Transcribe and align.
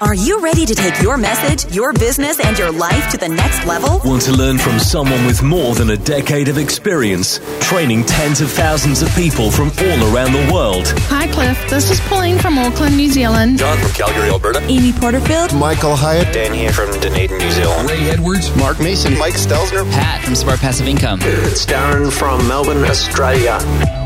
Are 0.00 0.14
you 0.14 0.40
ready 0.40 0.64
to 0.64 0.76
take 0.76 1.02
your 1.02 1.18
message, 1.18 1.74
your 1.74 1.92
business, 1.92 2.38
and 2.38 2.56
your 2.56 2.70
life 2.70 3.10
to 3.10 3.16
the 3.16 3.28
next 3.28 3.66
level? 3.66 4.00
Want 4.04 4.22
to 4.22 4.32
learn 4.32 4.56
from 4.56 4.78
someone 4.78 5.26
with 5.26 5.42
more 5.42 5.74
than 5.74 5.90
a 5.90 5.96
decade 5.96 6.46
of 6.46 6.56
experience, 6.56 7.40
training 7.60 8.04
tens 8.04 8.40
of 8.40 8.48
thousands 8.48 9.02
of 9.02 9.12
people 9.16 9.50
from 9.50 9.70
all 9.70 10.14
around 10.14 10.34
the 10.34 10.52
world? 10.54 10.86
Hi, 11.08 11.26
Cliff. 11.26 11.58
This 11.68 11.90
is 11.90 11.98
Pauline 12.02 12.38
from 12.38 12.58
Auckland, 12.58 12.96
New 12.96 13.10
Zealand. 13.10 13.58
John 13.58 13.76
from 13.78 13.90
Calgary, 13.90 14.28
Alberta. 14.30 14.60
Amy 14.68 14.92
Porterfield. 14.92 15.52
Michael 15.54 15.96
Hyatt. 15.96 16.32
Dan 16.32 16.54
here 16.54 16.72
from 16.72 16.92
Dunedin, 17.00 17.36
New 17.36 17.50
Zealand. 17.50 17.90
Ray 17.90 18.08
Edwards. 18.08 18.54
Mark 18.56 18.78
Mason. 18.78 19.18
Mike 19.18 19.34
Stelzner. 19.34 19.90
Pat 19.90 20.24
from 20.24 20.36
Smart 20.36 20.60
Passive 20.60 20.86
Income. 20.86 21.18
It's 21.22 21.66
Darren 21.66 22.12
from 22.12 22.46
Melbourne, 22.46 22.84
Australia. 22.84 23.58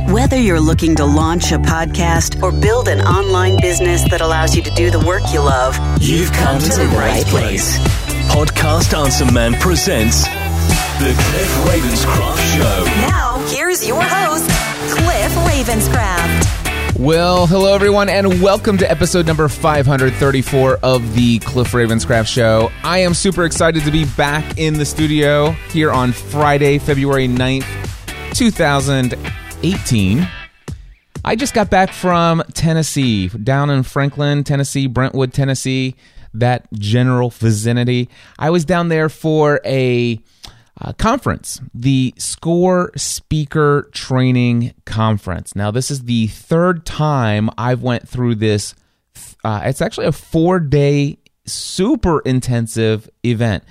Whether 0.08 0.36
you're 0.38 0.60
looking 0.60 0.96
to 0.96 1.04
launch 1.04 1.52
a 1.52 1.58
podcast 1.58 2.42
or 2.42 2.50
build 2.52 2.88
an 2.88 3.00
online 3.02 3.60
business 3.60 4.02
that 4.10 4.20
allows 4.20 4.54
you 4.56 4.62
to 4.62 4.70
do 4.72 4.90
the 4.90 4.98
work 5.00 5.22
you 5.32 5.40
love, 5.40 5.76
You've 6.00 6.32
come 6.32 6.58
to 6.60 6.68
the 6.68 6.86
right 6.96 7.24
place. 7.26 7.78
Podcast 8.30 8.96
Answer 8.96 9.30
Man 9.32 9.54
presents 9.54 10.24
The 10.98 11.14
Cliff 11.16 11.50
Ravenscraft 11.66 12.56
Show. 12.56 12.84
now 13.06 13.38
here's 13.48 13.86
your 13.86 14.02
host, 14.02 14.48
Cliff 14.90 15.32
Ravenscraft. 15.46 16.98
Well, 16.98 17.46
hello 17.46 17.74
everyone, 17.74 18.08
and 18.08 18.42
welcome 18.42 18.78
to 18.78 18.90
episode 18.90 19.26
number 19.26 19.48
534 19.48 20.78
of 20.82 21.14
the 21.14 21.38
Cliff 21.40 21.72
Ravenscraft 21.72 22.26
Show. 22.28 22.70
I 22.82 22.98
am 22.98 23.14
super 23.14 23.44
excited 23.44 23.84
to 23.84 23.90
be 23.90 24.04
back 24.04 24.58
in 24.58 24.74
the 24.74 24.84
studio 24.84 25.50
here 25.70 25.90
on 25.90 26.12
Friday, 26.12 26.78
February 26.78 27.28
9th, 27.28 27.66
2018. 29.62 30.28
I 31.24 31.36
just 31.36 31.54
got 31.54 31.70
back 31.70 31.92
from 31.92 32.42
Tennessee, 32.52 33.28
down 33.28 33.70
in 33.70 33.84
Franklin, 33.84 34.42
Tennessee, 34.42 34.88
Brentwood, 34.88 35.32
Tennessee, 35.32 35.94
that 36.34 36.66
general 36.72 37.30
vicinity. 37.30 38.08
I 38.40 38.50
was 38.50 38.64
down 38.64 38.88
there 38.88 39.08
for 39.08 39.60
a 39.64 40.18
uh, 40.80 40.92
conference, 40.94 41.60
the 41.74 42.12
SCORRE 42.18 42.90
Speaker 42.96 43.88
Training 43.92 44.74
Conference. 44.84 45.54
Now, 45.54 45.70
this 45.70 45.92
is 45.92 46.04
the 46.04 46.26
third 46.26 46.84
time 46.84 47.48
I've 47.56 47.82
went 47.82 48.08
through 48.08 48.36
this. 48.36 48.74
Uh, 49.44 49.62
it's 49.64 49.80
actually 49.80 50.06
a 50.06 50.12
four-day, 50.12 51.18
super 51.46 52.20
intensive 52.20 53.08
event, 53.24 53.62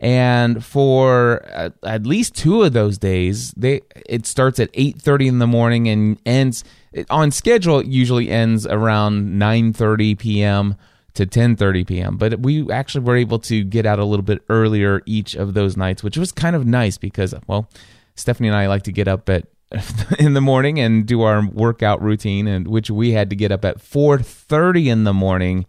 and 0.00 0.64
for 0.64 1.46
uh, 1.52 1.70
at 1.84 2.06
least 2.06 2.34
two 2.34 2.62
of 2.62 2.72
those 2.72 2.98
days, 2.98 3.52
they 3.52 3.82
it 4.06 4.26
starts 4.26 4.58
at 4.58 4.70
eight 4.74 5.00
thirty 5.00 5.28
in 5.28 5.38
the 5.38 5.46
morning 5.46 5.88
and 5.88 6.18
ends 6.26 6.64
on 7.08 7.30
schedule. 7.30 7.80
It 7.80 7.86
usually 7.86 8.30
ends 8.30 8.66
around 8.66 9.38
nine 9.38 9.72
thirty 9.72 10.14
p.m 10.14 10.76
to 11.14 11.26
10:30 11.26 11.86
p.m. 11.86 12.16
But 12.16 12.40
we 12.40 12.70
actually 12.70 13.04
were 13.04 13.16
able 13.16 13.38
to 13.40 13.64
get 13.64 13.86
out 13.86 13.98
a 13.98 14.04
little 14.04 14.22
bit 14.22 14.42
earlier 14.48 15.02
each 15.06 15.34
of 15.34 15.54
those 15.54 15.76
nights, 15.76 16.02
which 16.02 16.16
was 16.16 16.32
kind 16.32 16.56
of 16.56 16.66
nice 16.66 16.98
because 16.98 17.34
well, 17.46 17.68
Stephanie 18.14 18.48
and 18.48 18.56
I 18.56 18.68
like 18.68 18.84
to 18.84 18.92
get 18.92 19.08
up 19.08 19.28
at 19.28 19.46
in 20.18 20.34
the 20.34 20.40
morning 20.40 20.80
and 20.80 21.06
do 21.06 21.22
our 21.22 21.46
workout 21.46 22.02
routine 22.02 22.46
and 22.48 22.66
which 22.66 22.90
we 22.90 23.12
had 23.12 23.30
to 23.30 23.36
get 23.36 23.52
up 23.52 23.64
at 23.64 23.78
4:30 23.78 24.86
in 24.86 25.04
the 25.04 25.14
morning 25.14 25.66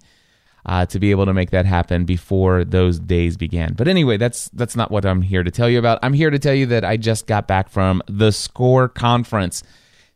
uh, 0.66 0.86
to 0.88 1.00
be 1.00 1.12
able 1.12 1.26
to 1.26 1.34
make 1.34 1.52
that 1.52 1.66
happen 1.66 2.06
before 2.06 2.64
those 2.64 3.00
days 3.00 3.38
began. 3.38 3.74
But 3.74 3.88
anyway, 3.88 4.18
that's 4.18 4.50
that's 4.50 4.76
not 4.76 4.92
what 4.92 5.06
I'm 5.06 5.22
here 5.22 5.44
to 5.44 5.52
tell 5.52 5.70
you 5.70 5.80
about. 5.80 6.00
I'm 6.04 6.14
here 6.14 6.30
to 6.30 6.40
tell 6.40 6.54
you 6.54 6.66
that 6.68 6.86
I 6.86 6.98
just 6.98 7.28
got 7.28 7.48
back 7.48 7.70
from 7.70 8.02
the 8.08 8.32
SCORRE 8.32 8.90
conference 8.90 9.64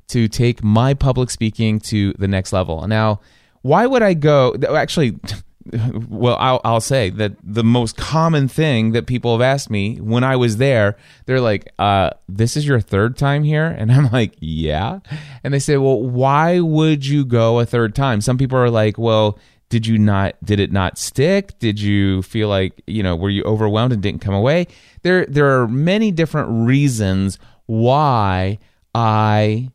to 0.07 0.27
take 0.27 0.63
my 0.63 0.93
public 0.93 1.29
speaking 1.29 1.79
to 1.79 2.13
the 2.13 2.27
next 2.27 2.53
level. 2.53 2.87
Now, 2.87 3.21
why 3.61 3.87
would 3.87 4.03
I 4.03 4.13
go? 4.13 4.55
Actually, 4.69 5.19
well, 6.09 6.37
I'll, 6.39 6.61
I'll 6.63 6.81
say 6.81 7.09
that 7.11 7.33
the 7.43 7.63
most 7.63 7.97
common 7.97 8.47
thing 8.47 8.91
that 8.91 9.07
people 9.07 9.31
have 9.31 9.41
asked 9.41 9.69
me 9.69 9.97
when 9.97 10.23
I 10.23 10.35
was 10.35 10.57
there, 10.57 10.95
they're 11.25 11.41
like, 11.41 11.71
uh, 11.79 12.11
"This 12.29 12.55
is 12.55 12.67
your 12.67 12.79
third 12.79 13.17
time 13.17 13.43
here," 13.43 13.65
and 13.65 13.91
I'm 13.91 14.11
like, 14.11 14.35
"Yeah," 14.39 14.99
and 15.43 15.53
they 15.53 15.59
say, 15.59 15.77
"Well, 15.77 16.01
why 16.01 16.59
would 16.59 17.05
you 17.05 17.25
go 17.25 17.59
a 17.59 17.65
third 17.65 17.95
time?" 17.95 18.21
Some 18.21 18.37
people 18.37 18.57
are 18.57 18.69
like, 18.69 18.97
"Well." 18.97 19.39
Did 19.75 19.87
you 19.87 19.97
not? 19.97 20.37
Did 20.41 20.61
it 20.61 20.71
not 20.71 20.97
stick? 20.97 21.59
Did 21.59 21.81
you 21.81 22.21
feel 22.21 22.47
like 22.47 22.81
you 22.87 23.03
know? 23.03 23.13
Were 23.13 23.29
you 23.29 23.43
overwhelmed 23.43 23.91
and 23.91 24.01
didn't 24.01 24.21
come 24.21 24.33
away? 24.33 24.67
There, 25.01 25.25
there 25.25 25.59
are 25.61 25.67
many 25.67 26.11
different 26.11 26.65
reasons 26.65 27.37
why 27.65 28.57
I 28.93 29.71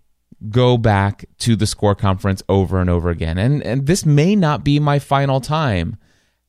go 0.49 0.79
back 0.79 1.27
to 1.41 1.55
the 1.55 1.67
SCORRE 1.67 1.97
conference 1.97 2.43
over 2.49 2.81
and 2.81 2.89
over 2.89 3.11
again. 3.11 3.37
And 3.37 3.63
and 3.63 3.87
this 3.87 4.07
may 4.07 4.35
not 4.35 4.65
be 4.65 4.81
my 4.81 4.99
final 4.99 5.39
time. 5.39 5.99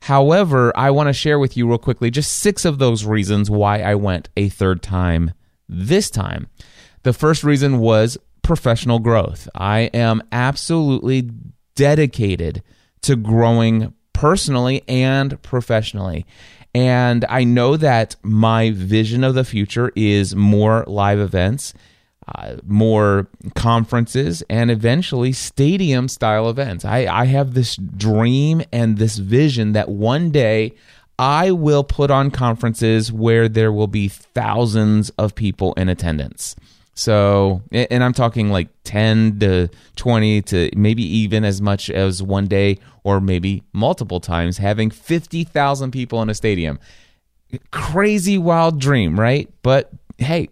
However, 0.03 0.72
I 0.78 0.90
want 0.91 1.07
to 1.07 1.13
share 1.13 1.38
with 1.38 1.57
you 1.57 1.67
real 1.67 1.78
quickly 1.78 2.09
just 2.09 2.40
six 2.40 2.63
of 2.63 2.79
those 2.79 3.03
reasons 3.03 3.50
why 3.51 3.81
I 3.81 3.95
went 3.95 4.29
a 4.38 4.47
third 4.47 4.81
time 4.81 5.34
this 5.67 6.09
time. 6.09 6.47
The 7.03 7.11
first 7.11 7.44
reason 7.44 7.79
was 7.79 8.17
professional 8.44 9.00
growth. 9.00 9.50
I 9.53 9.90
am 9.94 10.23
absolutely 10.31 11.29
dedicated 11.75 12.63
to 13.03 13.16
growing 13.16 13.94
personally 14.13 14.84
and 14.88 15.41
professionally. 15.41 16.25
And 16.73 17.25
I 17.28 17.44
know 17.44 17.75
that 17.78 18.16
my 18.23 18.72
vision 18.72 19.23
of 19.23 19.35
the 19.35 19.44
future 19.44 19.91
is 19.95 20.35
more 20.35 20.85
live 20.88 21.19
events 21.19 21.73
uh, 22.28 22.57
more 22.66 23.28
conferences 23.56 24.44
and 24.50 24.69
eventually 24.69 25.31
stadium 25.31 26.07
style 26.07 26.50
events. 26.50 26.85
I, 26.85 27.07
I 27.07 27.25
have 27.25 27.53
this 27.53 27.75
dream 27.75 28.61
and 28.72 28.97
this 28.97 29.17
vision 29.17 29.73
that 29.73 29.90
one 29.90 30.31
day 30.31 30.73
I 31.17 31.51
will 31.51 31.84
put 31.84 32.11
on 32.11 32.31
conferences 32.31 33.11
where 33.11 33.50
there 33.50 33.72
will 33.72 33.88
be 33.88 34.07
thousands 34.07 35.09
of 35.11 35.35
people 35.35 35.73
in 35.73 35.90
attendance. 35.90 36.56
So, 37.01 37.63
and 37.72 38.03
I'm 38.03 38.13
talking 38.13 38.51
like 38.51 38.69
10 38.84 39.39
to 39.39 39.69
20 39.95 40.41
to 40.44 40.69
maybe 40.75 41.01
even 41.01 41.44
as 41.44 41.59
much 41.59 41.89
as 41.89 42.22
one 42.22 42.45
day 42.45 42.78
or 43.03 43.19
maybe 43.19 43.63
multiple 43.73 44.19
times 44.19 44.59
having 44.59 44.91
50,000 44.91 45.90
people 45.90 46.22
in 46.22 46.29
a 46.29 46.35
stadium. 46.35 46.78
Crazy 47.72 48.38
wild 48.38 48.79
dream, 48.79 49.19
right? 49.19 49.51
But 49.63 49.90
hey, 50.19 50.50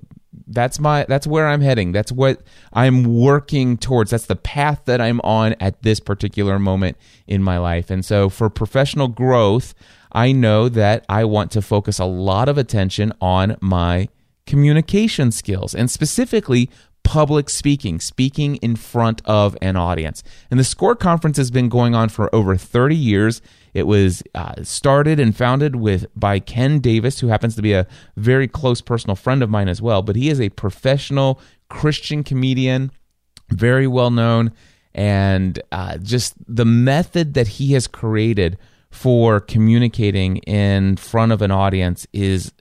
that's 0.48 0.80
my 0.80 1.06
that's 1.08 1.28
where 1.28 1.48
I'm 1.48 1.62
heading. 1.62 1.92
That's 1.92 2.12
what 2.12 2.42
I'm 2.74 3.04
working 3.04 3.78
towards. 3.78 4.10
That's 4.10 4.26
the 4.26 4.36
path 4.36 4.82
that 4.86 5.00
I'm 5.00 5.22
on 5.22 5.54
at 5.60 5.84
this 5.84 6.00
particular 6.00 6.58
moment 6.58 6.98
in 7.28 7.44
my 7.44 7.60
life. 7.60 7.92
And 7.92 8.04
so 8.04 8.28
for 8.28 8.50
professional 8.50 9.08
growth, 9.08 9.76
I 10.12 10.32
know 10.32 10.68
that 10.70 11.06
I 11.08 11.26
want 11.26 11.52
to 11.52 11.62
focus 11.62 12.00
a 12.00 12.06
lot 12.06 12.50
of 12.50 12.58
attention 12.58 13.14
on 13.22 13.56
my 13.62 14.10
communication 14.50 15.32
skills 15.32 15.76
and 15.76 15.92
specifically 15.92 16.72
public 17.04 17.52
speaking, 17.52 18.00
speaking 18.00 18.56
in 18.58 18.76
front 18.76 19.22
of 19.26 19.56
an 19.62 19.76
audience. 19.76 20.24
And 20.50 20.60
the 20.60 20.64
SCORRE 20.64 20.96
conference 20.96 21.38
has 21.38 21.52
been 21.52 21.70
going 21.70 21.94
on 21.94 22.10
for 22.10 22.34
over 22.34 22.58
30 22.58 22.96
years. 22.96 23.44
It 23.76 23.84
was 23.84 24.24
uh, 24.34 24.64
started 24.64 25.20
and 25.20 25.38
founded 25.38 25.76
with 25.76 26.08
by 26.16 26.40
Ken 26.40 26.80
Davis, 26.80 27.20
who 27.20 27.28
happens 27.28 27.56
to 27.58 27.62
be 27.62 27.74
a 27.74 27.86
very 28.18 28.48
close 28.48 28.82
personal 28.82 29.16
friend 29.16 29.44
of 29.44 29.52
mine 29.52 29.70
as 29.70 29.84
well. 29.84 30.02
But 30.02 30.16
he 30.16 30.30
is 30.30 30.42
a 30.42 30.50
professional 30.50 31.40
Christian 31.70 32.24
comedian, 32.24 32.92
very 33.52 33.86
well 33.86 34.10
known, 34.10 34.52
and 34.96 35.62
uh, 35.72 36.00
just 36.00 36.34
the 36.48 36.66
method 36.66 37.36
that 37.36 37.48
he 37.48 37.74
has 37.74 37.86
created 37.86 38.58
for 38.90 39.40
communicating 39.40 40.38
in 40.38 40.96
front 40.98 41.32
of 41.32 41.44
an 41.44 41.52
audience 41.52 42.08
is 42.14 42.52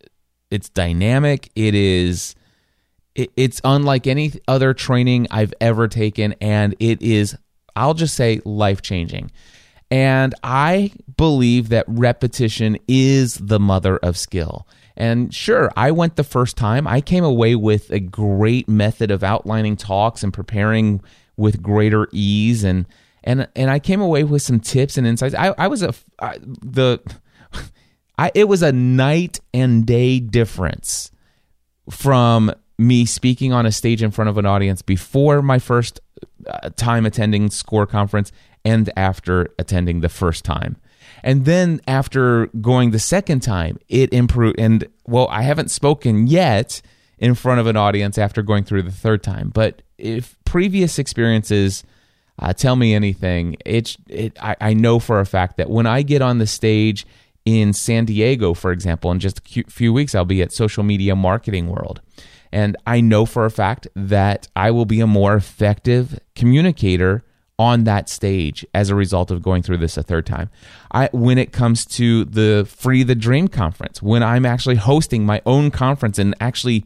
it's 0.51 0.69
dynamic. 0.69 1.51
It 1.55 1.75
is 1.75 2.35
it's 3.15 3.61
unlike 3.65 4.07
any 4.07 4.33
other 4.47 4.73
training 4.75 5.27
I've 5.31 5.53
ever 5.61 5.89
taken, 5.89 6.35
and 6.41 6.75
it 6.79 7.03
is 7.03 7.37
I'll 7.75 7.95
just 7.95 8.15
say 8.15 8.41
life 8.45 8.83
changing. 8.83 9.31
And 9.91 10.35
I 10.43 10.93
believe 11.17 11.71
that 11.71 11.87
repetition 11.89 12.77
is 12.87 13.35
the 13.37 13.59
mother 13.59 13.97
of 13.99 14.19
skill. 14.19 14.67
And 14.97 15.33
sure, 15.33 15.71
I 15.77 15.93
went 15.93 16.17
the 16.17 16.25
first 16.25 16.57
time. 16.57 16.87
I 16.87 17.01
came 17.01 17.25
away 17.25 17.55
with 17.55 17.91
a 17.91 18.01
great 18.01 18.69
method 18.69 19.11
of 19.11 19.23
outlining 19.23 19.77
talks 19.77 20.23
and 20.23 20.33
preparing 20.33 21.01
with 21.37 21.63
greater 21.63 22.09
ease 22.13 22.65
and 22.65 22.85
and 23.25 23.49
and 23.57 23.71
I 23.71 23.79
came 23.79 24.01
away 24.01 24.25
with 24.25 24.43
some 24.43 24.61
tips 24.61 24.99
and 24.99 25.07
insights. 25.07 25.35
I, 25.35 25.55
I 25.57 25.69
was 25.69 25.83
a 25.83 25.95
I, 26.21 26.39
the 26.41 27.01
I 28.19 28.31
it 28.35 28.49
was 28.49 28.63
a 28.63 28.73
night 28.73 29.41
and 29.55 29.87
day 29.87 30.21
difference 30.21 31.11
from 31.91 32.53
me 32.79 33.07
speaking 33.07 33.53
on 33.53 33.67
a 33.67 33.73
stage 33.73 34.03
in 34.03 34.11
front 34.11 34.29
of 34.29 34.39
an 34.39 34.47
audience 34.47 34.83
before 34.83 35.41
my 35.43 35.59
first 35.59 36.01
uh, 36.47 36.71
time 36.77 37.07
attending 37.07 37.51
SCORRE 37.51 37.87
conference 37.87 38.33
and 38.65 38.91
after 38.97 39.49
attending 39.59 40.01
the 40.01 40.09
first 40.09 40.45
time. 40.45 40.77
And 41.23 41.45
then 41.45 41.81
after 41.89 42.47
going 42.61 42.91
the 42.91 42.99
second 42.99 43.41
time, 43.41 43.79
it 43.89 44.13
improved. 44.13 44.61
And 44.61 44.87
well, 45.07 45.29
I 45.29 45.43
haven't 45.43 45.71
spoken 45.71 46.27
yet 46.27 46.83
in 47.19 47.35
front 47.35 47.61
of 47.61 47.67
an 47.67 47.77
audience 47.77 48.19
after 48.19 48.43
going 48.43 48.65
through 48.65 48.83
the 48.83 48.93
third 48.93 49.23
time, 49.23 49.51
but 49.53 49.83
if 49.97 50.37
previous 50.45 50.99
experiences 50.99 51.83
uh, 52.39 52.53
tell 52.53 52.77
me 52.77 52.95
anything. 52.95 53.57
It's 53.65 53.97
it. 54.09 54.37
I, 54.41 54.57
I 54.61 54.75
know 54.75 54.99
for 54.99 55.21
a 55.21 55.27
fact 55.27 55.57
that 55.57 55.71
when 55.71 55.87
I 55.87 56.03
get 56.03 56.23
on 56.23 56.39
the 56.39 56.47
stage 56.47 57.07
in 57.49 57.73
San 57.73 58.05
Diego, 58.05 58.53
for 58.53 58.73
example, 58.73 59.11
in 59.11 59.21
just 59.21 59.39
a 59.39 59.65
few 59.71 59.91
weeks, 59.91 60.15
I'll 60.15 60.27
be 60.27 60.43
at 60.43 60.53
Social 60.53 60.83
Media 60.83 61.17
Marketing 61.17 61.71
World. 61.71 62.03
And 62.53 62.77
I 62.87 63.01
know 63.01 63.25
for 63.25 63.47
a 63.47 63.51
fact 63.51 63.89
that 63.97 64.49
I 64.55 64.71
will 64.71 64.85
be 64.85 65.01
a 65.01 65.07
more 65.07 65.35
effective 65.35 66.21
communicator 66.35 67.25
on 67.59 67.85
that 67.85 68.11
stage 68.11 68.67
as 68.75 68.91
a 68.91 68.95
result 68.95 69.31
of 69.31 69.41
going 69.41 69.63
through 69.63 69.79
this 69.79 69.97
a 69.97 70.03
third 70.03 70.27
time. 70.27 70.51
I 70.93 71.09
when 71.13 71.39
it 71.39 71.51
comes 71.51 71.87
to 71.87 72.27
the 72.27 72.69
Free 72.69 73.03
the 73.03 73.15
Dream 73.15 73.49
conference, 73.49 74.03
when 74.03 74.23
I'm 74.23 74.45
actually 74.45 74.77
hosting 74.77 75.25
my 75.25 75.41
own 75.47 75.71
conference 75.71 76.19
and 76.19 76.35
actually 76.41 76.85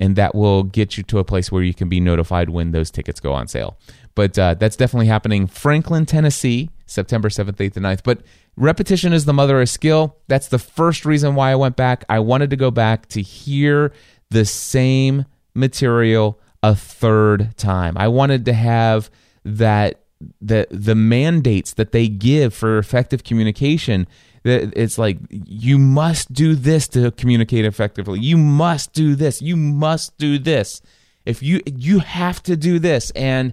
and 0.00 0.14
that 0.16 0.34
will 0.34 0.62
get 0.62 0.96
you 0.96 1.02
to 1.02 1.18
a 1.18 1.24
place 1.24 1.52
where 1.52 1.62
you 1.62 1.74
can 1.74 1.88
be 1.88 2.00
notified 2.00 2.50
when 2.50 2.70
those 2.70 2.90
tickets 2.90 3.20
go 3.20 3.32
on 3.32 3.48
sale. 3.48 3.76
But 4.14 4.38
uh, 4.38 4.54
that's 4.54 4.76
definitely 4.76 5.08
happening. 5.08 5.46
Franklin, 5.46 6.06
Tennessee, 6.06 6.70
September 6.86 7.28
7th, 7.28 7.56
8th, 7.56 7.76
and 7.76 7.84
9th. 7.84 8.00
But 8.04 8.22
repetition 8.58 9.12
is 9.12 9.24
the 9.24 9.32
mother 9.32 9.60
of 9.60 9.68
skill. 9.68 10.16
That's 10.26 10.48
the 10.48 10.58
first 10.58 11.04
reason 11.04 11.34
why 11.34 11.52
I 11.52 11.54
went 11.54 11.76
back. 11.76 12.04
I 12.08 12.18
wanted 12.18 12.50
to 12.50 12.56
go 12.56 12.70
back 12.70 13.06
to 13.08 13.22
hear 13.22 13.92
the 14.30 14.44
same 14.44 15.24
material 15.54 16.38
a 16.62 16.74
third 16.74 17.56
time. 17.56 17.96
I 17.96 18.08
wanted 18.08 18.44
to 18.46 18.52
have 18.52 19.10
that 19.44 20.00
the 20.40 20.66
the 20.70 20.96
mandates 20.96 21.74
that 21.74 21.92
they 21.92 22.08
give 22.08 22.52
for 22.52 22.78
effective 22.78 23.22
communication 23.22 24.08
that 24.42 24.72
it's 24.76 24.98
like 24.98 25.18
you 25.30 25.78
must 25.78 26.32
do 26.32 26.54
this 26.54 26.88
to 26.88 27.10
communicate 27.12 27.64
effectively. 27.64 28.18
You 28.18 28.36
must 28.36 28.92
do 28.92 29.14
this. 29.14 29.40
You 29.40 29.56
must 29.56 30.18
do 30.18 30.38
this. 30.38 30.82
If 31.24 31.42
you 31.42 31.60
you 31.66 32.00
have 32.00 32.42
to 32.44 32.56
do 32.56 32.78
this 32.78 33.10
and 33.12 33.52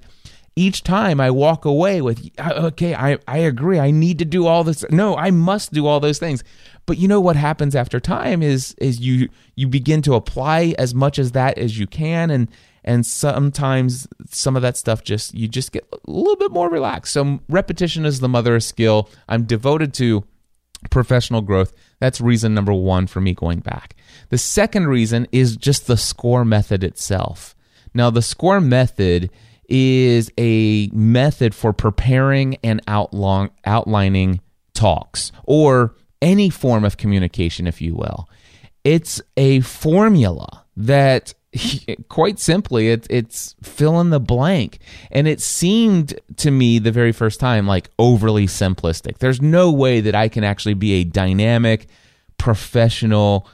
each 0.55 0.83
time 0.83 1.19
I 1.19 1.31
walk 1.31 1.65
away 1.65 2.01
with 2.01 2.29
uh, 2.37 2.53
okay, 2.67 2.95
I 2.95 3.17
I 3.27 3.39
agree. 3.39 3.79
I 3.79 3.91
need 3.91 4.19
to 4.19 4.25
do 4.25 4.47
all 4.47 4.63
this. 4.63 4.85
No, 4.89 5.15
I 5.17 5.31
must 5.31 5.73
do 5.73 5.85
all 5.85 5.99
those 5.99 6.19
things. 6.19 6.43
But 6.85 6.97
you 6.97 7.07
know 7.07 7.19
what 7.19 7.35
happens 7.35 7.75
after 7.75 7.99
time 7.99 8.41
is 8.41 8.73
is 8.77 8.99
you 8.99 9.29
you 9.55 9.67
begin 9.67 10.01
to 10.03 10.13
apply 10.13 10.75
as 10.77 10.93
much 10.93 11.19
as 11.19 11.33
that 11.33 11.57
as 11.57 11.77
you 11.77 11.87
can 11.87 12.29
and 12.29 12.49
and 12.85 13.03
sometimes 13.05 14.07
some 14.29 14.55
of 14.55 14.61
that 14.61 14.77
stuff 14.77 15.03
just 15.03 15.33
you 15.33 15.47
just 15.47 15.73
get 15.73 15.85
a 15.91 15.97
little 16.09 16.37
bit 16.37 16.51
more 16.51 16.69
relaxed 16.69 17.13
so 17.13 17.39
repetition 17.49 18.05
is 18.05 18.19
the 18.19 18.29
mother 18.29 18.55
of 18.55 18.63
skill 18.63 19.09
i'm 19.27 19.43
devoted 19.43 19.93
to 19.93 20.23
professional 20.91 21.41
growth 21.41 21.73
that's 21.99 22.21
reason 22.21 22.53
number 22.53 22.71
one 22.71 23.07
for 23.07 23.19
me 23.19 23.33
going 23.33 23.59
back 23.59 23.95
the 24.29 24.37
second 24.37 24.87
reason 24.87 25.27
is 25.31 25.57
just 25.57 25.87
the 25.87 25.97
SCORRE 25.97 26.45
method 26.45 26.83
itself 26.83 27.55
now 27.93 28.09
the 28.09 28.21
SCORRE 28.21 28.61
method 28.61 29.31
is 29.69 30.31
a 30.37 30.87
method 30.93 31.55
for 31.55 31.73
preparing 31.73 32.57
and 32.63 32.81
outline, 32.87 33.49
outlining 33.65 34.41
talks 34.73 35.31
or 35.43 35.95
any 36.21 36.49
form 36.49 36.83
of 36.83 36.97
communication 36.97 37.67
if 37.67 37.81
you 37.81 37.95
will 37.95 38.27
it's 38.85 39.19
a 39.35 39.59
formula 39.61 40.63
that 40.77 41.33
quite 42.09 42.39
simply, 42.39 42.89
it, 42.89 43.07
it's 43.09 43.55
fill 43.61 43.99
in 43.99 44.11
the 44.11 44.19
blank. 44.19 44.79
And 45.11 45.27
it 45.27 45.41
seemed 45.41 46.17
to 46.37 46.51
me 46.51 46.79
the 46.79 46.91
very 46.91 47.11
first 47.11 47.39
time 47.39 47.67
like 47.67 47.89
overly 47.99 48.45
simplistic. 48.45 49.17
There's 49.17 49.41
no 49.41 49.71
way 49.71 49.99
that 50.01 50.15
I 50.15 50.29
can 50.29 50.43
actually 50.43 50.75
be 50.75 50.93
a 50.93 51.03
dynamic, 51.03 51.87
professional 52.37 53.47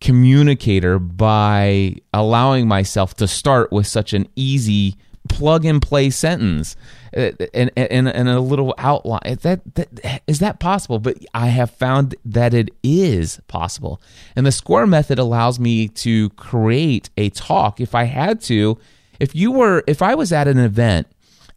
communicator 0.00 0.98
by 0.98 1.96
allowing 2.12 2.66
myself 2.66 3.14
to 3.14 3.28
start 3.28 3.70
with 3.70 3.86
such 3.86 4.12
an 4.12 4.26
easy 4.34 4.96
plug 5.28 5.64
and 5.64 5.80
play 5.80 6.10
sentence 6.10 6.76
and, 7.12 7.70
and, 7.76 8.08
and 8.08 8.28
a 8.28 8.40
little 8.40 8.74
outline. 8.78 9.20
Is 9.24 9.38
that, 9.38 9.74
that, 9.74 10.22
is 10.26 10.38
that 10.40 10.60
possible? 10.60 10.98
But 10.98 11.18
I 11.34 11.48
have 11.48 11.70
found 11.70 12.14
that 12.24 12.54
it 12.54 12.70
is 12.82 13.40
possible. 13.48 14.00
And 14.34 14.46
the 14.46 14.52
SCORRE 14.52 14.86
method 14.86 15.18
allows 15.18 15.58
me 15.58 15.88
to 15.88 16.30
create 16.30 17.10
a 17.16 17.30
talk 17.30 17.80
if 17.80 17.94
I 17.94 18.04
had 18.04 18.40
to. 18.42 18.78
If 19.20 19.34
you 19.34 19.52
were, 19.52 19.84
if 19.86 20.02
I 20.02 20.14
was 20.14 20.32
at 20.32 20.48
an 20.48 20.58
event 20.58 21.06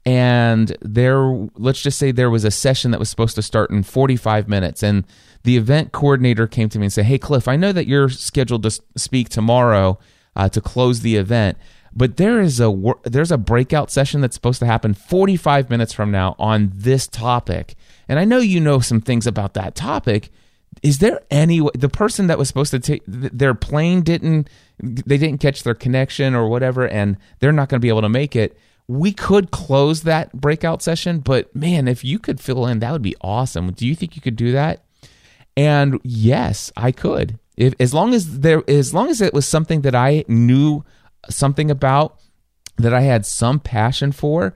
and 0.06 0.76
there, 0.82 1.26
let's 1.56 1.82
just 1.82 1.98
say 1.98 2.12
there 2.12 2.30
was 2.30 2.44
a 2.44 2.52
session 2.52 2.92
that 2.92 3.00
was 3.00 3.10
supposed 3.10 3.36
to 3.36 3.42
start 3.42 3.72
in 3.72 3.84
45 3.84 4.48
minutes 4.48 4.84
and 4.84 5.06
the 5.44 5.58
event 5.58 5.92
coordinator 5.92 6.48
came 6.48 6.70
to 6.70 6.80
me 6.80 6.86
and 6.86 6.94
said, 6.94 7.06
Hey, 7.06 7.18
Cliff, 7.18 7.48
I 7.48 7.56
know 7.56 7.72
that 7.72 7.88
you're 7.88 8.10
scheduled 8.10 8.64
to 8.64 8.72
speak 8.98 9.30
tomorrow 9.30 10.00
uh, 10.36 10.50
to 10.50 10.60
close 10.60 11.02
the 11.02 11.16
event 11.16 11.58
but 11.96 12.18
there 12.18 12.42
is 12.42 12.60
a 12.60 12.94
there's 13.04 13.32
a 13.32 13.38
breakout 13.38 13.90
session 13.90 14.22
that's 14.22 14.36
supposed 14.36 14.60
to 14.60 14.66
happen 14.66 14.94
45 14.94 15.70
minutes 15.70 15.94
from 15.94 16.12
now 16.12 16.36
on 16.38 16.72
this 16.74 17.08
topic. 17.08 17.76
And 18.10 18.20
i 18.20 18.26
know 18.26 18.40
you 18.40 18.60
know 18.60 18.80
some 18.80 19.02
things 19.02 19.26
about 19.26 19.54
that 19.54 19.76
topic. 19.76 20.30
Is 20.84 21.00
there 21.00 21.22
any 21.32 21.62
the 21.74 21.90
person 21.90 22.28
that 22.28 22.38
was 22.38 22.50
supposed 22.50 22.72
to 22.72 22.80
take 22.80 23.04
their 23.08 23.54
plane 23.54 24.02
didn't 24.02 24.50
they 24.78 25.18
didn't 25.18 25.38
catch 25.38 25.64
their 25.64 25.74
connection 25.74 26.36
or 26.36 26.50
whatever 26.50 26.86
and 26.86 27.16
they're 27.40 27.54
not 27.54 27.70
going 27.70 27.80
to 27.80 27.86
be 27.86 27.90
able 27.90 28.02
to 28.02 28.10
make 28.10 28.36
it. 28.36 28.58
We 28.88 29.14
could 29.14 29.52
close 29.52 30.04
that 30.04 30.34
breakout 30.34 30.82
session 30.82 31.20
but 31.20 31.56
man 31.56 31.88
if 31.88 32.04
you 32.04 32.20
could 32.20 32.42
fill 32.42 32.68
in 32.68 32.80
that 32.80 32.92
would 32.92 33.02
be 33.02 33.16
awesome. 33.22 33.72
Do 33.72 33.88
you 33.88 33.96
think 33.96 34.18
you 34.18 34.22
could 34.22 34.36
do 34.36 34.52
that? 34.52 34.84
And 35.56 36.02
yes 36.04 36.74
i 36.76 36.92
could. 36.92 37.40
If 37.56 37.74
as 37.80 37.94
long 37.94 38.14
as 38.14 38.40
there 38.40 38.70
as 38.70 38.94
long 38.94 39.08
as 39.08 39.22
it 39.22 39.34
was 39.34 39.48
something 39.48 39.80
that 39.82 39.96
i 39.96 40.26
knew 40.28 40.84
something 41.30 41.72
about 41.72 42.20
that 42.78 42.94
I 42.94 43.02
had 43.02 43.26
some 43.26 43.60
passion 43.60 44.12
for, 44.12 44.54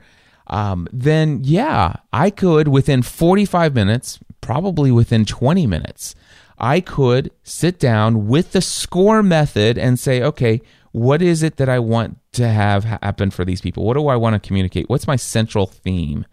um, 0.48 0.88
then 0.92 1.42
yeah, 1.44 1.94
I 2.12 2.30
could 2.30 2.68
within 2.68 3.01
45 3.01 3.74
minutes, 3.74 4.19
probably 4.42 4.92
within 4.92 5.26
20 5.26 5.68
minutes, 5.68 6.16
I 6.57 6.81
could 6.81 7.31
sit 7.44 7.80
down 7.80 8.28
with 8.28 8.52
the 8.52 8.61
SCORRE 8.61 9.23
method 9.23 9.78
and 9.78 9.97
say, 9.97 10.21
okay, 10.21 10.61
what 10.92 11.21
is 11.21 11.44
it 11.44 11.57
that 11.57 11.69
I 11.69 11.80
want 11.80 12.18
to 12.33 12.47
have 12.47 12.83
happen 12.83 13.31
for 13.31 13.45
these 13.45 13.61
people? 13.61 13.85
What 13.85 13.95
do 13.95 14.07
I 14.07 14.16
want 14.16 14.33
to 14.42 14.45
communicate? 14.45 14.90
What's 14.90 15.07
my 15.07 15.16
central 15.16 15.68
theme? 15.68 16.26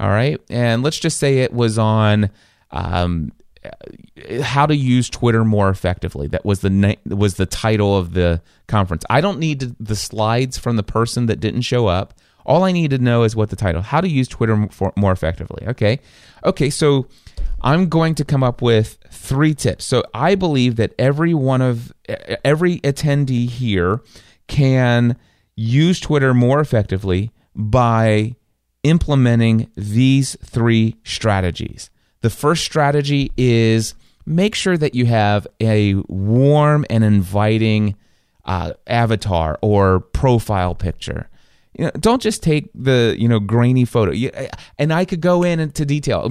All 0.00 0.08
right. 0.08 0.40
And 0.48 0.82
let's 0.82 0.98
just 0.98 1.18
say 1.18 1.38
it 1.38 1.52
was 1.52 1.78
on 1.78 2.30
um, 2.70 3.32
how 4.42 4.66
to 4.66 4.76
use 4.76 5.08
Twitter 5.08 5.44
more 5.44 5.68
effectively. 5.70 6.26
That 6.28 6.44
was 6.44 6.60
the 6.60 6.96
was 7.06 7.34
the 7.34 7.46
title 7.46 7.96
of 7.96 8.14
the 8.14 8.42
conference. 8.66 9.04
I 9.10 9.20
don't 9.20 9.38
need 9.38 9.74
the 9.80 9.96
slides 9.96 10.58
from 10.58 10.76
the 10.76 10.82
person 10.82 11.26
that 11.26 11.40
didn't 11.40 11.62
show 11.62 11.86
up. 11.86 12.14
All 12.46 12.62
I 12.62 12.72
need 12.72 12.90
to 12.90 12.98
know 12.98 13.22
is 13.22 13.34
what 13.34 13.50
the 13.50 13.56
title. 13.56 13.80
How 13.80 14.00
to 14.00 14.08
use 14.08 14.28
Twitter 14.28 14.68
more 14.96 15.12
effectively. 15.12 15.66
Okay, 15.68 16.00
okay. 16.44 16.68
So 16.68 17.06
I'm 17.62 17.88
going 17.88 18.14
to 18.16 18.24
come 18.24 18.42
up 18.42 18.60
with 18.60 18.98
three 19.10 19.54
tips. 19.54 19.86
So 19.86 20.04
I 20.12 20.34
believe 20.34 20.76
that 20.76 20.92
every 20.98 21.32
one 21.32 21.62
of 21.62 21.92
every 22.44 22.80
attendee 22.80 23.48
here 23.48 24.02
can 24.46 25.16
use 25.56 26.00
Twitter 26.00 26.34
more 26.34 26.60
effectively 26.60 27.30
by 27.54 28.36
implementing 28.82 29.70
these 29.74 30.36
three 30.44 30.96
strategies. 31.04 31.90
The 32.24 32.30
first 32.30 32.64
strategy 32.64 33.30
is 33.36 33.94
make 34.24 34.54
sure 34.54 34.78
that 34.78 34.94
you 34.94 35.04
have 35.04 35.46
a 35.60 35.92
warm 36.08 36.86
and 36.88 37.04
inviting 37.04 37.96
uh, 38.46 38.72
avatar 38.86 39.58
or 39.60 40.00
profile 40.00 40.74
picture. 40.74 41.28
You 41.78 41.84
know, 41.84 41.90
don't 42.00 42.22
just 42.22 42.42
take 42.42 42.70
the 42.74 43.14
you 43.18 43.28
know 43.28 43.40
grainy 43.40 43.84
photo. 43.84 44.14
And 44.78 44.90
I 44.90 45.04
could 45.04 45.20
go 45.20 45.42
in 45.42 45.60
into 45.60 45.84
detail. 45.84 46.26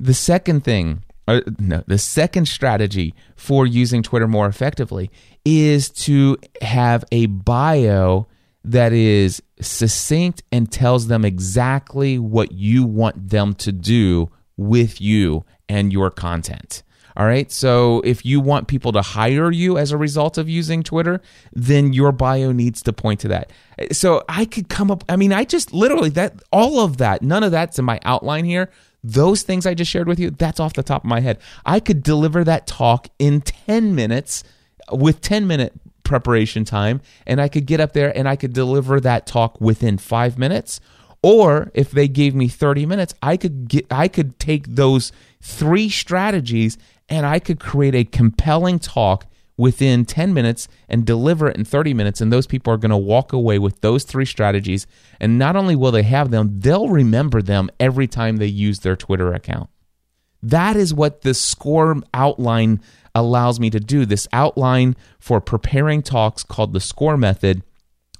The 0.00 0.14
second 0.14 0.64
thing, 0.64 1.04
uh, 1.28 1.42
no, 1.58 1.84
the 1.86 1.98
second 1.98 2.48
strategy 2.48 3.14
for 3.36 3.66
using 3.66 4.02
Twitter 4.02 4.26
more 4.26 4.46
effectively 4.46 5.10
is 5.44 5.90
to 5.90 6.38
have 6.62 7.04
a 7.12 7.26
bio 7.26 8.28
that 8.64 8.94
is 8.94 9.42
succinct 9.60 10.42
and 10.50 10.72
tells 10.72 11.08
them 11.08 11.22
exactly 11.22 12.18
what 12.18 12.52
you 12.52 12.84
want 12.84 13.28
them 13.28 13.52
to 13.56 13.72
do 13.72 14.30
with 14.56 15.00
you 15.00 15.44
and 15.68 15.92
your 15.92 16.10
content. 16.10 16.82
All 17.16 17.26
right. 17.26 17.50
So 17.52 18.00
if 18.00 18.24
you 18.26 18.40
want 18.40 18.66
people 18.66 18.90
to 18.92 19.02
hire 19.02 19.50
you 19.52 19.78
as 19.78 19.92
a 19.92 19.96
result 19.96 20.36
of 20.36 20.48
using 20.48 20.82
Twitter, 20.82 21.20
then 21.52 21.92
your 21.92 22.10
bio 22.10 22.50
needs 22.50 22.82
to 22.82 22.92
point 22.92 23.20
to 23.20 23.28
that. 23.28 23.52
So 23.92 24.24
I 24.28 24.44
could 24.44 24.68
come 24.68 24.90
up, 24.90 25.04
I 25.08 25.14
mean, 25.14 25.32
I 25.32 25.44
just 25.44 25.72
literally 25.72 26.10
that, 26.10 26.42
all 26.52 26.80
of 26.80 26.96
that, 26.96 27.22
none 27.22 27.44
of 27.44 27.52
that's 27.52 27.78
in 27.78 27.84
my 27.84 28.00
outline 28.04 28.44
here. 28.44 28.68
Those 29.04 29.42
things 29.42 29.64
I 29.64 29.74
just 29.74 29.90
shared 29.90 30.08
with 30.08 30.18
you, 30.18 30.30
that's 30.30 30.58
off 30.58 30.72
the 30.72 30.82
top 30.82 31.04
of 31.04 31.08
my 31.08 31.20
head. 31.20 31.38
I 31.64 31.78
could 31.78 32.02
deliver 32.02 32.42
that 32.44 32.66
talk 32.66 33.08
in 33.18 33.42
10 33.42 33.94
minutes 33.94 34.42
with 34.90 35.20
10 35.20 35.46
minute 35.46 35.72
preparation 36.02 36.64
time, 36.64 37.00
and 37.26 37.40
I 37.40 37.48
could 37.48 37.66
get 37.66 37.80
up 37.80 37.92
there 37.92 38.16
and 38.16 38.28
I 38.28 38.36
could 38.36 38.52
deliver 38.52 39.00
that 39.00 39.26
talk 39.26 39.60
within 39.60 39.98
five 39.98 40.38
minutes. 40.38 40.80
Or 41.24 41.70
if 41.72 41.90
they 41.90 42.06
gave 42.06 42.34
me 42.34 42.48
30 42.48 42.84
minutes, 42.84 43.14
I 43.22 43.38
could 43.38 43.66
get 43.66 43.86
I 43.90 44.08
could 44.08 44.38
take 44.38 44.66
those 44.66 45.10
three 45.40 45.88
strategies 45.88 46.76
and 47.08 47.24
I 47.24 47.38
could 47.38 47.58
create 47.58 47.94
a 47.94 48.04
compelling 48.04 48.78
talk 48.78 49.24
within 49.56 50.04
10 50.04 50.34
minutes 50.34 50.68
and 50.86 51.06
deliver 51.06 51.48
it 51.48 51.56
in 51.56 51.64
30 51.64 51.94
minutes 51.94 52.20
and 52.20 52.30
those 52.30 52.46
people 52.46 52.74
are 52.74 52.76
going 52.76 52.90
to 52.90 52.96
walk 52.98 53.32
away 53.32 53.58
with 53.58 53.80
those 53.80 54.04
three 54.04 54.26
strategies 54.26 54.86
and 55.18 55.38
not 55.38 55.56
only 55.56 55.74
will 55.74 55.92
they 55.92 56.02
have 56.02 56.30
them 56.30 56.60
they'll 56.60 56.90
remember 56.90 57.40
them 57.40 57.70
every 57.80 58.06
time 58.06 58.36
they 58.36 58.44
use 58.44 58.80
their 58.80 58.96
Twitter 58.96 59.32
account. 59.32 59.70
That 60.42 60.76
is 60.76 60.92
what 60.92 61.22
the 61.22 61.32
SCORRE 61.32 62.02
outline 62.12 62.82
allows 63.14 63.58
me 63.58 63.70
to 63.70 63.80
do. 63.80 64.04
This 64.04 64.28
outline 64.30 64.94
for 65.18 65.40
preparing 65.40 66.02
talks 66.02 66.42
called 66.42 66.74
the 66.74 66.80
SCORRE 66.80 67.16
method 67.16 67.62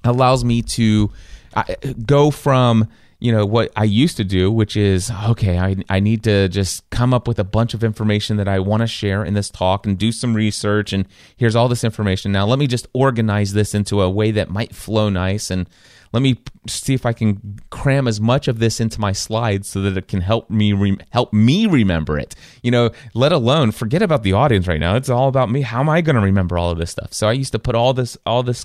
allows 0.05 0.43
me 0.43 0.63
to 0.63 1.11
uh, 1.55 1.65
go 2.05 2.31
from 2.31 2.89
you 3.21 3.33
know 3.33 3.47
what 3.47 3.73
I 3.75 3.85
used 3.85 4.19
to 4.19 4.25
do, 4.25 4.53
which 4.53 4.77
is 4.77 5.11
okay. 5.11 5.59
I 5.59 5.77
I 5.89 6.01
need 6.01 6.25
to 6.25 6.49
just 6.49 6.89
come 6.91 7.15
up 7.15 7.27
with 7.27 7.39
a 7.39 7.45
bunch 7.45 7.73
of 7.73 7.83
information 7.83 8.37
that 8.37 8.49
I 8.49 8.59
want 8.59 8.83
to 8.83 8.87
share 8.87 9.25
in 9.25 9.33
this 9.35 9.49
talk 9.49 9.87
and 9.87 9.97
do 9.97 10.13
some 10.13 10.35
research. 10.35 10.93
And 10.93 11.07
here's 11.37 11.57
all 11.57 11.69
this 11.69 11.85
information. 11.85 12.33
Now 12.33 12.45
let 12.45 12.59
me 12.59 12.67
just 12.67 12.87
organize 12.93 13.55
this 13.55 13.75
into 13.75 14.03
a 14.03 14.11
way 14.11 14.31
that 14.33 14.51
might 14.51 14.75
flow 14.75 15.09
nice 15.09 15.51
and 15.51 15.69
let 16.13 16.23
me 16.23 16.39
see 16.69 16.95
if 16.95 17.05
I 17.05 17.13
can 17.13 17.59
cram 17.71 18.07
as 18.07 18.21
much 18.21 18.47
of 18.47 18.61
this 18.61 18.79
into 18.79 19.01
my 19.01 19.11
slides 19.11 19.69
so 19.69 19.81
that 19.81 19.97
it 19.97 20.07
can 20.07 20.21
help 20.21 20.49
me 20.49 20.73
re- 20.73 20.99
help 21.11 21.33
me 21.33 21.67
remember 21.67 22.17
it. 22.19 22.37
You 22.63 22.71
know, 22.71 22.91
let 23.15 23.33
alone 23.33 23.73
forget 23.73 24.01
about 24.01 24.23
the 24.23 24.33
audience 24.33 24.69
right 24.69 24.79
now. 24.79 24.95
It's 24.95 25.09
all 25.09 25.27
about 25.27 25.51
me. 25.51 25.63
How 25.63 25.81
am 25.81 25.89
I 25.89 26.03
going 26.03 26.15
to 26.15 26.23
remember 26.23 26.57
all 26.57 26.71
of 26.71 26.79
this 26.79 26.93
stuff? 26.93 27.13
So 27.13 27.27
I 27.27 27.33
used 27.33 27.51
to 27.51 27.59
put 27.59 27.75
all 27.75 27.95
this 27.95 28.17
all 28.25 28.45
this 28.45 28.65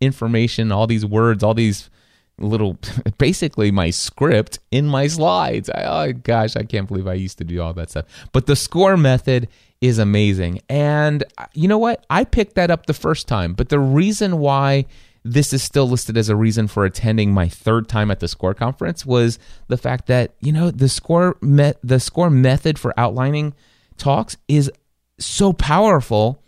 information, 0.00 0.72
all 0.72 0.86
these 0.86 1.04
words, 1.04 1.42
all 1.42 1.52
these 1.52 1.90
little 2.38 2.78
basically 3.18 3.70
my 3.70 3.90
script 3.90 4.58
in 4.70 4.86
my 4.86 5.06
slides. 5.06 5.70
I, 5.70 5.84
oh 5.84 6.12
gosh, 6.12 6.56
I 6.56 6.62
can't 6.62 6.88
believe 6.88 7.06
I 7.06 7.14
used 7.14 7.38
to 7.38 7.44
do 7.44 7.60
all 7.60 7.74
that 7.74 7.90
stuff. 7.90 8.06
But 8.32 8.46
the 8.46 8.56
SCORRE 8.56 8.96
method 8.96 9.48
is 9.80 9.98
amazing. 9.98 10.60
And 10.68 11.24
uh, 11.38 11.46
you 11.54 11.68
know 11.68 11.78
what? 11.78 12.04
I 12.10 12.24
picked 12.24 12.54
that 12.54 12.70
up 12.70 12.86
the 12.86 12.94
first 12.94 13.28
time, 13.28 13.54
but 13.54 13.68
the 13.68 13.80
reason 13.80 14.38
why 14.38 14.86
this 15.24 15.52
is 15.52 15.62
still 15.62 15.88
listed 15.88 16.16
as 16.16 16.28
a 16.28 16.36
reason 16.36 16.68
for 16.68 16.84
attending 16.84 17.32
my 17.32 17.48
third 17.48 17.88
time 17.88 18.12
at 18.12 18.20
the 18.20 18.28
SCORRE 18.28 18.54
conference 18.54 19.04
was 19.04 19.40
the 19.66 19.76
fact 19.76 20.06
that, 20.06 20.34
you 20.40 20.52
know, 20.52 20.70
the 20.70 20.88
SCORRE 20.88 21.36
met 21.40 21.78
the 21.82 21.98
SCORRE 21.98 22.30
method 22.30 22.78
for 22.78 22.94
outlining 22.98 23.52
talks 23.96 24.36
is 24.46 24.70
so 25.18 25.52
powerful 25.52 26.42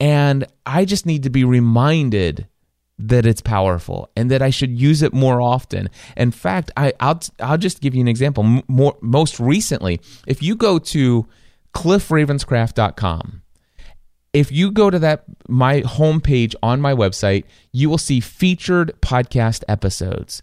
and 0.00 0.46
I 0.64 0.84
just 0.84 1.06
need 1.06 1.24
to 1.24 1.30
be 1.30 1.44
reminded 1.44 2.46
that 2.98 3.26
it's 3.26 3.40
powerful 3.40 4.10
and 4.16 4.30
that 4.30 4.42
I 4.42 4.50
should 4.50 4.78
use 4.78 5.02
it 5.02 5.12
more 5.12 5.40
often. 5.40 5.88
In 6.16 6.30
fact, 6.30 6.70
I, 6.76 6.92
will 7.00 7.20
I'll 7.40 7.58
just 7.58 7.80
give 7.80 7.94
you 7.94 8.00
an 8.00 8.08
example. 8.08 8.62
More, 8.66 8.96
most 9.00 9.38
recently, 9.38 10.00
if 10.26 10.42
you 10.42 10.56
go 10.56 10.78
to 10.78 11.26
cliffravenscraft.com, 11.74 13.42
if 14.32 14.52
you 14.52 14.70
go 14.70 14.90
to 14.90 14.98
that 14.98 15.24
my 15.48 15.80
homepage 15.82 16.54
on 16.62 16.80
my 16.80 16.92
website, 16.92 17.44
you 17.72 17.88
will 17.88 17.98
see 17.98 18.20
featured 18.20 18.92
podcast 19.00 19.64
episodes, 19.68 20.42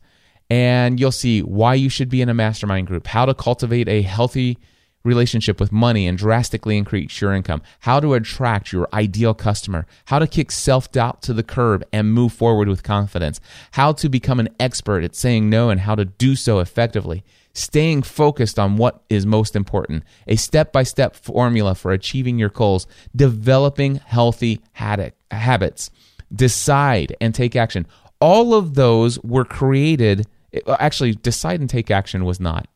and 0.49 0.99
you'll 0.99 1.11
see 1.11 1.41
why 1.41 1.75
you 1.75 1.89
should 1.89 2.09
be 2.09 2.21
in 2.21 2.29
a 2.29 2.33
mastermind 2.33 2.87
group, 2.87 3.07
how 3.07 3.25
to 3.25 3.33
cultivate 3.33 3.87
a 3.87 4.01
healthy 4.01 4.57
relationship 5.05 5.59
with 5.59 5.71
money 5.71 6.07
and 6.07 6.17
drastically 6.17 6.77
increase 6.77 7.21
your 7.21 7.33
income, 7.33 7.61
how 7.81 7.99
to 7.99 8.13
attract 8.13 8.73
your 8.73 8.89
ideal 8.93 9.33
customer, 9.33 9.85
how 10.05 10.19
to 10.19 10.27
kick 10.27 10.51
self 10.51 10.91
doubt 10.91 11.21
to 11.21 11.33
the 11.33 11.43
curb 11.43 11.85
and 11.93 12.11
move 12.13 12.33
forward 12.33 12.67
with 12.67 12.83
confidence, 12.83 13.39
how 13.71 13.93
to 13.93 14.09
become 14.09 14.39
an 14.39 14.49
expert 14.59 15.03
at 15.03 15.15
saying 15.15 15.49
no 15.49 15.69
and 15.69 15.81
how 15.81 15.95
to 15.95 16.05
do 16.05 16.35
so 16.35 16.59
effectively, 16.59 17.23
staying 17.53 18.01
focused 18.01 18.59
on 18.59 18.77
what 18.77 19.03
is 19.09 19.25
most 19.25 19.55
important, 19.55 20.03
a 20.27 20.35
step 20.35 20.73
by 20.73 20.83
step 20.83 21.15
formula 21.15 21.75
for 21.75 21.91
achieving 21.91 22.37
your 22.37 22.49
goals, 22.49 22.87
developing 23.15 23.95
healthy 23.95 24.59
habits, 24.73 25.89
decide 26.33 27.15
and 27.21 27.33
take 27.33 27.55
action. 27.55 27.85
All 28.19 28.53
of 28.53 28.73
those 28.73 29.19
were 29.23 29.45
created. 29.45 30.27
Actually, 30.67 31.13
decide 31.13 31.59
and 31.59 31.69
take 31.69 31.91
action 31.91 32.25
was 32.25 32.39
not. 32.39 32.67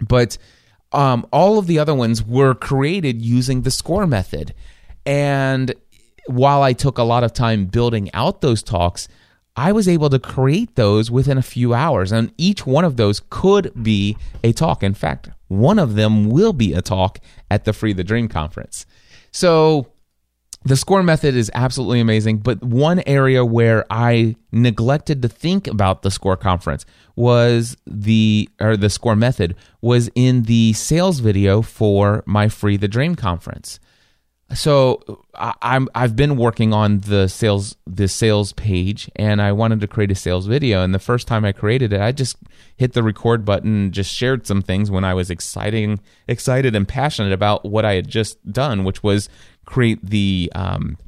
But 0.00 0.38
um, 0.92 1.26
all 1.32 1.58
of 1.58 1.66
the 1.66 1.78
other 1.78 1.94
ones 1.94 2.22
were 2.22 2.54
created 2.54 3.22
using 3.22 3.62
the 3.62 3.70
SCORRE 3.70 4.06
method. 4.06 4.54
And 5.06 5.74
while 6.26 6.62
I 6.62 6.72
took 6.72 6.98
a 6.98 7.02
lot 7.02 7.24
of 7.24 7.32
time 7.32 7.66
building 7.66 8.10
out 8.14 8.40
those 8.40 8.62
talks, 8.62 9.08
I 9.56 9.72
was 9.72 9.88
able 9.88 10.10
to 10.10 10.18
create 10.18 10.76
those 10.76 11.10
within 11.10 11.38
a 11.38 11.42
few 11.42 11.74
hours. 11.74 12.12
And 12.12 12.32
each 12.38 12.66
one 12.66 12.84
of 12.84 12.96
those 12.96 13.20
could 13.30 13.72
be 13.82 14.16
a 14.42 14.52
talk. 14.52 14.82
In 14.82 14.94
fact, 14.94 15.30
one 15.48 15.78
of 15.78 15.94
them 15.94 16.30
will 16.30 16.52
be 16.52 16.72
a 16.72 16.82
talk 16.82 17.18
at 17.50 17.64
the 17.64 17.72
Free 17.72 17.92
the 17.92 18.04
Dream 18.04 18.28
conference. 18.28 18.86
So 19.32 19.88
the 20.64 20.76
SCORRE 20.76 21.02
method 21.02 21.34
is 21.34 21.50
absolutely 21.54 22.00
amazing, 22.00 22.38
but 22.38 22.62
one 22.62 23.02
area 23.06 23.44
where 23.44 23.86
I 23.90 24.36
neglected 24.52 25.22
to 25.22 25.28
think 25.28 25.66
about 25.66 26.02
the 26.02 26.10
SCORRE 26.10 26.36
conference 26.36 26.84
was 27.16 27.76
the 27.86 28.48
or 28.60 28.76
the 28.76 28.90
SCORRE 28.90 29.16
method 29.16 29.56
was 29.80 30.10
in 30.14 30.42
the 30.42 30.74
sales 30.74 31.20
video 31.20 31.62
for 31.62 32.22
my 32.26 32.48
Free 32.48 32.76
the 32.76 32.88
Dream 32.88 33.14
conference. 33.14 33.80
So 34.52 35.24
I, 35.34 35.86
I've 35.94 36.16
been 36.16 36.36
working 36.36 36.72
on 36.74 37.00
the 37.00 37.28
sales 37.28 37.76
the 37.86 38.08
sales 38.08 38.52
page, 38.52 39.08
and 39.16 39.40
I 39.40 39.52
wanted 39.52 39.80
to 39.80 39.86
create 39.86 40.10
a 40.10 40.16
sales 40.16 40.46
video. 40.46 40.82
And 40.82 40.92
the 40.92 40.98
first 40.98 41.28
time 41.28 41.44
I 41.44 41.52
created 41.52 41.92
it, 41.92 42.00
I 42.00 42.12
just 42.12 42.36
hit 42.76 42.92
the 42.92 43.02
record 43.02 43.44
button, 43.44 43.92
just 43.92 44.12
shared 44.12 44.46
some 44.46 44.60
things 44.60 44.90
when 44.90 45.04
I 45.04 45.14
was 45.14 45.30
exciting 45.30 46.00
excited 46.26 46.74
and 46.74 46.86
passionate 46.86 47.32
about 47.32 47.64
what 47.64 47.84
I 47.84 47.94
had 47.94 48.08
just 48.08 48.52
done, 48.52 48.84
which 48.84 49.02
was 49.02 49.28
create 49.70 50.04
the 50.04 50.50
um, 50.54 50.98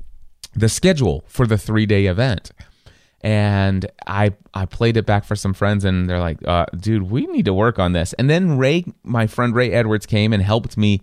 the 0.55 0.69
schedule 0.69 1.25
for 1.27 1.47
the 1.47 1.59
three 1.59 1.85
day 1.85 2.07
event. 2.07 2.53
And 3.21 3.91
I 4.07 4.33
I 4.55 4.67
played 4.67 4.97
it 4.97 5.05
back 5.05 5.25
for 5.25 5.37
some 5.37 5.53
friends, 5.53 5.85
and 5.85 6.09
they're 6.09 6.21
like, 6.21 6.39
uh, 6.47 6.67
"Dude, 6.77 7.11
we 7.11 7.27
need 7.27 7.45
to 7.45 7.55
work 7.55 7.79
on 7.79 7.93
this." 7.93 8.13
And 8.15 8.31
then 8.31 8.57
Ray, 8.59 8.85
my 9.05 9.27
friend 9.27 9.55
Ray 9.55 9.73
Edwards, 9.73 10.07
came 10.07 10.33
and 10.33 10.43
helped 10.43 10.77
me 10.77 11.01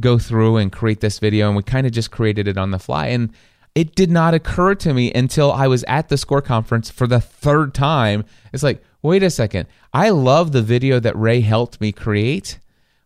go 0.00 0.18
through 0.18 0.56
and 0.56 0.72
create 0.72 1.00
this 1.00 1.18
video, 1.18 1.48
and 1.48 1.56
we 1.56 1.62
kind 1.62 1.86
of 1.86 1.92
just 1.92 2.10
created 2.10 2.48
it 2.48 2.58
on 2.58 2.72
the 2.72 2.78
fly. 2.78 3.06
And 3.08 3.30
it 3.74 3.94
did 3.94 4.10
not 4.10 4.34
occur 4.34 4.74
to 4.76 4.92
me 4.92 5.12
until 5.14 5.50
I 5.52 5.66
was 5.66 5.84
at 5.84 6.08
the 6.08 6.18
SCORRE 6.18 6.42
conference 6.42 6.90
for 6.90 7.06
the 7.06 7.20
third 7.20 7.72
time. 7.72 8.24
It's 8.52 8.62
like, 8.62 8.82
wait 9.00 9.22
a 9.22 9.30
second, 9.30 9.66
I 9.94 10.10
love 10.10 10.52
the 10.52 10.62
video 10.62 11.00
that 11.00 11.16
Ray 11.16 11.40
helped 11.40 11.80
me 11.80 11.90
create 11.90 12.58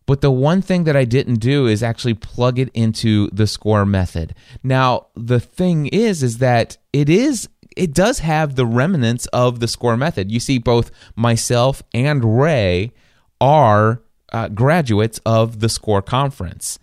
but 0.07 0.21
the 0.21 0.31
one 0.31 0.61
thing 0.61 0.85
that 0.85 0.95
I 0.95 1.05
didn't 1.05 1.35
do 1.35 1.67
is 1.67 1.83
actually 1.83 2.15
plug 2.15 2.57
it 2.57 2.69
into 2.73 3.29
the 3.31 3.45
SCORRE 3.45 3.85
method. 3.85 4.33
Now, 4.63 5.07
the 5.15 5.39
thing 5.39 5.87
is 5.87 6.23
is 6.23 6.39
that 6.39 6.77
it 6.91 7.09
is 7.09 7.47
it 7.75 7.93
does 7.93 8.19
have 8.19 8.55
the 8.55 8.65
remnants 8.65 9.27
of 9.27 9.59
the 9.59 9.67
SCORRE 9.67 9.97
method. 9.97 10.31
You 10.31 10.39
see 10.39 10.57
both 10.57 10.89
myself 11.15 11.83
and 11.93 12.39
Ray 12.39 12.93
are 13.39 14.01
uh, 14.33 14.47
graduates 14.47 15.19
of 15.25 15.59
the 15.59 15.69
SCORRE 15.69 16.01
conference. 16.01 16.79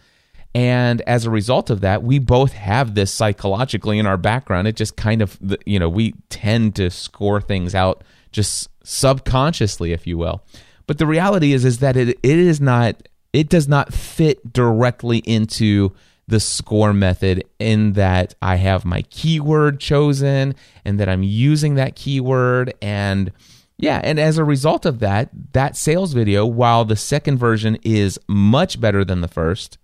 And 0.55 1.01
as 1.01 1.27
a 1.27 1.31
result 1.31 1.69
of 1.69 1.81
that, 1.81 2.05
we 2.05 2.21
both 2.21 2.53
have 2.53 2.95
this 2.95 3.13
psychologically 3.13 3.99
in 3.99 4.07
our 4.07 4.17
background. 4.17 4.69
It 4.69 4.77
just 4.77 4.97
kind 4.97 5.21
of, 5.21 5.37
you 5.67 5.81
know, 5.81 5.89
we 5.89 6.15
tend 6.29 6.77
to 6.77 6.91
score 6.91 7.41
things 7.41 7.75
out 7.75 8.05
just 8.31 8.69
subconsciously, 8.85 9.93
if 9.93 10.07
you 10.07 10.17
will. 10.17 10.45
But 10.87 10.99
the 10.99 11.07
reality 11.07 11.55
is, 11.55 11.65
is 11.65 11.79
that 11.79 11.97
it, 11.97 12.11
it 12.11 12.39
is 12.39 12.61
not 12.61 13.09
it 13.35 13.49
does 13.49 13.67
not 13.69 13.93
fit 13.93 14.53
directly 14.53 15.19
into 15.19 15.93
the 16.27 16.41
SCORRE 16.41 16.95
method 16.95 17.45
in 17.59 17.95
that 17.95 18.35
I 18.41 18.57
have 18.57 18.85
my 18.85 19.03
keyword 19.03 19.81
chosen 19.81 20.55
and 20.85 20.99
that 21.01 21.09
I'm 21.09 21.23
using 21.23 21.75
that 21.75 21.97
keyword. 21.97 22.73
And 22.81 23.33
yeah, 23.77 24.01
and 24.03 24.19
as 24.21 24.39
a 24.39 24.45
result 24.45 24.87
of 24.87 25.01
that, 25.01 25.31
that 25.53 25.77
sales 25.77 26.15
video, 26.15 26.47
while 26.47 26.85
the 26.85 26.97
second 26.97 27.39
version 27.39 27.77
is 27.83 28.19
much 28.29 28.81
better 28.81 29.05
than 29.05 29.21
the 29.21 29.29
first, 29.29 29.79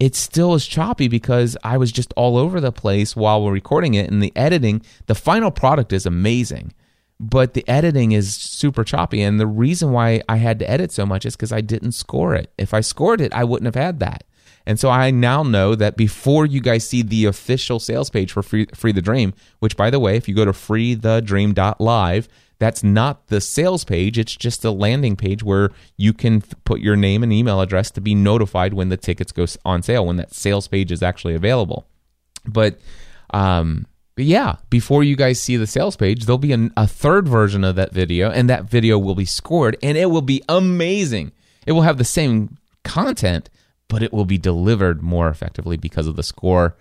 it 0.00 0.16
still 0.16 0.54
is 0.54 0.66
choppy 0.66 1.06
because 1.06 1.56
I 1.62 1.76
was 1.76 1.92
just 1.92 2.12
all 2.16 2.36
over 2.36 2.60
the 2.60 2.72
place 2.72 3.14
while 3.14 3.42
we're 3.42 3.52
recording 3.52 3.94
it 3.94 4.10
and 4.10 4.20
the 4.20 4.32
editing, 4.34 4.82
the 5.06 5.14
final 5.14 5.52
product 5.52 5.92
is 5.92 6.06
amazing 6.06 6.74
but 7.20 7.52
the 7.52 7.68
editing 7.68 8.12
is 8.12 8.34
super 8.34 8.82
choppy. 8.82 9.20
And 9.20 9.38
the 9.38 9.46
reason 9.46 9.92
why 9.92 10.22
I 10.26 10.36
had 10.36 10.58
to 10.60 10.70
edit 10.70 10.90
so 10.90 11.04
much 11.04 11.26
is 11.26 11.36
because 11.36 11.52
I 11.52 11.60
didn't 11.60 11.92
score 11.92 12.34
it. 12.34 12.50
If 12.56 12.72
I 12.72 12.80
scored 12.80 13.20
it, 13.20 13.32
I 13.34 13.44
wouldn't 13.44 13.66
have 13.66 13.80
had 13.80 14.00
that. 14.00 14.24
And 14.66 14.80
so 14.80 14.88
I 14.88 15.10
now 15.10 15.42
know 15.42 15.74
that 15.74 15.98
before 15.98 16.46
you 16.46 16.60
guys 16.60 16.88
see 16.88 17.02
the 17.02 17.26
official 17.26 17.78
sales 17.78 18.08
page 18.08 18.32
for 18.32 18.42
Free, 18.42 18.66
Free 18.74 18.92
the 18.92 19.02
Dream, 19.02 19.34
which 19.58 19.76
by 19.76 19.90
the 19.90 20.00
way, 20.00 20.16
if 20.16 20.28
you 20.28 20.34
go 20.34 20.46
to 20.46 20.52
freethedream.live, 20.52 22.28
that's 22.58 22.82
not 22.82 23.26
the 23.28 23.40
sales 23.40 23.84
page. 23.84 24.18
It's 24.18 24.36
just 24.36 24.64
a 24.64 24.70
landing 24.70 25.16
page 25.16 25.42
where 25.42 25.70
you 25.98 26.14
can 26.14 26.40
put 26.40 26.80
your 26.80 26.96
name 26.96 27.22
and 27.22 27.32
email 27.32 27.60
address 27.60 27.90
to 27.92 28.00
be 28.00 28.14
notified 28.14 28.72
when 28.72 28.88
the 28.88 28.96
tickets 28.96 29.32
go 29.32 29.46
on 29.64 29.82
sale, 29.82 30.06
when 30.06 30.16
that 30.16 30.32
sales 30.34 30.68
page 30.68 30.90
is 30.90 31.02
actually 31.02 31.34
available. 31.34 31.86
But, 32.46 32.78
um, 33.30 33.86
yeah, 34.22 34.56
before 34.70 35.04
you 35.04 35.16
guys 35.16 35.40
see 35.40 35.56
the 35.56 35.66
sales 35.66 35.96
page, 35.96 36.24
there'll 36.24 36.38
be 36.38 36.52
an, 36.52 36.72
a 36.76 36.86
third 36.86 37.28
version 37.28 37.64
of 37.64 37.76
that 37.76 37.92
video, 37.92 38.30
and 38.30 38.48
that 38.50 38.64
video 38.64 38.98
will 38.98 39.14
be 39.14 39.24
scored, 39.24 39.76
and 39.82 39.96
it 39.96 40.10
will 40.10 40.22
be 40.22 40.42
amazing. 40.48 41.32
It 41.66 41.72
will 41.72 41.82
have 41.82 41.98
the 41.98 42.04
same 42.04 42.56
content, 42.84 43.50
but 43.88 44.02
it 44.02 44.12
will 44.12 44.24
be 44.24 44.38
delivered 44.38 45.02
more 45.02 45.28
effectively 45.28 45.76
because 45.76 46.06
of 46.06 46.16
the 46.16 46.22
SCORRE 46.22 46.76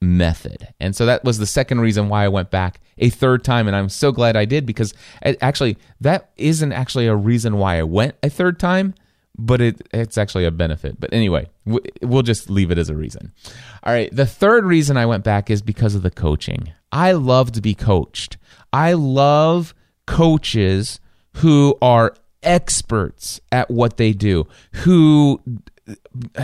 method. 0.00 0.68
And 0.80 0.94
so 0.94 1.06
that 1.06 1.24
was 1.24 1.38
the 1.38 1.46
second 1.46 1.80
reason 1.80 2.08
why 2.08 2.24
I 2.24 2.28
went 2.28 2.50
back 2.50 2.80
a 2.98 3.10
third 3.10 3.44
time. 3.44 3.66
And 3.66 3.76
I'm 3.76 3.88
so 3.88 4.12
glad 4.12 4.36
I 4.36 4.44
did 4.44 4.66
because 4.66 4.94
actually, 5.40 5.78
that 6.00 6.30
isn't 6.36 6.72
actually 6.72 7.06
a 7.06 7.16
reason 7.16 7.56
why 7.58 7.78
I 7.78 7.82
went 7.82 8.14
a 8.22 8.30
third 8.30 8.58
time, 8.58 8.94
but 9.38 9.60
it, 9.60 9.88
it's 9.92 10.18
actually 10.18 10.44
a 10.44 10.50
benefit. 10.50 10.98
But 10.98 11.12
anyway, 11.12 11.48
we'll 11.64 12.22
just 12.22 12.50
leave 12.50 12.70
it 12.70 12.78
as 12.78 12.88
a 12.88 12.94
reason. 12.94 13.32
All 13.82 13.92
right. 13.92 14.14
The 14.14 14.26
third 14.26 14.64
reason 14.64 14.96
I 14.96 15.06
went 15.06 15.24
back 15.24 15.50
is 15.50 15.62
because 15.62 15.94
of 15.94 16.02
the 16.02 16.10
coaching. 16.10 16.72
I 16.92 17.12
love 17.12 17.52
to 17.52 17.60
be 17.60 17.74
coached. 17.74 18.36
I 18.72 18.94
love 18.94 19.74
coaches 20.06 21.00
who 21.36 21.76
are 21.82 22.14
experts 22.42 23.40
at 23.52 23.70
what 23.70 23.96
they 23.96 24.12
do, 24.12 24.46
who 24.72 25.40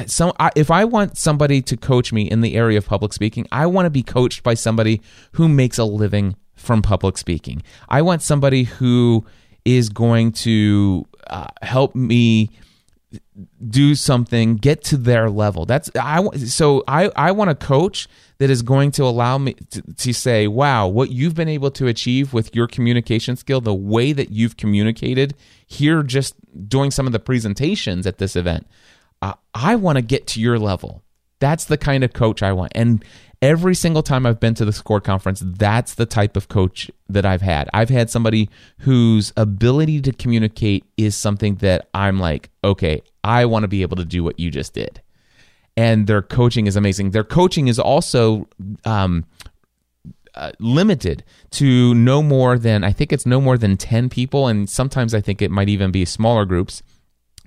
some 0.06 0.32
if 0.54 0.70
I 0.70 0.84
want 0.84 1.16
somebody 1.16 1.62
to 1.62 1.76
coach 1.76 2.12
me 2.12 2.22
in 2.22 2.42
the 2.42 2.54
area 2.54 2.78
of 2.78 2.86
public 2.86 3.12
speaking, 3.12 3.46
I 3.50 3.66
want 3.66 3.86
to 3.86 3.90
be 3.90 4.02
coached 4.02 4.42
by 4.42 4.54
somebody 4.54 5.00
who 5.32 5.48
makes 5.48 5.78
a 5.78 5.84
living 5.84 6.36
from 6.54 6.82
public 6.82 7.18
speaking. 7.18 7.62
I 7.88 8.02
want 8.02 8.22
somebody 8.22 8.64
who 8.64 9.24
is 9.64 9.88
going 9.88 10.32
to 10.32 11.06
uh, 11.28 11.48
help 11.62 11.94
me 11.94 12.50
do 13.68 13.94
something 13.94 14.56
get 14.56 14.82
to 14.84 14.96
their 14.96 15.30
level. 15.30 15.66
That's 15.66 15.90
i 16.00 16.24
so 16.36 16.84
i 16.88 17.10
i 17.16 17.32
want 17.32 17.50
a 17.50 17.54
coach 17.54 18.08
that 18.38 18.50
is 18.50 18.62
going 18.62 18.90
to 18.92 19.04
allow 19.04 19.38
me 19.38 19.54
to, 19.54 19.82
to 19.82 20.12
say 20.12 20.46
wow 20.46 20.86
what 20.86 21.10
you've 21.10 21.34
been 21.34 21.48
able 21.48 21.70
to 21.72 21.86
achieve 21.86 22.32
with 22.32 22.54
your 22.54 22.66
communication 22.66 23.36
skill 23.36 23.60
the 23.60 23.74
way 23.74 24.12
that 24.12 24.30
you've 24.30 24.56
communicated 24.56 25.34
here 25.66 26.02
just 26.02 26.34
doing 26.68 26.90
some 26.90 27.06
of 27.06 27.12
the 27.12 27.20
presentations 27.20 28.06
at 28.06 28.18
this 28.18 28.34
event 28.34 28.66
uh, 29.20 29.34
i 29.54 29.76
want 29.76 29.96
to 29.96 30.02
get 30.02 30.26
to 30.26 30.40
your 30.40 30.58
level. 30.58 31.02
That's 31.38 31.64
the 31.64 31.78
kind 31.78 32.04
of 32.04 32.12
coach 32.12 32.42
i 32.42 32.52
want. 32.52 32.72
And 32.74 33.04
every 33.42 33.74
single 33.74 34.04
time 34.04 34.24
I've 34.24 34.38
been 34.38 34.54
to 34.54 34.64
the 34.64 34.72
SCORRE 34.72 35.00
conference, 35.00 35.42
that's 35.44 35.94
the 35.94 36.06
type 36.06 36.36
of 36.36 36.48
coach 36.48 36.90
that 37.08 37.26
I've 37.26 37.42
had. 37.42 37.68
I've 37.74 37.90
had 37.90 38.08
somebody 38.08 38.48
whose 38.78 39.32
ability 39.36 40.00
to 40.02 40.12
communicate 40.12 40.84
is 40.96 41.16
something 41.16 41.56
that 41.56 41.88
I'm 41.92 42.20
like, 42.20 42.50
okay, 42.62 43.02
I 43.24 43.44
want 43.46 43.64
to 43.64 43.68
be 43.68 43.82
able 43.82 43.96
to 43.96 44.04
do 44.04 44.22
what 44.22 44.38
you 44.38 44.50
just 44.50 44.72
did. 44.72 45.02
And 45.76 46.06
their 46.06 46.22
coaching 46.22 46.66
is 46.66 46.76
amazing. 46.76 47.10
Their 47.10 47.24
coaching 47.24 47.66
is 47.66 47.78
also 47.78 48.46
um, 48.84 49.24
uh, 50.34 50.52
limited 50.60 51.24
to 51.50 51.94
no 51.94 52.22
more 52.22 52.58
than, 52.58 52.84
I 52.84 52.92
think 52.92 53.12
it's 53.12 53.26
no 53.26 53.40
more 53.40 53.58
than 53.58 53.76
10 53.76 54.08
people. 54.08 54.46
And 54.46 54.70
sometimes 54.70 55.14
I 55.14 55.20
think 55.20 55.42
it 55.42 55.50
might 55.50 55.68
even 55.68 55.90
be 55.90 56.04
smaller 56.04 56.44
groups. 56.44 56.82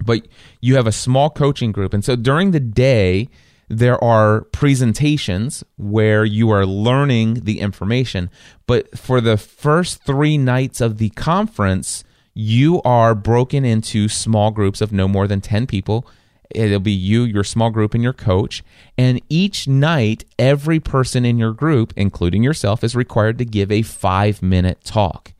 But 0.03 0.27
you 0.59 0.75
have 0.75 0.87
a 0.87 0.91
small 0.91 1.29
coaching 1.29 1.71
group. 1.71 1.93
And 1.93 2.03
so 2.03 2.17
during 2.17 2.51
the 2.51 2.59
day, 2.59 3.29
there 3.67 4.01
are 4.03 4.41
presentations 4.41 5.63
where 5.77 6.23
you 6.23 6.49
are 6.51 6.65
learning 6.65 7.41
the 7.45 7.59
information. 7.59 8.29
But 8.67 8.97
for 8.97 9.21
the 9.21 9.37
first 9.37 10.03
three 10.03 10.37
nights 10.37 10.81
of 10.81 10.97
the 10.97 11.09
conference, 11.11 12.03
you 12.33 12.81
are 12.83 13.15
broken 13.15 13.65
into 13.65 14.07
small 14.07 14.51
groups 14.51 14.81
of 14.81 14.91
no 14.91 15.07
more 15.07 15.27
than 15.27 15.41
10 15.41 15.67
people. 15.67 16.05
It'll 16.51 16.79
be 16.79 16.91
you, 16.91 17.23
your 17.23 17.43
small 17.43 17.71
group, 17.71 17.93
and 17.93 18.03
your 18.03 18.13
coach. 18.13 18.63
And 18.97 19.21
each 19.29 19.67
night, 19.67 20.25
every 20.37 20.79
person 20.79 21.25
in 21.25 21.39
your 21.39 21.53
group, 21.53 21.93
including 21.95 22.43
yourself, 22.43 22.83
is 22.83 22.95
required 22.95 23.37
to 23.39 23.45
give 23.45 23.71
a 23.71 23.81
five 23.81 24.41
minute 24.41 24.83
talk. 24.83 25.33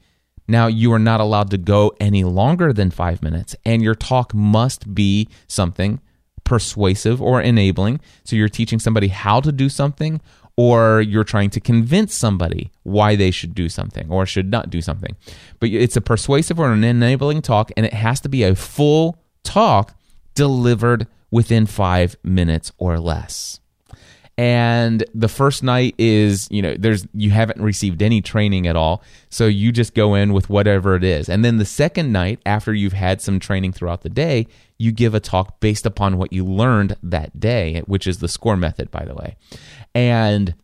Now, 0.48 0.68
you 0.68 0.94
are 0.94 1.00
not 1.00 1.22
allowed 1.22 1.50
to 1.52 1.58
go 1.58 1.94
any 2.00 2.24
longer 2.24 2.72
than 2.72 2.92
five 2.92 3.24
minutes, 3.24 3.56
and 3.66 3.82
your 3.82 3.96
talk 3.96 4.34
must 4.34 4.94
be 4.94 5.28
something 5.48 6.00
persuasive 6.46 7.22
or 7.22 7.42
enabling. 7.42 8.00
So 8.24 8.38
you're 8.38 8.48
teaching 8.48 8.80
somebody 8.80 9.10
how 9.10 9.42
to 9.42 9.52
do 9.52 9.68
something, 9.68 10.22
or 10.58 11.02
you're 11.02 11.26
trying 11.26 11.50
to 11.50 11.60
convince 11.60 12.16
somebody 12.16 12.72
why 12.84 13.18
they 13.18 13.32
should 13.32 13.54
do 13.54 13.68
something 13.68 14.10
or 14.10 14.26
should 14.26 14.50
not 14.50 14.70
do 14.70 14.82
something. 14.82 15.18
But 15.60 15.70
it's 15.70 15.98
a 15.98 16.02
persuasive 16.02 16.60
or 16.60 16.72
an 16.72 16.84
enabling 16.86 17.42
talk, 17.42 17.72
and 17.76 17.86
it 17.86 17.94
has 17.94 18.22
to 18.22 18.30
be 18.30 18.44
a 18.44 18.56
full 18.56 19.18
talk 19.44 19.94
delivered 20.34 21.08
within 21.32 21.66
five 21.66 22.16
minutes 22.24 22.72
or 22.78 23.00
less. 23.00 23.60
And 24.38 25.04
the 25.14 25.30
first 25.30 25.64
night 25.64 25.96
is, 25.98 26.50
you 26.52 26.62
know, 26.62 26.76
there's 26.78 27.08
you 27.14 27.30
haven't 27.32 27.62
received 27.62 28.02
any 28.02 28.22
training 28.22 28.68
at 28.68 28.76
all, 28.76 29.02
so 29.30 29.48
you 29.48 29.72
just 29.72 29.94
go 29.94 30.14
in 30.14 30.34
with 30.34 30.50
whatever 30.50 30.96
it 30.96 31.06
is. 31.06 31.30
And 31.30 31.44
then 31.44 31.58
the 31.58 31.66
second 31.66 32.12
night, 32.12 32.42
after 32.46 32.74
you've 32.74 32.94
had 32.94 33.22
some 33.22 33.40
training 33.40 33.72
throughout 33.72 34.02
the 34.02 34.10
day, 34.10 34.48
you 34.78 34.92
give 34.92 35.14
a 35.14 35.20
talk 35.20 35.60
based 35.60 35.86
upon 35.86 36.18
what 36.18 36.34
you 36.34 36.46
learned 36.46 36.98
that 37.02 37.40
day, 37.40 37.82
which 37.86 38.08
is 38.08 38.20
the 38.20 38.28
SCORRE 38.28 38.58
method, 38.58 38.92
by 38.92 39.06
the 39.06 39.16
way. 39.16 39.38
And 39.94 40.56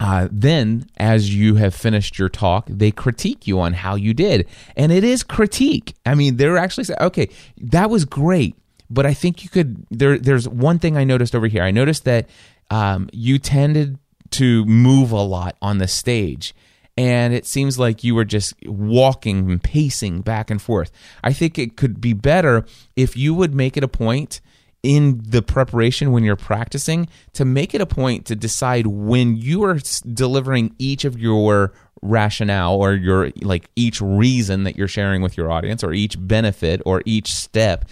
uh, 0.00 0.28
then, 0.30 0.86
as 0.96 1.34
you 1.34 1.54
have 1.56 1.74
finished 1.74 2.18
your 2.18 2.28
talk, 2.28 2.66
they 2.68 2.90
critique 2.90 3.46
you 3.46 3.60
on 3.60 3.74
how 3.74 3.94
you 3.94 4.12
did. 4.12 4.46
And 4.76 4.90
it 4.90 5.04
is 5.04 5.22
critique. 5.22 5.94
I 6.04 6.14
mean, 6.14 6.36
they're 6.36 6.58
actually 6.58 6.84
saying, 6.84 6.98
okay, 7.00 7.28
that 7.58 7.90
was 7.90 8.04
great, 8.04 8.56
but 8.90 9.06
I 9.06 9.14
think 9.14 9.44
you 9.44 9.50
could. 9.50 9.86
There, 9.90 10.18
there's 10.18 10.48
one 10.48 10.80
thing 10.80 10.96
I 10.96 11.04
noticed 11.04 11.34
over 11.34 11.46
here. 11.46 11.62
I 11.62 11.70
noticed 11.70 12.04
that 12.04 12.28
um, 12.70 13.08
you 13.12 13.38
tended 13.38 13.98
to 14.32 14.64
move 14.64 15.12
a 15.12 15.22
lot 15.22 15.56
on 15.62 15.78
the 15.78 15.86
stage. 15.86 16.54
And 16.96 17.34
it 17.34 17.44
seems 17.44 17.78
like 17.78 18.04
you 18.04 18.14
were 18.14 18.24
just 18.24 18.54
walking 18.66 19.50
and 19.50 19.62
pacing 19.62 20.20
back 20.20 20.50
and 20.50 20.62
forth. 20.62 20.92
I 21.24 21.32
think 21.32 21.58
it 21.58 21.76
could 21.76 22.00
be 22.00 22.12
better 22.12 22.64
if 22.94 23.16
you 23.16 23.34
would 23.34 23.52
make 23.52 23.76
it 23.76 23.82
a 23.82 23.88
point 23.88 24.40
in 24.84 25.20
the 25.26 25.42
preparation 25.42 26.12
when 26.12 26.22
you're 26.22 26.36
practicing 26.36 27.08
to 27.32 27.44
make 27.44 27.74
it 27.74 27.80
a 27.80 27.86
point 27.86 28.26
to 28.26 28.36
decide 28.36 28.86
when 28.86 29.34
you 29.34 29.64
are 29.64 29.78
delivering 30.12 30.74
each 30.78 31.06
of 31.06 31.18
your 31.18 31.72
rationale 32.02 32.74
or 32.74 32.92
your 32.92 33.30
like 33.40 33.70
each 33.76 34.00
reason 34.02 34.64
that 34.64 34.76
you're 34.76 34.86
sharing 34.86 35.22
with 35.22 35.38
your 35.38 35.50
audience 35.50 35.82
or 35.82 35.94
each 35.94 36.16
benefit 36.20 36.82
or 36.84 37.02
each 37.06 37.32
step 37.32 37.86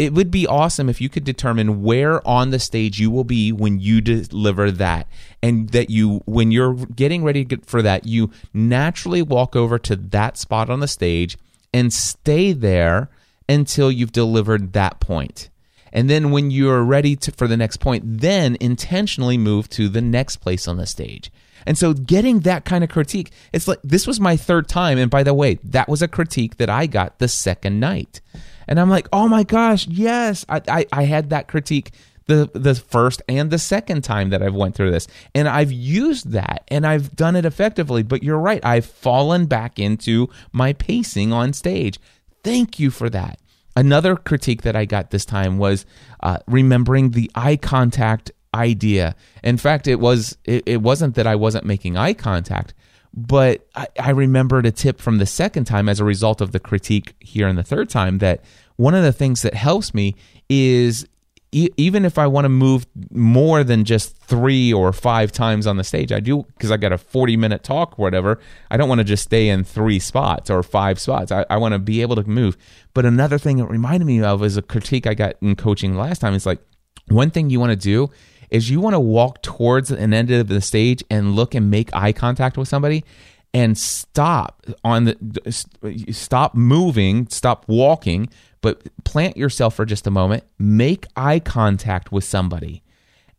it 0.00 0.14
would 0.14 0.30
be 0.30 0.46
awesome 0.46 0.88
if 0.88 0.98
you 0.98 1.10
could 1.10 1.24
determine 1.24 1.82
where 1.82 2.26
on 2.26 2.48
the 2.48 2.58
stage 2.58 2.98
you 2.98 3.10
will 3.10 3.24
be 3.24 3.52
when 3.52 3.78
you 3.78 4.00
deliver 4.00 4.70
that 4.70 5.06
and 5.42 5.68
that 5.70 5.90
you 5.90 6.22
when 6.24 6.50
you're 6.50 6.74
getting 6.74 7.22
ready 7.22 7.46
for 7.66 7.82
that 7.82 8.06
you 8.06 8.30
naturally 8.54 9.20
walk 9.20 9.54
over 9.54 9.78
to 9.78 9.94
that 9.94 10.38
spot 10.38 10.70
on 10.70 10.80
the 10.80 10.88
stage 10.88 11.36
and 11.74 11.92
stay 11.92 12.52
there 12.52 13.10
until 13.46 13.92
you've 13.92 14.10
delivered 14.10 14.72
that 14.72 15.00
point 15.00 15.50
and 15.92 16.08
then 16.08 16.30
when 16.30 16.50
you're 16.50 16.84
ready 16.84 17.16
to, 17.16 17.32
for 17.32 17.48
the 17.48 17.56
next 17.56 17.78
point, 17.78 18.04
then 18.06 18.56
intentionally 18.60 19.36
move 19.36 19.68
to 19.70 19.88
the 19.88 20.00
next 20.00 20.36
place 20.36 20.68
on 20.68 20.76
the 20.76 20.86
stage. 20.86 21.32
And 21.66 21.76
so 21.76 21.92
getting 21.92 22.40
that 22.40 22.64
kind 22.64 22.84
of 22.84 22.90
critique, 22.90 23.32
it's 23.52 23.66
like 23.66 23.80
this 23.82 24.06
was 24.06 24.20
my 24.20 24.36
third 24.36 24.68
time. 24.68 24.98
And 24.98 25.10
by 25.10 25.24
the 25.24 25.34
way, 25.34 25.54
that 25.64 25.88
was 25.88 26.00
a 26.00 26.06
critique 26.06 26.58
that 26.58 26.70
I 26.70 26.86
got 26.86 27.18
the 27.18 27.26
second 27.26 27.80
night. 27.80 28.20
And 28.70 28.80
I'm 28.80 28.88
like, 28.88 29.08
oh 29.12 29.28
my 29.28 29.42
gosh, 29.42 29.86
yes. 29.88 30.46
I, 30.48 30.62
I, 30.66 30.86
I 30.92 31.02
had 31.02 31.30
that 31.30 31.48
critique 31.48 31.92
the 32.30 32.48
the 32.54 32.76
first 32.76 33.20
and 33.28 33.50
the 33.50 33.58
second 33.58 34.02
time 34.02 34.30
that 34.30 34.40
I've 34.40 34.54
went 34.54 34.76
through 34.76 34.92
this. 34.92 35.08
And 35.34 35.48
I've 35.48 35.72
used 35.72 36.30
that 36.30 36.62
and 36.68 36.86
I've 36.86 37.14
done 37.16 37.34
it 37.34 37.44
effectively. 37.44 38.04
But 38.04 38.22
you're 38.22 38.38
right, 38.38 38.64
I've 38.64 38.86
fallen 38.86 39.46
back 39.46 39.78
into 39.78 40.28
my 40.52 40.72
pacing 40.72 41.32
on 41.32 41.52
stage. 41.52 41.98
Thank 42.44 42.78
you 42.78 42.90
for 42.90 43.10
that. 43.10 43.40
Another 43.76 44.14
critique 44.14 44.62
that 44.62 44.76
I 44.76 44.84
got 44.84 45.10
this 45.10 45.24
time 45.24 45.58
was 45.58 45.84
uh, 46.22 46.38
remembering 46.46 47.10
the 47.10 47.30
eye 47.34 47.56
contact 47.56 48.30
idea. 48.54 49.16
In 49.42 49.56
fact, 49.56 49.88
it 49.88 49.96
was 49.96 50.38
it, 50.44 50.62
it 50.66 50.82
wasn't 50.82 51.16
that 51.16 51.26
I 51.26 51.34
wasn't 51.34 51.64
making 51.64 51.96
eye 51.96 52.14
contact, 52.14 52.74
but 53.12 53.66
I, 53.74 53.88
I 53.98 54.10
remembered 54.10 54.66
a 54.66 54.70
tip 54.70 55.00
from 55.00 55.18
the 55.18 55.26
second 55.26 55.64
time 55.64 55.88
as 55.88 55.98
a 55.98 56.04
result 56.04 56.40
of 56.40 56.52
the 56.52 56.60
critique 56.60 57.14
here 57.18 57.48
in 57.48 57.56
the 57.56 57.64
third 57.64 57.90
time 57.90 58.18
that 58.18 58.44
one 58.80 58.94
of 58.94 59.02
the 59.02 59.12
things 59.12 59.42
that 59.42 59.52
helps 59.52 59.92
me 59.92 60.14
is 60.48 61.06
e- 61.52 61.68
even 61.76 62.06
if 62.06 62.16
I 62.16 62.26
want 62.26 62.46
to 62.46 62.48
move 62.48 62.86
more 63.10 63.62
than 63.62 63.84
just 63.84 64.16
three 64.16 64.72
or 64.72 64.90
five 64.94 65.32
times 65.32 65.66
on 65.66 65.76
the 65.76 65.84
stage, 65.84 66.12
I 66.12 66.20
do 66.20 66.44
because 66.54 66.70
I 66.70 66.78
got 66.78 66.90
a 66.90 66.96
40 66.96 67.36
minute 67.36 67.62
talk 67.62 67.98
or 67.98 68.02
whatever. 68.02 68.40
I 68.70 68.78
don't 68.78 68.88
want 68.88 69.00
to 69.00 69.04
just 69.04 69.24
stay 69.24 69.50
in 69.50 69.64
three 69.64 69.98
spots 69.98 70.48
or 70.48 70.62
five 70.62 70.98
spots. 70.98 71.30
I, 71.30 71.44
I 71.50 71.58
want 71.58 71.74
to 71.74 71.78
be 71.78 72.00
able 72.00 72.16
to 72.16 72.24
move. 72.24 72.56
But 72.94 73.04
another 73.04 73.36
thing 73.36 73.58
it 73.58 73.68
reminded 73.68 74.06
me 74.06 74.22
of 74.22 74.42
is 74.42 74.56
a 74.56 74.62
critique 74.62 75.06
I 75.06 75.12
got 75.12 75.34
in 75.42 75.56
coaching 75.56 75.94
last 75.94 76.20
time. 76.20 76.32
It's 76.32 76.46
like, 76.46 76.62
one 77.08 77.30
thing 77.30 77.50
you 77.50 77.60
want 77.60 77.72
to 77.72 77.76
do 77.76 78.08
is 78.48 78.70
you 78.70 78.80
want 78.80 78.94
to 78.94 79.00
walk 79.00 79.42
towards 79.42 79.90
an 79.90 80.14
end 80.14 80.30
of 80.30 80.48
the 80.48 80.62
stage 80.62 81.04
and 81.10 81.36
look 81.36 81.54
and 81.54 81.70
make 81.70 81.94
eye 81.94 82.14
contact 82.14 82.56
with 82.56 82.66
somebody 82.66 83.04
and 83.52 83.76
stop 83.76 84.64
on 84.84 85.04
the 85.04 86.06
stop 86.12 86.54
moving, 86.54 87.26
stop 87.28 87.66
walking, 87.68 88.28
but 88.60 88.82
plant 89.04 89.36
yourself 89.36 89.74
for 89.74 89.84
just 89.84 90.06
a 90.06 90.10
moment, 90.10 90.44
make 90.58 91.06
eye 91.16 91.38
contact 91.38 92.12
with 92.12 92.24
somebody 92.24 92.82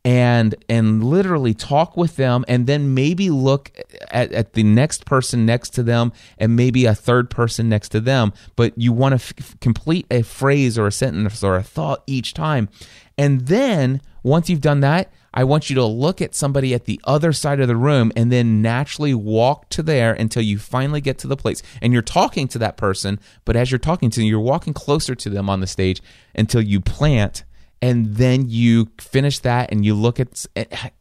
and 0.03 0.55
and 0.67 1.03
literally 1.03 1.53
talk 1.53 1.95
with 1.95 2.15
them 2.15 2.43
and 2.47 2.65
then 2.65 2.93
maybe 2.93 3.29
look 3.29 3.71
at, 4.10 4.31
at 4.31 4.53
the 4.53 4.63
next 4.63 5.05
person 5.05 5.45
next 5.45 5.69
to 5.71 5.84
them 5.84 6.12
and 6.38 6.55
maybe 6.55 6.86
a 6.86 6.95
third 6.95 7.29
person 7.29 7.69
next 7.69 7.89
to 7.89 7.99
them. 7.99 8.34
But 8.55 8.77
you 8.77 8.93
want 8.93 9.19
to 9.19 9.36
f- 9.43 9.60
complete 9.60 10.07
a 10.10 10.23
phrase 10.23 10.77
or 10.77 10.88
a 10.88 10.91
sentence 10.91 11.43
or 11.43 11.55
a 11.55 11.63
thought 11.63 12.03
each 12.07 12.34
time. 12.34 12.69
And 13.17 13.41
then 13.41 14.01
once 14.23 14.49
you've 14.49 14.62
done 14.62 14.79
that 14.81 15.12
I 15.34 15.43
want 15.43 15.69
you 15.69 15.75
to 15.75 15.86
look 15.86 16.21
at 16.21 16.36
somebody 16.36 16.73
at 16.73 16.86
the 16.86 16.99
other 17.05 17.31
side 17.31 17.60
of 17.60 17.67
the 17.67 17.75
room 17.75 18.12
and 18.15 18.31
then 18.31 18.62
naturally 18.62 19.13
walk 19.13 19.69
to 19.69 19.84
there 19.84 20.13
until 20.13 20.43
you 20.43 20.60
finally 20.60 21.01
get 21.01 21.17
to 21.19 21.27
the 21.27 21.38
place. 21.38 21.63
And 21.81 21.93
you're 21.93 22.01
talking 22.01 22.47
to 22.49 22.60
that 22.60 22.77
person, 22.77 23.19
but 23.45 23.55
as 23.55 23.71
you're 23.71 23.79
talking 23.79 24.10
to 24.10 24.19
them, 24.19 24.27
you're 24.27 24.39
walking 24.39 24.73
closer 24.73 25.15
to 25.15 25.29
them 25.29 25.49
on 25.49 25.62
the 25.62 25.67
stage 25.67 26.01
until 26.36 26.62
you 26.62 26.81
plant 26.81 27.43
and 27.81 28.15
then 28.17 28.47
you 28.47 28.91
finish 28.99 29.39
that 29.39 29.71
and 29.71 29.84
you 29.84 29.95
look 29.95 30.19
at 30.19 30.45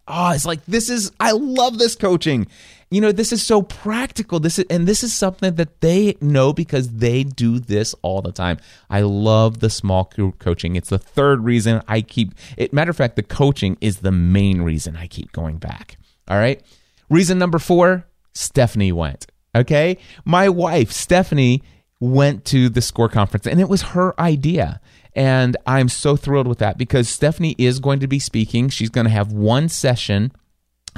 oh 0.09 0.30
it's 0.30 0.46
like 0.46 0.64
this 0.64 0.88
is 0.88 1.12
i 1.20 1.30
love 1.30 1.78
this 1.78 1.94
coaching 1.94 2.46
you 2.90 3.00
know 3.00 3.12
this 3.12 3.33
is 3.33 3.44
so 3.44 3.62
practical. 3.62 4.40
This 4.40 4.59
is 4.59 4.66
and 4.68 4.87
this 4.87 5.05
is 5.05 5.14
something 5.14 5.55
that 5.55 5.81
they 5.81 6.16
know 6.20 6.53
because 6.53 6.88
they 6.88 7.22
do 7.22 7.61
this 7.61 7.94
all 8.03 8.20
the 8.20 8.33
time. 8.33 8.59
I 8.88 9.03
love 9.03 9.61
the 9.61 9.70
small 9.70 10.11
group 10.14 10.40
coaching. 10.40 10.74
It's 10.74 10.88
the 10.88 10.98
third 10.98 11.44
reason 11.44 11.83
i 11.87 12.00
keep 12.00 12.35
it 12.57 12.72
matter 12.72 12.90
of 12.90 12.96
fact 12.96 13.16
the 13.16 13.22
coaching 13.22 13.79
is 13.81 13.98
the 13.98 14.11
main 14.11 14.62
reason 14.62 14.96
i 14.96 15.07
keep 15.07 15.33
going 15.33 15.59
back. 15.59 15.98
All 16.29 16.38
right? 16.38 16.62
Reason 17.09 17.38
number 17.38 17.59
four 17.59 18.07
stephanie 18.35 18.92
went. 18.92 19.26
Okay? 19.55 19.96
My 20.24 20.48
wife 20.48 20.90
stephanie 20.90 21.62
went 22.00 22.44
to 22.46 22.68
the 22.68 22.83
SCORRE 22.83 23.11
conference 23.11 23.46
and 23.46 23.61
it 23.61 23.68
was 23.68 23.83
her 23.83 24.18
idea. 24.20 24.81
And 25.14 25.57
I'm 25.66 25.88
so 25.88 26.16
thrilled 26.16 26.46
with 26.46 26.59
that 26.59 26.79
because 26.79 27.09
Stephanie 27.09 27.57
is 27.59 27.81
going 27.81 27.98
to 27.98 28.07
be 28.07 28.20
speaking. 28.20 28.68
She's 28.68 28.90
going 28.90 29.07
to 29.07 29.11
have 29.11 29.33
one 29.33 29.68
session 29.68 30.31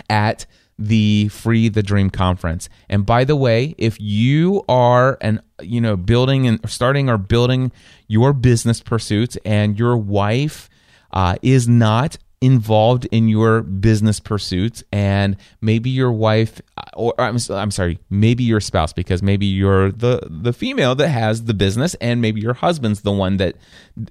at 0.09 0.45
the 0.87 1.29
Free 1.29 1.69
the 1.69 1.83
Dream 1.83 2.11
conference. 2.11 2.69
And 2.89 3.07
by 3.07 3.25
the 3.25 3.37
way, 3.37 3.75
if 3.79 4.01
you 4.01 4.63
are 4.69 5.19
an 5.21 5.41
you 5.61 5.81
know 5.81 5.97
building 5.97 6.47
and 6.47 6.61
starting 6.69 7.09
or 7.09 7.19
building 7.19 7.73
your 8.09 8.33
business 8.33 8.81
pursuits 8.81 9.37
and 9.45 9.79
your 9.79 9.97
wife 9.97 10.69
uh, 11.13 11.37
is 11.43 11.69
not 11.69 12.19
involved 12.41 13.07
in 13.13 13.29
your 13.29 13.63
business 13.63 14.19
pursuits 14.19 14.83
and 14.91 15.37
maybe 15.61 15.89
your 15.89 16.11
wife 16.11 16.61
or 16.95 17.15
I'm, 17.17 17.39
I'm 17.51 17.71
sorry 17.71 18.01
maybe 18.11 18.43
your 18.43 18.59
spouse 18.59 18.93
because 18.93 19.23
maybe 19.23 19.47
you're 19.47 19.93
the 19.93 20.21
the 20.29 20.53
female 20.53 20.97
that 20.97 21.09
has 21.09 21.45
the 21.45 21.55
business 21.55 21.95
and 22.01 22.21
maybe 22.21 22.41
your 22.41 22.55
husband's 22.55 23.03
the 23.03 23.13
one 23.13 23.37
that 23.37 23.55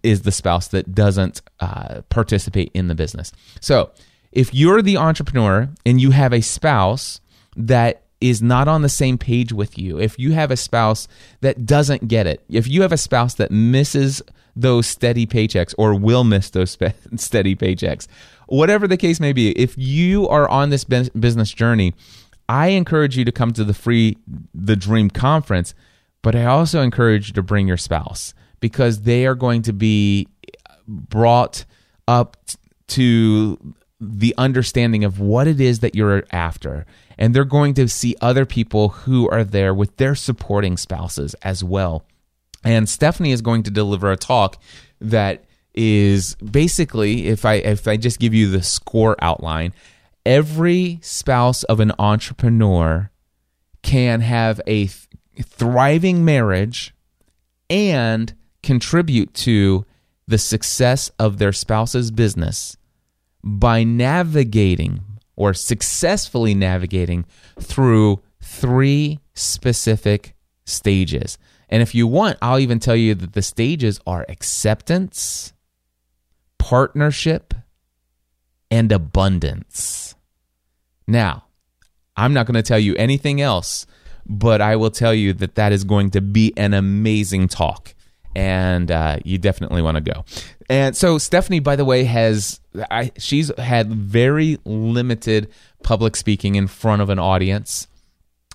is 0.01 0.21
the 0.21 0.31
spouse 0.31 0.69
that 0.69 0.95
doesn't 0.95 1.41
uh, 1.59 2.03
participate 2.07 2.71
in 2.73 2.87
the 2.87 2.95
business 2.95 3.33
so 3.59 3.91
if 4.31 4.53
you're 4.53 4.81
the 4.81 4.97
entrepreneur 4.97 5.69
and 5.85 5.99
you 5.99 6.11
have 6.11 6.33
a 6.33 6.41
spouse 6.41 7.19
that 7.55 8.03
is 8.19 8.41
not 8.41 8.67
on 8.67 8.81
the 8.81 8.89
same 8.89 9.17
page 9.17 9.51
with 9.51 9.77
you 9.77 9.99
if 9.99 10.19
you 10.19 10.31
have 10.31 10.51
a 10.51 10.57
spouse 10.57 11.07
that 11.41 11.65
doesn't 11.65 12.07
get 12.07 12.27
it 12.27 12.43
if 12.49 12.67
you 12.67 12.81
have 12.83 12.91
a 12.91 12.97
spouse 12.97 13.33
that 13.33 13.51
misses 13.51 14.21
those 14.55 14.87
steady 14.87 15.25
paychecks 15.25 15.73
or 15.77 15.95
will 15.95 16.23
miss 16.23 16.49
those 16.49 16.71
spe- 16.71 16.95
steady 17.15 17.55
paychecks. 17.55 18.07
Whatever 18.47 18.87
the 18.87 18.97
case 18.97 19.19
may 19.19 19.33
be, 19.33 19.51
if 19.51 19.77
you 19.77 20.27
are 20.27 20.49
on 20.49 20.69
this 20.69 20.83
business 20.83 21.51
journey, 21.51 21.93
I 22.49 22.67
encourage 22.67 23.17
you 23.17 23.23
to 23.25 23.31
come 23.31 23.53
to 23.53 23.63
the 23.63 23.73
free 23.73 24.17
The 24.53 24.75
Dream 24.75 25.09
conference, 25.09 25.73
but 26.21 26.35
I 26.35 26.45
also 26.45 26.81
encourage 26.81 27.29
you 27.29 27.33
to 27.35 27.43
bring 27.43 27.67
your 27.67 27.77
spouse 27.77 28.33
because 28.59 29.03
they 29.03 29.25
are 29.25 29.35
going 29.35 29.61
to 29.63 29.73
be 29.73 30.27
brought 30.87 31.65
up 32.07 32.37
to 32.87 33.75
the 34.01 34.33
understanding 34.37 35.03
of 35.03 35.19
what 35.19 35.47
it 35.47 35.61
is 35.61 35.79
that 35.79 35.93
you're 35.93 36.23
after. 36.31 36.87
And 37.19 37.35
they're 37.35 37.45
going 37.45 37.75
to 37.75 37.87
see 37.87 38.15
other 38.19 38.45
people 38.45 38.89
who 38.89 39.29
are 39.29 39.43
there 39.43 39.73
with 39.75 39.95
their 39.97 40.15
supporting 40.15 40.75
spouses 40.75 41.35
as 41.43 41.63
well. 41.63 42.03
And 42.63 42.89
Stephanie 42.89 43.31
is 43.31 43.43
going 43.43 43.61
to 43.63 43.71
deliver 43.71 44.11
a 44.11 44.17
talk 44.17 44.61
that 44.99 45.45
is 45.73 46.35
basically 46.35 47.27
if 47.27 47.45
I 47.45 47.55
if 47.55 47.87
I 47.87 47.95
just 47.95 48.19
give 48.19 48.33
you 48.33 48.49
the 48.49 48.63
SCORRE 48.63 49.15
outline, 49.19 49.73
every 50.25 50.99
spouse 51.01 51.63
of 51.63 51.79
an 51.79 51.93
entrepreneur 51.97 53.09
can 53.83 54.21
have 54.21 54.59
a 54.67 54.87
th- 54.87 55.07
thriving 55.43 56.25
marriage 56.25 56.93
and 57.69 58.33
contribute 58.63 59.33
to 59.33 59.85
the 60.27 60.37
success 60.37 61.09
of 61.17 61.37
their 61.37 61.53
spouse's 61.53 62.11
business 62.11 62.77
by 63.43 63.83
navigating 63.83 65.01
or 65.35 65.53
successfully 65.53 66.53
navigating 66.53 67.25
through 67.59 68.21
three 68.41 69.19
specific 69.33 70.35
stages. 70.65 71.37
And 71.69 71.81
if 71.81 71.95
you 71.95 72.05
want, 72.05 72.37
I'll 72.41 72.59
even 72.59 72.79
tell 72.79 72.95
you 72.95 73.15
that 73.15 73.33
the 73.33 73.41
stages 73.41 73.99
are 74.05 74.25
acceptance, 74.27 75.53
partnership, 76.57 77.53
and 78.69 78.91
abundance. 78.91 80.15
Now, 81.07 81.45
I'm 82.15 82.33
not 82.33 82.45
going 82.45 82.55
to 82.55 82.61
tell 82.61 82.79
you 82.79 82.95
anything 82.95 83.41
else, 83.41 83.85
but 84.25 84.61
I 84.61 84.75
will 84.75 84.91
tell 84.91 85.13
you 85.13 85.33
that 85.33 85.55
that 85.55 85.71
is 85.71 85.83
going 85.83 86.11
to 86.11 86.21
be 86.21 86.53
an 86.57 86.73
amazing 86.73 87.47
talk. 87.47 87.95
And 88.35 88.89
uh, 88.89 89.19
you 89.23 89.37
definitely 89.37 89.81
want 89.81 89.95
to 89.95 90.01
go. 90.01 90.25
And 90.69 90.95
so 90.95 91.17
Stephanie, 91.17 91.59
by 91.59 91.75
the 91.75 91.85
way, 91.85 92.05
has 92.05 92.61
I, 92.89 93.11
she's 93.17 93.51
had 93.57 93.93
very 93.93 94.57
limited 94.63 95.49
public 95.83 96.15
speaking 96.15 96.55
in 96.55 96.67
front 96.67 97.01
of 97.01 97.09
an 97.09 97.19
audience 97.19 97.87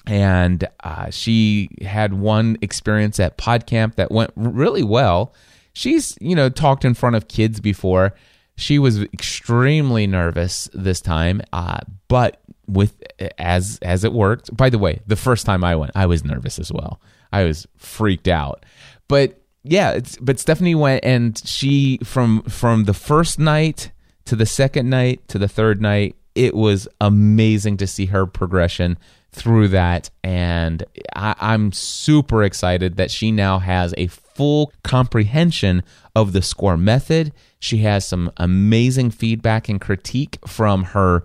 and 0.07 0.67
uh, 0.85 1.11
she 1.11 1.69
had 1.83 2.15
one 2.15 2.57
experience 2.62 3.19
at 3.19 3.37
PodCamp 3.37 3.97
that 3.97 4.12
went 4.12 4.31
really 4.37 4.85
well. 4.85 5.35
She's 5.73 6.17
you 6.21 6.35
know 6.35 6.49
talked 6.49 6.85
in 6.85 6.95
front 6.95 7.17
of 7.17 7.29
kids 7.29 7.61
before. 7.61 8.15
She 8.57 8.79
was 8.79 9.03
extremely 9.03 10.07
nervous 10.07 10.71
this 10.73 11.01
time, 11.01 11.43
uh, 11.53 11.81
but 12.09 12.41
with 12.67 13.03
as 13.39 13.79
as 13.83 14.05
it 14.05 14.12
worked. 14.12 14.57
By 14.57 14.71
the 14.71 14.79
way, 14.79 15.01
the 15.07 15.17
first 15.17 15.45
time 15.45 15.65
I 15.65 15.77
went, 15.77 15.93
I 15.95 16.07
was 16.07 16.25
nervous 16.25 16.59
as 16.59 16.73
well. 16.73 17.01
I 17.33 17.45
was 17.45 17.67
freaked 17.77 18.29
out, 18.29 18.65
but 19.09 19.43
yeah, 19.66 20.00
but 20.20 20.38
Stephanie 20.38 20.74
went 20.74 21.05
and 21.05 21.40
she 21.44 21.98
from 22.05 22.42
from 22.42 22.85
the 22.85 22.94
first 22.94 23.38
night 23.38 23.92
to 24.26 24.37
the 24.37 24.46
second 24.46 24.90
night 24.90 25.26
to 25.29 25.38
the 25.38 25.48
third 25.48 25.81
night, 25.81 26.16
it 26.35 26.55
was 26.55 26.87
amazing 27.00 27.79
to 27.79 27.87
see 27.87 28.07
her 28.07 28.26
progression 28.26 28.98
through 29.33 29.68
that. 29.68 30.11
And 30.22 30.85
I, 31.14 31.35
I'm 31.40 31.72
super 31.72 32.42
excited 32.42 32.96
that 32.96 33.11
she 33.11 33.33
now 33.33 33.59
has 33.59 33.94
a 33.96 34.09
full 34.09 34.72
comprehension 34.83 35.83
of 36.14 36.33
the 36.33 36.42
SCORRE 36.42 36.76
method. 36.76 37.33
She 37.59 37.79
has 37.79 38.07
some 38.07 38.31
amazing 38.37 39.11
feedback 39.11 39.68
and 39.68 39.81
critique 39.81 40.38
from 40.46 40.85
her 40.85 41.24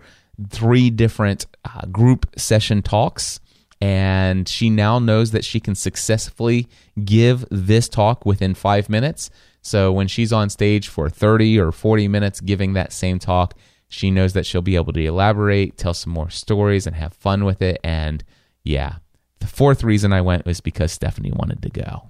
three 0.49 0.89
different 0.89 1.45
uh, 1.65 1.86
group 1.88 2.27
session 2.38 2.82
talks. 2.82 3.40
And 3.82 4.48
she 4.48 4.70
now 4.70 5.00
knows 5.00 5.32
that 5.32 5.44
she 5.44 5.60
can 5.60 5.74
successfully 5.74 6.67
give 7.04 7.46
this 7.50 7.89
talk 7.89 8.26
within 8.26 8.54
five 8.54 8.89
minutes. 8.89 9.32
So 9.62 9.91
when 9.91 10.08
she's 10.08 10.32
on 10.32 10.50
stage 10.50 10.88
for 10.88 11.10
30 11.10 11.60
or 11.60 11.72
40 11.72 12.08
minutes 12.08 12.41
giving 12.41 12.74
that 12.74 12.94
same 12.94 13.17
talk, 13.17 13.56
she 13.89 14.12
knows 14.12 14.34
that 14.34 14.46
she'll 14.46 14.62
be 14.62 14.76
able 14.76 14.94
to 14.94 15.04
elaborate, 15.04 15.78
tell 15.78 15.94
some 15.94 16.13
more 16.13 16.30
stories, 16.30 16.88
and 16.88 16.96
have 16.96 17.13
fun 17.13 17.44
with 17.44 17.62
it. 17.62 17.80
And 17.84 18.24
yeah, 18.63 18.96
the 19.39 19.48
fourth 19.48 19.84
reason 19.84 20.13
I 20.13 20.22
went 20.22 20.46
was 20.46 20.62
because 20.62 20.91
Stephanie 20.91 21.34
wanted 21.34 21.62
to 21.63 21.70
go. 21.70 22.10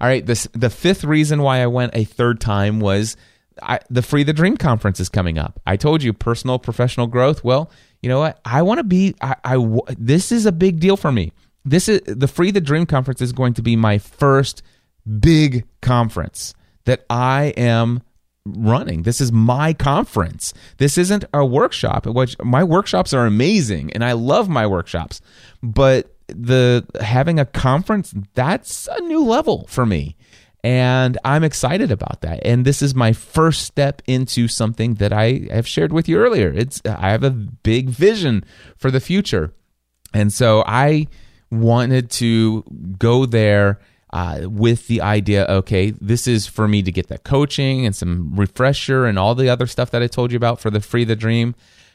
All 0.00 0.08
right, 0.08 0.24
this 0.24 0.46
the 0.52 0.70
fifth 0.70 1.02
reason 1.02 1.42
why 1.42 1.60
I 1.60 1.66
went 1.66 1.96
a 1.96 2.04
third 2.04 2.40
time 2.40 2.78
was 2.78 3.16
I, 3.62 3.80
the 3.90 4.02
Free 4.02 4.22
the 4.22 4.32
Dream 4.32 4.56
conference 4.56 5.00
is 5.00 5.08
coming 5.08 5.38
up. 5.38 5.60
I 5.66 5.76
told 5.76 6.02
you 6.02 6.12
personal 6.12 6.58
professional 6.58 7.06
growth. 7.06 7.42
Well, 7.42 7.70
you 8.02 8.08
know 8.08 8.18
what? 8.18 8.40
I 8.44 8.62
want 8.62 8.78
to 8.78 8.84
be. 8.84 9.14
I, 9.20 9.36
I 9.44 9.80
this 9.98 10.32
is 10.32 10.46
a 10.46 10.52
big 10.52 10.80
deal 10.80 10.96
for 10.96 11.12
me. 11.12 11.32
This 11.64 11.88
is 11.88 12.00
the 12.06 12.28
Free 12.28 12.50
the 12.50 12.60
Dream 12.60 12.86
conference 12.86 13.20
is 13.20 13.32
going 13.32 13.54
to 13.54 13.62
be 13.62 13.76
my 13.76 13.98
first 13.98 14.62
big 15.20 15.64
conference 15.80 16.54
that 16.84 17.04
I 17.10 17.54
am 17.56 18.02
running. 18.44 19.02
This 19.02 19.20
is 19.20 19.32
my 19.32 19.72
conference. 19.72 20.54
This 20.78 20.96
isn't 20.96 21.24
a 21.34 21.44
workshop. 21.44 22.06
Which 22.06 22.38
my 22.38 22.62
workshops 22.62 23.12
are 23.12 23.26
amazing 23.26 23.92
and 23.92 24.04
I 24.04 24.12
love 24.12 24.48
my 24.48 24.66
workshops. 24.66 25.20
But 25.62 26.14
the 26.28 26.86
having 27.00 27.38
a 27.38 27.44
conference, 27.44 28.14
that's 28.34 28.88
a 28.88 29.00
new 29.02 29.24
level 29.24 29.66
for 29.68 29.86
me. 29.86 30.16
And 30.66 31.16
I'm 31.24 31.44
excited 31.44 31.92
about 31.92 32.22
that. 32.22 32.44
And 32.44 32.64
this 32.64 32.82
is 32.82 32.92
my 32.92 33.12
first 33.12 33.62
step 33.62 34.02
into 34.08 34.48
something 34.48 34.94
that 34.94 35.12
I 35.12 35.46
have 35.52 35.64
shared 35.64 35.92
with 35.92 36.08
you 36.08 36.18
earlier. 36.18 36.52
It's 36.52 36.82
I 36.84 37.10
have 37.10 37.22
a 37.22 37.30
big 37.30 37.88
vision 37.88 38.44
for 38.76 38.90
the 38.90 38.98
future. 38.98 39.52
And 40.12 40.32
so 40.32 40.64
I 40.66 41.06
wanted 41.52 42.10
to 42.10 42.64
go 42.98 43.26
there 43.26 43.78
uh, 44.12 44.48
with 44.48 44.88
the 44.88 45.02
idea 45.02 45.44
okay, 45.44 45.90
this 45.92 46.26
is 46.26 46.48
for 46.48 46.66
me 46.66 46.82
to 46.82 46.90
get 46.90 47.06
that 47.10 47.22
coaching 47.22 47.86
and 47.86 47.94
some 47.94 48.34
refresher 48.34 49.06
and 49.06 49.20
all 49.20 49.36
the 49.36 49.48
other 49.48 49.68
stuff 49.68 49.92
that 49.92 50.02
I 50.02 50.08
told 50.08 50.32
you 50.32 50.36
about 50.36 50.58
for 50.58 50.70
the 50.70 50.80
Free 50.80 51.04
the 51.04 51.14
Dream. 51.14 51.54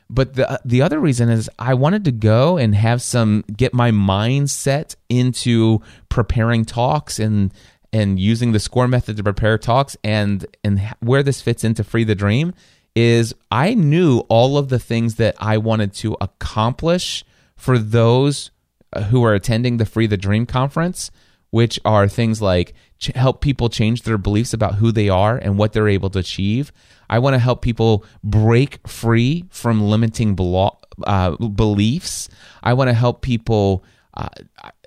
But 0.10 0.36
the 0.36 0.62
the 0.64 0.82
other 0.82 1.00
reason 1.02 1.28
is 1.28 1.50
I 1.60 1.74
wanted 1.74 2.06
to 2.06 2.14
go 2.14 2.56
and 2.56 2.74
have 2.74 3.02
some 3.02 3.44
get 3.54 3.74
my 3.74 3.92
mindset 3.92 4.96
into 5.10 5.82
preparing 6.08 6.64
talks 6.64 7.20
and 7.20 7.54
and 7.94 8.20
using 8.20 8.52
the 8.52 8.60
SCORRE 8.60 8.88
method 8.88 9.18
to 9.18 9.24
prepare 9.24 9.58
talks 9.58 9.98
and 10.04 10.46
and 10.64 10.80
where 11.00 11.24
this 11.24 11.42
fits 11.42 11.64
into 11.64 11.84
Free 11.84 12.04
the 12.04 12.16
Dream 12.16 12.54
is 12.96 13.34
I 13.50 13.74
knew 13.74 14.20
all 14.30 14.58
of 14.58 14.70
the 14.70 14.80
things 14.80 15.16
that 15.16 15.36
I 15.40 15.58
wanted 15.58 15.94
to 15.96 16.18
accomplish 16.20 17.24
for 17.56 17.78
those 17.78 18.52
uh, 18.94 19.04
who 19.04 19.24
are 19.24 19.34
attending 19.34 19.78
the 19.78 19.86
Free 19.86 20.08
the 20.08 20.18
Dream 20.18 20.46
conference, 20.46 21.12
which 21.52 21.80
are 21.86 22.08
things 22.08 22.42
like 22.42 22.74
ch- 23.00 23.12
help 23.16 23.42
people 23.42 23.70
change 23.70 24.04
their 24.04 24.18
beliefs 24.18 24.54
about 24.54 24.76
who 24.76 24.92
they 24.92 25.10
are 25.10 25.38
and 25.38 25.58
what 25.58 25.74
they're 25.74 25.88
able 25.88 26.10
to 26.10 26.20
achieve. 26.20 26.72
I 27.10 27.20
want 27.20 27.34
to 27.34 27.40
help 27.40 27.62
people 27.62 28.06
break 28.24 28.86
free 28.88 29.46
from 29.50 29.84
limiting 29.84 30.36
belo- 30.36 30.78
uh, 31.06 31.36
beliefs. 31.36 32.30
I 32.64 32.74
want 32.74 32.90
to 32.90 32.94
help 32.94 33.22
people 33.22 33.84
uh, 34.16 34.30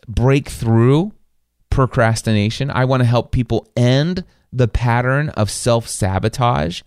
break 0.06 0.48
through 0.48 1.12
procrastination. 1.74 2.70
I 2.70 2.84
want 2.84 3.00
to 3.00 3.04
help 3.04 3.32
people 3.32 3.68
end 3.76 4.22
the 4.52 4.68
pattern 4.68 5.30
of 5.30 5.50
self 5.50 5.88
sabotage. 5.88 6.82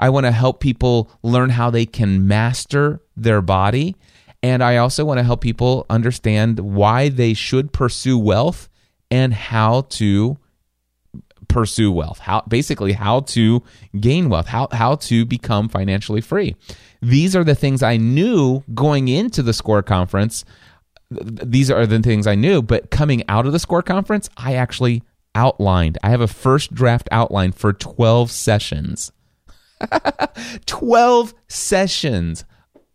I 0.00 0.10
want 0.10 0.26
to 0.26 0.32
help 0.32 0.58
people 0.58 1.08
learn 1.22 1.50
how 1.50 1.70
they 1.70 1.86
can 1.86 2.26
master 2.26 3.00
their 3.16 3.40
body. 3.40 3.94
And 4.42 4.64
I 4.64 4.78
also 4.78 5.04
want 5.04 5.18
to 5.18 5.24
help 5.24 5.40
people 5.40 5.86
understand 5.88 6.58
why 6.58 7.08
they 7.08 7.34
should 7.34 7.72
pursue 7.72 8.18
wealth 8.18 8.68
and 9.12 9.32
how 9.32 9.82
to 9.90 10.36
pursue 11.46 11.92
wealth. 11.92 12.18
How 12.18 12.42
basically 12.48 12.94
how 12.94 13.20
to 13.20 13.62
gain 14.00 14.28
wealth, 14.28 14.48
how 14.48 14.66
how 14.72 14.96
to 14.96 15.24
become 15.24 15.68
financially 15.68 16.20
free. 16.20 16.56
These 17.00 17.36
are 17.36 17.44
the 17.44 17.54
things 17.54 17.80
I 17.80 17.96
knew 17.96 18.64
going 18.74 19.06
into 19.06 19.40
the 19.40 19.52
SCORRE 19.52 19.82
conference. 19.84 20.44
These 21.20 21.70
are 21.70 21.86
the 21.86 22.00
things 22.00 22.26
I 22.26 22.34
knew, 22.34 22.62
but 22.62 22.90
coming 22.90 23.22
out 23.28 23.46
of 23.46 23.52
the 23.52 23.58
SCORRE 23.58 23.82
conference, 23.82 24.28
I 24.36 24.54
actually 24.54 25.02
outlined. 25.34 25.98
I 26.02 26.10
have 26.10 26.20
a 26.20 26.28
first 26.28 26.74
draft 26.74 27.08
outline 27.10 27.52
for 27.52 27.72
12 27.72 28.30
sessions. 28.30 29.12
12 30.66 31.34
sessions 31.48 32.44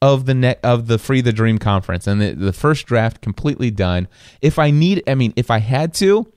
of 0.02 0.26
the 0.26 0.34
net 0.34 0.60
of 0.64 0.88
the 0.88 0.98
free 0.98 1.22
the 1.22 1.34
dream 1.34 1.58
conference 1.58 2.06
and 2.06 2.22
the, 2.22 2.34
the 2.34 2.54
first 2.54 2.86
draft 2.86 3.20
completely 3.20 3.72
done 3.72 4.08
if 4.42 4.60
i 4.60 4.70
need 4.70 5.02
i 5.08 5.16
mean 5.16 5.34
if 5.36 5.50
i 5.50 5.58
had 5.58 5.94
to 5.94 6.32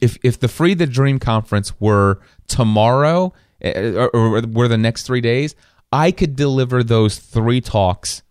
if 0.00 0.18
if 0.22 0.38
the 0.38 0.48
free 0.48 0.74
the 0.74 0.86
dream 0.86 1.18
conference 1.18 1.72
were 1.80 2.20
tomorrow 2.48 3.32
eh, 3.62 3.92
or, 3.94 4.10
or 4.10 4.42
were 4.42 4.68
the 4.68 4.76
next 4.76 5.04
three 5.04 5.22
days 5.22 5.54
i 5.90 6.10
could 6.10 6.36
deliver 6.36 6.82
those 6.82 7.18
three 7.18 7.62
talks 7.62 8.22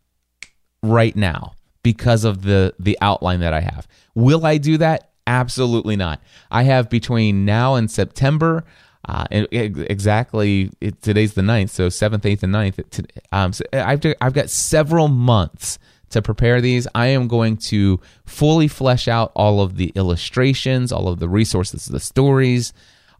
right 0.84 1.16
now 1.16 1.54
because 1.84 2.24
of 2.24 2.44
the 2.44 2.74
the 2.80 2.98
outline 3.02 3.40
that 3.40 3.54
i 3.54 3.62
have. 3.62 3.88
Will 4.16 4.46
i 4.46 4.58
do 4.58 4.78
that? 4.78 5.10
Absolutely 5.28 5.96
not. 5.96 6.20
I 6.50 6.64
have 6.64 6.90
between 6.90 7.46
now 7.46 7.76
and 7.76 7.90
september 7.90 8.64
uh, 9.08 9.26
exactly 9.32 10.70
it, 10.80 11.02
today's 11.02 11.34
the 11.34 11.42
9th 11.42 11.72
so 11.72 11.88
7th 11.88 12.22
8th 12.22 12.44
and 12.44 12.54
9th 12.54 13.06
um, 13.32 13.52
so 13.52 13.64
I've, 13.74 14.00
I've 14.22 14.34
got 14.34 14.50
several 14.52 15.08
months 15.08 15.80
to 16.12 16.22
prepare 16.22 16.62
these. 16.62 16.88
I 16.94 17.08
am 17.08 17.28
going 17.28 17.58
to 17.58 18.00
fully 18.26 18.68
flesh 18.68 19.08
out 19.08 19.32
all 19.36 19.62
of 19.62 19.78
the 19.78 19.92
illustrations 19.96 20.92
all 20.92 21.08
of 21.08 21.20
the 21.20 21.28
resources 21.28 21.86
the 21.86 22.00
stories 22.00 22.74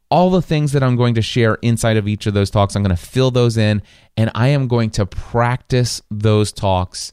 all 0.10 0.30
the 0.30 0.42
things 0.42 0.74
that 0.74 0.84
i'm 0.84 0.98
going 0.98 1.16
to 1.16 1.22
share 1.22 1.56
inside 1.62 1.98
of 1.98 2.08
each 2.08 2.28
of 2.28 2.34
those 2.34 2.52
talks. 2.52 2.76
I'm 2.76 2.84
going 2.84 2.96
to 2.96 3.02
fill 3.02 3.32
those 3.32 3.58
in 3.58 3.82
and 4.16 4.30
i 4.36 4.50
am 4.50 4.68
going 4.68 4.92
to 4.92 5.06
practice 5.06 6.02
those 6.12 6.52
talks 6.52 7.12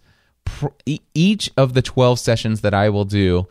each 1.15 1.51
of 1.57 1.75
the 1.75 1.83
12 1.83 2.19
sessions 2.19 2.61
that 2.61 2.75
i 2.75 2.89
will 2.89 3.05
do 3.05 3.47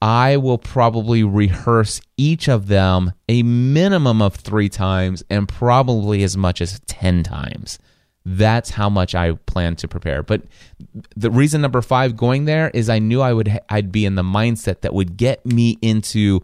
I 0.00 0.36
will 0.36 0.58
probably 0.58 1.24
rehearse 1.24 2.00
each 2.16 2.48
of 2.48 2.68
them 2.68 3.12
a 3.28 3.42
minimum 3.42 4.22
of 4.22 4.36
three 4.36 4.68
times 4.68 5.24
and 5.28 5.48
probably 5.48 6.22
as 6.22 6.36
much 6.36 6.60
as 6.60 6.80
10 6.86 7.24
times. 7.24 7.78
That's 8.24 8.70
how 8.70 8.88
much 8.88 9.14
I 9.14 9.32
plan 9.32 9.74
to 9.76 9.88
prepare. 9.88 10.22
But 10.22 10.42
the 11.16 11.30
reason 11.30 11.62
number 11.62 11.82
five 11.82 12.16
going 12.16 12.44
there 12.44 12.70
is 12.74 12.88
I 12.88 12.98
knew 12.98 13.20
I 13.20 13.32
would 13.32 13.58
I'd 13.68 13.90
be 13.90 14.04
in 14.04 14.14
the 14.14 14.22
mindset 14.22 14.82
that 14.82 14.94
would 14.94 15.16
get 15.16 15.44
me 15.44 15.78
into, 15.82 16.42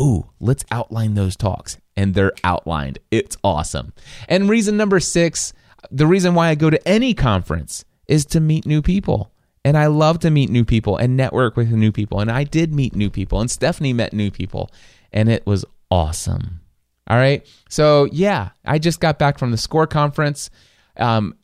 ooh, 0.00 0.28
let's 0.40 0.64
outline 0.70 1.14
those 1.14 1.36
talks. 1.36 1.78
And 1.94 2.14
they're 2.14 2.32
outlined. 2.42 2.98
It's 3.10 3.36
awesome. 3.44 3.92
And 4.28 4.48
reason 4.48 4.76
number 4.76 4.98
six, 4.98 5.52
the 5.90 6.06
reason 6.06 6.34
why 6.34 6.48
I 6.48 6.54
go 6.54 6.70
to 6.70 6.88
any 6.88 7.14
conference 7.14 7.84
is 8.08 8.26
to 8.26 8.40
meet 8.40 8.66
new 8.66 8.82
people. 8.82 9.30
And 9.66 9.76
I 9.76 9.86
love 9.86 10.20
to 10.20 10.30
meet 10.30 10.48
new 10.48 10.64
people 10.64 10.96
and 10.96 11.16
network 11.16 11.56
with 11.56 11.72
new 11.72 11.90
people. 11.90 12.20
And 12.20 12.30
I 12.30 12.44
did 12.44 12.72
meet 12.72 12.94
new 12.94 13.10
people, 13.10 13.40
and 13.40 13.50
Stephanie 13.50 13.92
met 13.92 14.12
new 14.12 14.30
people, 14.30 14.70
and 15.12 15.28
it 15.28 15.44
was 15.44 15.64
awesome. 15.90 16.60
All 17.08 17.16
right. 17.16 17.44
So, 17.68 18.04
yeah, 18.12 18.50
I 18.64 18.78
just 18.78 19.00
got 19.00 19.18
back 19.18 19.40
from 19.40 19.50
the 19.50 19.56
SCORRE 19.56 19.88
conference. 19.88 20.50
Um, 20.96 21.34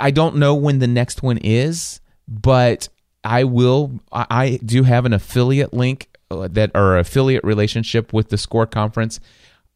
I 0.00 0.12
don't 0.12 0.36
know 0.36 0.54
when 0.54 0.78
the 0.78 0.86
next 0.86 1.24
one 1.24 1.38
is, 1.38 2.00
but 2.28 2.88
I 3.24 3.42
will. 3.42 3.98
I 4.12 4.60
do 4.64 4.84
have 4.84 5.04
an 5.04 5.12
affiliate 5.12 5.74
link 5.74 6.08
uh, 6.30 6.46
that 6.52 6.70
or 6.76 6.98
affiliate 6.98 7.42
relationship 7.42 8.12
with 8.12 8.28
the 8.28 8.38
SCORRE 8.38 8.66
conference. 8.66 9.18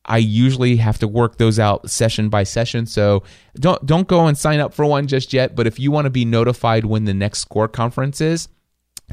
I 0.07 0.19
usually 0.19 0.77
have 0.77 0.99
to 0.99 1.09
work 1.09 1.37
those 1.37 1.59
out 1.59 1.91
session 1.91 2.29
by 2.29 2.45
session. 2.45 2.87
So 2.87 3.23
don't 3.55 3.85
don't 3.85 4.09
go 4.09 4.27
and 4.27 4.39
sign 4.39 4.61
up 4.61 4.73
for 4.73 4.87
one 4.87 5.07
just 5.07 5.33
yet. 5.33 5.55
But 5.55 5.67
if 5.67 5.79
you 5.79 5.91
want 5.91 6.07
to 6.07 6.11
be 6.11 6.25
notified 6.25 6.85
when 6.85 7.05
the 7.05 7.15
next 7.15 7.41
SCORRE 7.41 7.69
conference 7.69 8.21
is, 8.21 8.49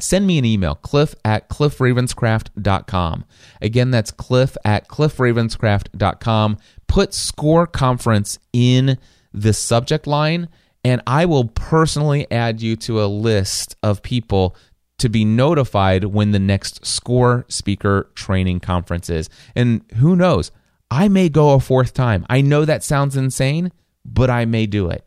send 0.00 0.26
me 0.26 0.38
an 0.38 0.44
email, 0.44 0.74
cliff 0.76 1.14
at 1.24 1.48
cliffravenscraft.com. 1.48 3.24
Again, 3.60 3.90
that's 3.90 4.10
cliff 4.10 4.56
at 4.64 4.88
cliffravenscraft.com. 4.88 6.58
Put 6.86 7.14
SCORRE 7.14 7.66
conference 7.66 8.38
in 8.52 8.98
the 9.32 9.52
subject 9.52 10.06
line, 10.06 10.48
and 10.84 11.02
I 11.06 11.26
will 11.26 11.46
personally 11.48 12.30
add 12.30 12.62
you 12.62 12.76
to 12.76 13.02
a 13.02 13.06
list 13.06 13.76
of 13.82 14.02
people 14.02 14.56
to 14.98 15.08
be 15.08 15.24
notified 15.24 16.04
when 16.04 16.30
the 16.30 16.38
next 16.38 16.86
SCORRE 16.86 17.44
speaker 17.48 18.10
training 18.14 18.60
conference 18.60 19.10
is. 19.10 19.28
And 19.56 19.82
who 19.96 20.14
knows? 20.14 20.52
I 20.90 21.08
may 21.08 21.28
go 21.28 21.54
a 21.54 21.60
fourth 21.60 21.94
time. 21.94 22.24
I 22.28 22.40
know 22.40 22.64
that 22.64 22.82
sounds 22.82 23.16
insane, 23.16 23.72
but 24.04 24.30
I 24.30 24.44
may 24.44 24.66
do 24.66 24.88
it. 24.90 25.06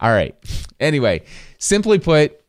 All 0.00 0.12
right. 0.12 0.34
Anyway, 0.80 1.22
simply 1.58 1.98
put, 1.98 2.40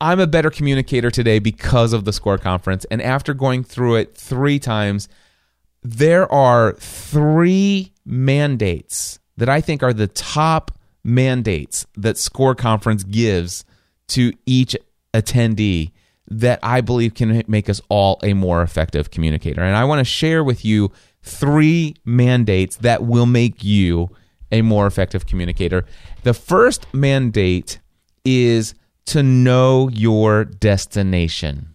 I'm 0.00 0.20
a 0.20 0.26
better 0.26 0.50
communicator 0.50 1.10
today 1.10 1.38
because 1.38 1.92
of 1.92 2.04
the 2.04 2.12
SCORRE 2.12 2.38
conference. 2.38 2.86
And 2.90 3.02
after 3.02 3.34
going 3.34 3.64
through 3.64 3.96
it 3.96 4.16
three 4.16 4.58
times, 4.58 5.08
there 5.82 6.30
are 6.32 6.74
three 6.74 7.92
mandates 8.04 9.18
that 9.36 9.48
I 9.48 9.60
think 9.60 9.82
are 9.82 9.92
the 9.92 10.06
top 10.06 10.78
mandates 11.02 11.86
that 11.96 12.18
SCORRE 12.18 12.54
conference 12.54 13.04
gives 13.04 13.64
to 14.08 14.32
each 14.46 14.76
attendee 15.14 15.92
that 16.28 16.60
I 16.62 16.80
believe 16.80 17.14
can 17.14 17.42
make 17.48 17.68
us 17.68 17.80
all 17.88 18.20
a 18.22 18.34
more 18.34 18.62
effective 18.62 19.10
communicator. 19.10 19.62
And 19.62 19.74
I 19.74 19.84
want 19.84 19.98
to 19.98 20.04
share 20.04 20.44
with 20.44 20.64
you 20.64 20.92
three 21.22 21.94
mandates 22.04 22.76
that 22.76 23.02
will 23.02 23.26
make 23.26 23.62
you 23.62 24.10
a 24.52 24.62
more 24.62 24.86
effective 24.86 25.26
communicator. 25.26 25.84
The 26.22 26.34
first 26.34 26.92
mandate 26.92 27.80
is 28.24 28.74
to 29.06 29.22
know 29.22 29.88
your 29.88 30.44
destination. 30.44 31.74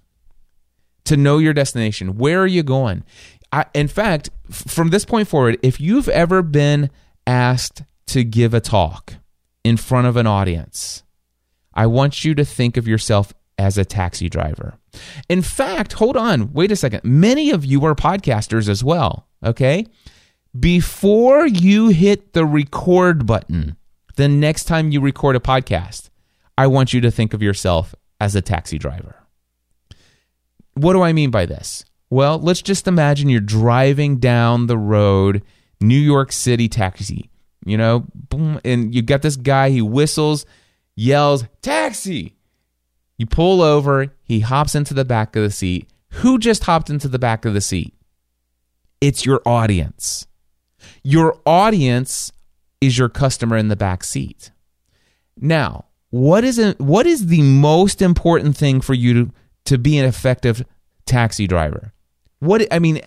To 1.05 1.17
know 1.17 1.38
your 1.38 1.53
destination. 1.53 2.17
Where 2.17 2.41
are 2.41 2.47
you 2.47 2.63
going? 2.63 3.03
I, 3.51 3.65
in 3.73 3.88
fact, 3.88 4.29
from 4.49 4.89
this 4.89 5.05
point 5.05 5.27
forward, 5.27 5.58
if 5.62 5.79
you've 5.79 6.10
ever 6.10 6.41
been 6.41 6.89
asked 7.27 7.84
to 8.08 8.23
give 8.23 8.53
a 8.53 8.60
talk 8.60 9.15
in 9.63 9.77
front 9.77 10.08
of 10.08 10.17
an 10.17 10.27
audience, 10.27 11.03
I 11.73 11.88
want 11.88 12.25
you 12.25 12.36
to 12.36 12.45
think 12.45 12.77
of 12.77 12.88
yourself 12.88 13.34
as 13.58 13.77
a 13.77 13.86
taxi 13.86 14.29
driver. 14.29 14.77
In 15.29 15.41
fact, 15.41 15.93
hold 15.93 16.17
on, 16.17 16.53
wait 16.53 16.71
a 16.71 16.75
second. 16.75 17.03
Many 17.03 17.51
of 17.51 17.65
you 17.65 17.84
are 17.86 17.95
podcasters 17.95 18.67
as 18.67 18.84
well, 18.84 19.27
okay? 19.45 19.86
Before 20.58 21.45
you 21.45 21.89
hit 21.89 22.34
the 22.34 22.45
record 22.45 23.25
button 23.25 23.75
the 24.15 24.27
next 24.27 24.65
time 24.65 24.91
you 24.91 25.01
record 25.01 25.36
a 25.36 25.39
podcast, 25.39 26.10
I 26.58 26.67
want 26.67 26.93
you 26.93 27.01
to 27.01 27.12
think 27.12 27.34
of 27.34 27.41
yourself 27.41 27.93
as 28.19 28.36
a 28.36 28.41
taxi 28.41 28.77
driver. 28.77 29.15
What 30.73 30.93
do 30.93 31.01
I 31.01 31.13
mean 31.13 31.31
by 31.31 31.45
this? 31.45 31.86
Well, 32.10 32.39
let's 32.39 32.62
just 32.62 32.88
imagine 32.88 33.29
you're 33.29 33.41
driving 33.41 34.17
down 34.17 34.67
the 34.67 34.77
road 34.77 35.43
New 35.81 35.99
York 35.99 36.31
City 36.31 36.69
taxi. 36.69 37.29
You 37.65 37.77
know, 37.77 38.05
boom, 38.13 38.60
and 38.63 38.93
you 38.93 39.01
got 39.01 39.21
this 39.21 39.36
guy. 39.36 39.71
He 39.71 39.81
whistles, 39.81 40.45
yells, 40.95 41.45
"Taxi!" 41.62 42.36
You 43.17 43.25
pull 43.25 43.62
over. 43.62 44.13
He 44.23 44.41
hops 44.41 44.75
into 44.75 44.93
the 44.93 45.05
back 45.05 45.36
of 45.36 45.43
the 45.43 45.49
seat. 45.49 45.89
Who 46.10 46.38
just 46.38 46.65
hopped 46.65 46.89
into 46.89 47.08
the 47.08 47.19
back 47.19 47.43
of 47.43 47.53
the 47.53 47.62
seat? 47.62 47.93
It's 49.05 49.23
your 49.23 49.39
audience. 49.45 50.25
Your 51.03 51.39
audience 51.45 52.31
is 52.81 52.97
your 52.97 53.07
customer 53.07 53.55
in 53.55 53.67
the 53.67 53.75
back 53.75 54.03
seat. 54.03 54.49
Now, 55.37 55.85
what 56.09 56.43
is 56.43 56.57
it, 56.57 56.79
what 56.79 57.05
is 57.05 57.27
the 57.27 57.43
most 57.43 58.01
important 58.01 58.57
thing 58.57 58.81
for 58.81 58.95
you 58.95 59.13
to, 59.13 59.31
to 59.65 59.77
be 59.77 59.99
an 59.99 60.05
effective 60.05 60.65
taxi 61.05 61.45
driver? 61.45 61.93
What 62.39 62.65
I 62.73 62.79
mean, 62.79 62.99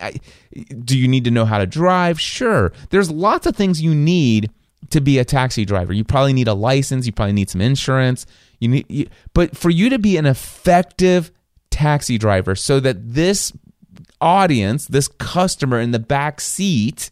do 0.85 0.97
you 0.97 1.09
need 1.09 1.25
to 1.25 1.31
know 1.31 1.43
how 1.43 1.57
to 1.57 1.67
drive? 1.67 2.17
Sure. 2.17 2.71
There's 2.91 3.11
lots 3.11 3.45
of 3.45 3.57
things 3.57 3.81
you 3.81 3.93
need 3.93 4.51
to 4.91 5.01
be 5.01 5.19
a 5.19 5.25
taxi 5.25 5.65
driver. 5.65 5.91
You 5.91 6.05
probably 6.05 6.31
need 6.31 6.47
a 6.47 6.53
license, 6.53 7.07
you 7.07 7.11
probably 7.11 7.33
need 7.33 7.49
some 7.49 7.59
insurance. 7.59 8.25
You 8.59 8.69
need 8.69 8.85
you, 8.87 9.07
but 9.33 9.57
for 9.57 9.69
you 9.69 9.89
to 9.89 9.99
be 9.99 10.15
an 10.15 10.25
effective 10.25 11.29
taxi 11.71 12.17
driver 12.17 12.55
so 12.55 12.79
that 12.79 13.13
this 13.13 13.51
audience, 14.21 14.87
this 14.87 15.07
customer 15.07 15.79
in 15.79 15.91
the 15.91 15.99
back 15.99 16.41
seat 16.41 17.11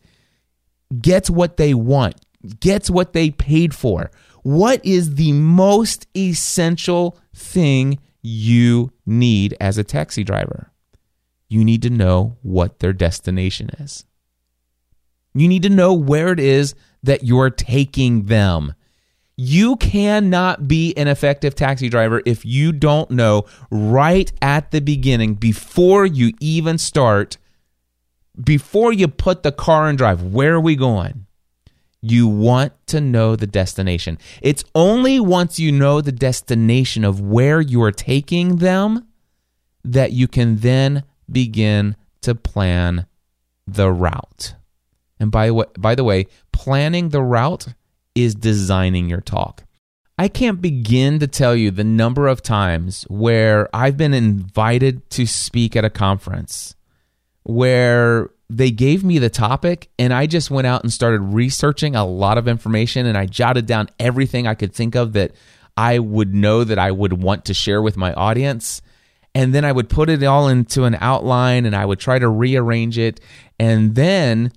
gets 1.02 1.30
what 1.30 1.58
they 1.58 1.74
want, 1.74 2.16
gets 2.60 2.90
what 2.90 3.14
they 3.14 3.32
paid 3.32 3.74
for. 3.74 4.12
What 4.44 4.86
is 4.86 5.16
the 5.16 5.34
most 5.34 6.08
essential 6.16 7.18
thing 7.36 8.00
you 8.22 8.92
need 9.06 9.56
as 9.60 9.78
a 9.78 9.84
taxi 9.84 10.24
driver? 10.24 10.72
You 11.50 11.64
need 11.64 11.82
to 11.84 11.90
know 11.90 12.38
what 12.42 12.80
their 12.80 12.94
destination 12.94 13.70
is. 13.80 14.06
You 15.34 15.48
need 15.48 15.64
to 15.64 15.70
know 15.70 15.94
where 15.94 16.32
it 16.32 16.40
is 16.40 16.76
that 17.04 17.24
you're 17.24 17.50
taking 17.50 18.26
them. 18.26 18.74
You 19.38 19.76
cannot 19.76 20.68
be 20.68 20.98
an 20.98 21.08
effective 21.08 21.54
taxi 21.54 21.90
driver 21.90 22.24
if 22.26 22.44
you 22.44 22.72
don't 22.72 23.12
know 23.12 23.46
right 23.70 24.32
at 24.42 24.72
the 24.72 24.82
beginning, 24.82 25.36
before 25.36 26.08
you 26.08 26.34
even 26.40 26.80
start, 26.80 27.38
before 28.44 28.92
you 28.92 29.08
put 29.08 29.44
the 29.44 29.52
car 29.52 29.90
in 29.90 29.96
drive, 29.96 30.24
where 30.24 30.56
are 30.56 30.60
we 30.60 30.76
going? 30.76 31.28
You 32.02 32.28
want 32.28 32.74
to 32.88 33.00
know 33.00 33.36
the 33.36 33.46
destination. 33.46 34.18
It's 34.42 34.64
only 34.74 35.20
once 35.20 35.60
you 35.60 35.72
know 35.72 36.02
the 36.02 36.12
destination 36.12 37.04
of 37.04 37.22
where 37.22 37.62
you 37.62 37.82
are 37.84 37.92
taking 37.92 38.58
them 38.58 39.08
that 39.84 40.14
you 40.14 40.28
can 40.28 40.58
then 40.58 41.04
begin 41.32 41.96
to 42.22 42.34
plan 42.34 43.06
the 43.68 43.92
route. 43.92 44.56
And 45.20 45.32
by 45.32 45.52
by 45.52 45.94
the 45.94 46.04
way, 46.04 46.26
planning 46.52 47.10
the 47.10 47.22
route 47.22 47.68
is 48.24 48.36
designing 48.36 49.10
your 49.10 49.22
talk. 49.22 49.64
I 50.18 50.28
can't 50.28 50.62
begin 50.62 51.20
to 51.20 51.28
tell 51.28 51.56
you 51.56 51.70
the 51.70 51.84
number 51.84 52.28
of 52.28 52.42
times 52.42 53.04
where 53.04 53.70
I've 53.74 53.98
been 53.98 54.16
invited 54.16 55.08
to 55.12 55.28
speak 55.28 55.76
at 55.76 55.86
a 55.86 55.92
conference 55.92 56.76
where 57.44 58.32
they 58.50 58.72
gave 58.72 59.04
me 59.04 59.20
the 59.20 59.30
topic 59.30 59.90
and 60.00 60.14
I 60.14 60.26
just 60.26 60.50
went 60.50 60.66
out 60.66 60.82
and 60.82 60.92
started 60.92 61.20
researching 61.20 61.96
a 61.96 62.06
lot 62.06 62.38
of 62.38 62.48
information 62.48 63.06
and 63.06 63.18
I 63.18 63.26
jotted 63.26 63.68
down 63.68 63.90
everything 64.00 64.48
I 64.48 64.56
could 64.56 64.74
think 64.74 64.96
of 64.96 65.14
that 65.14 65.34
I 65.76 66.00
would 66.00 66.34
know 66.34 66.64
that 66.64 66.80
I 66.80 66.92
would 66.92 67.22
want 67.22 67.46
to 67.46 67.54
share 67.54 67.82
with 67.82 67.96
my 67.96 68.14
audience. 68.14 68.82
And 69.36 69.54
then 69.54 69.64
I 69.64 69.72
would 69.72 69.88
put 69.90 70.10
it 70.10 70.24
all 70.24 70.48
into 70.48 70.86
an 70.86 70.98
outline 71.00 71.68
and 71.68 71.76
I 71.76 71.86
would 71.86 72.00
try 72.00 72.18
to 72.18 72.28
rearrange 72.28 72.98
it. 72.98 73.20
And 73.60 73.94
then 73.94 74.52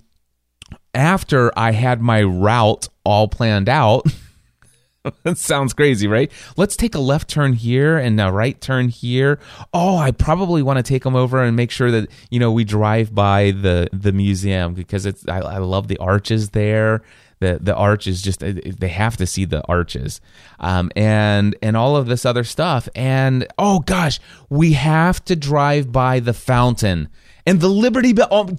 after 0.93 1.57
I 1.57 1.71
had 1.71 2.01
my 2.01 2.23
route 2.23 2.87
all 3.03 3.27
planned 3.27 3.69
out, 3.69 4.05
that 5.23 5.37
sounds 5.37 5.73
crazy, 5.73 6.07
right? 6.07 6.31
Let's 6.57 6.75
take 6.75 6.95
a 6.95 6.99
left 6.99 7.29
turn 7.29 7.53
here 7.53 7.97
and 7.97 8.19
a 8.19 8.31
right 8.31 8.59
turn 8.59 8.89
here. 8.89 9.39
Oh, 9.73 9.97
I 9.97 10.11
probably 10.11 10.61
want 10.61 10.77
to 10.77 10.83
take 10.83 11.03
them 11.03 11.15
over 11.15 11.41
and 11.41 11.55
make 11.55 11.71
sure 11.71 11.91
that 11.91 12.09
you 12.29 12.39
know 12.39 12.51
we 12.51 12.63
drive 12.63 13.13
by 13.13 13.51
the 13.51 13.89
the 13.91 14.11
museum 14.11 14.73
because 14.73 15.05
it's 15.05 15.27
I, 15.27 15.39
I 15.39 15.57
love 15.57 15.87
the 15.87 15.97
arches 15.97 16.49
there. 16.49 17.01
The 17.39 17.57
the 17.59 17.75
arch 17.75 18.05
is 18.05 18.21
just 18.21 18.41
they 18.41 18.87
have 18.87 19.17
to 19.17 19.25
see 19.25 19.45
the 19.45 19.65
arches, 19.67 20.21
um, 20.59 20.91
and 20.95 21.55
and 21.63 21.75
all 21.75 21.95
of 21.95 22.05
this 22.05 22.23
other 22.23 22.43
stuff. 22.43 22.87
And 22.93 23.47
oh 23.57 23.79
gosh, 23.79 24.19
we 24.49 24.73
have 24.73 25.25
to 25.25 25.35
drive 25.35 25.91
by 25.91 26.19
the 26.19 26.33
fountain 26.33 27.09
and 27.47 27.59
the 27.59 27.69
Liberty 27.69 28.13
Bell. 28.13 28.27
Oh, 28.29 28.49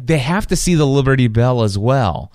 they 0.00 0.18
have 0.18 0.46
to 0.48 0.56
see 0.56 0.74
the 0.74 0.86
Liberty 0.86 1.28
Bell 1.28 1.62
as 1.62 1.78
well. 1.78 2.32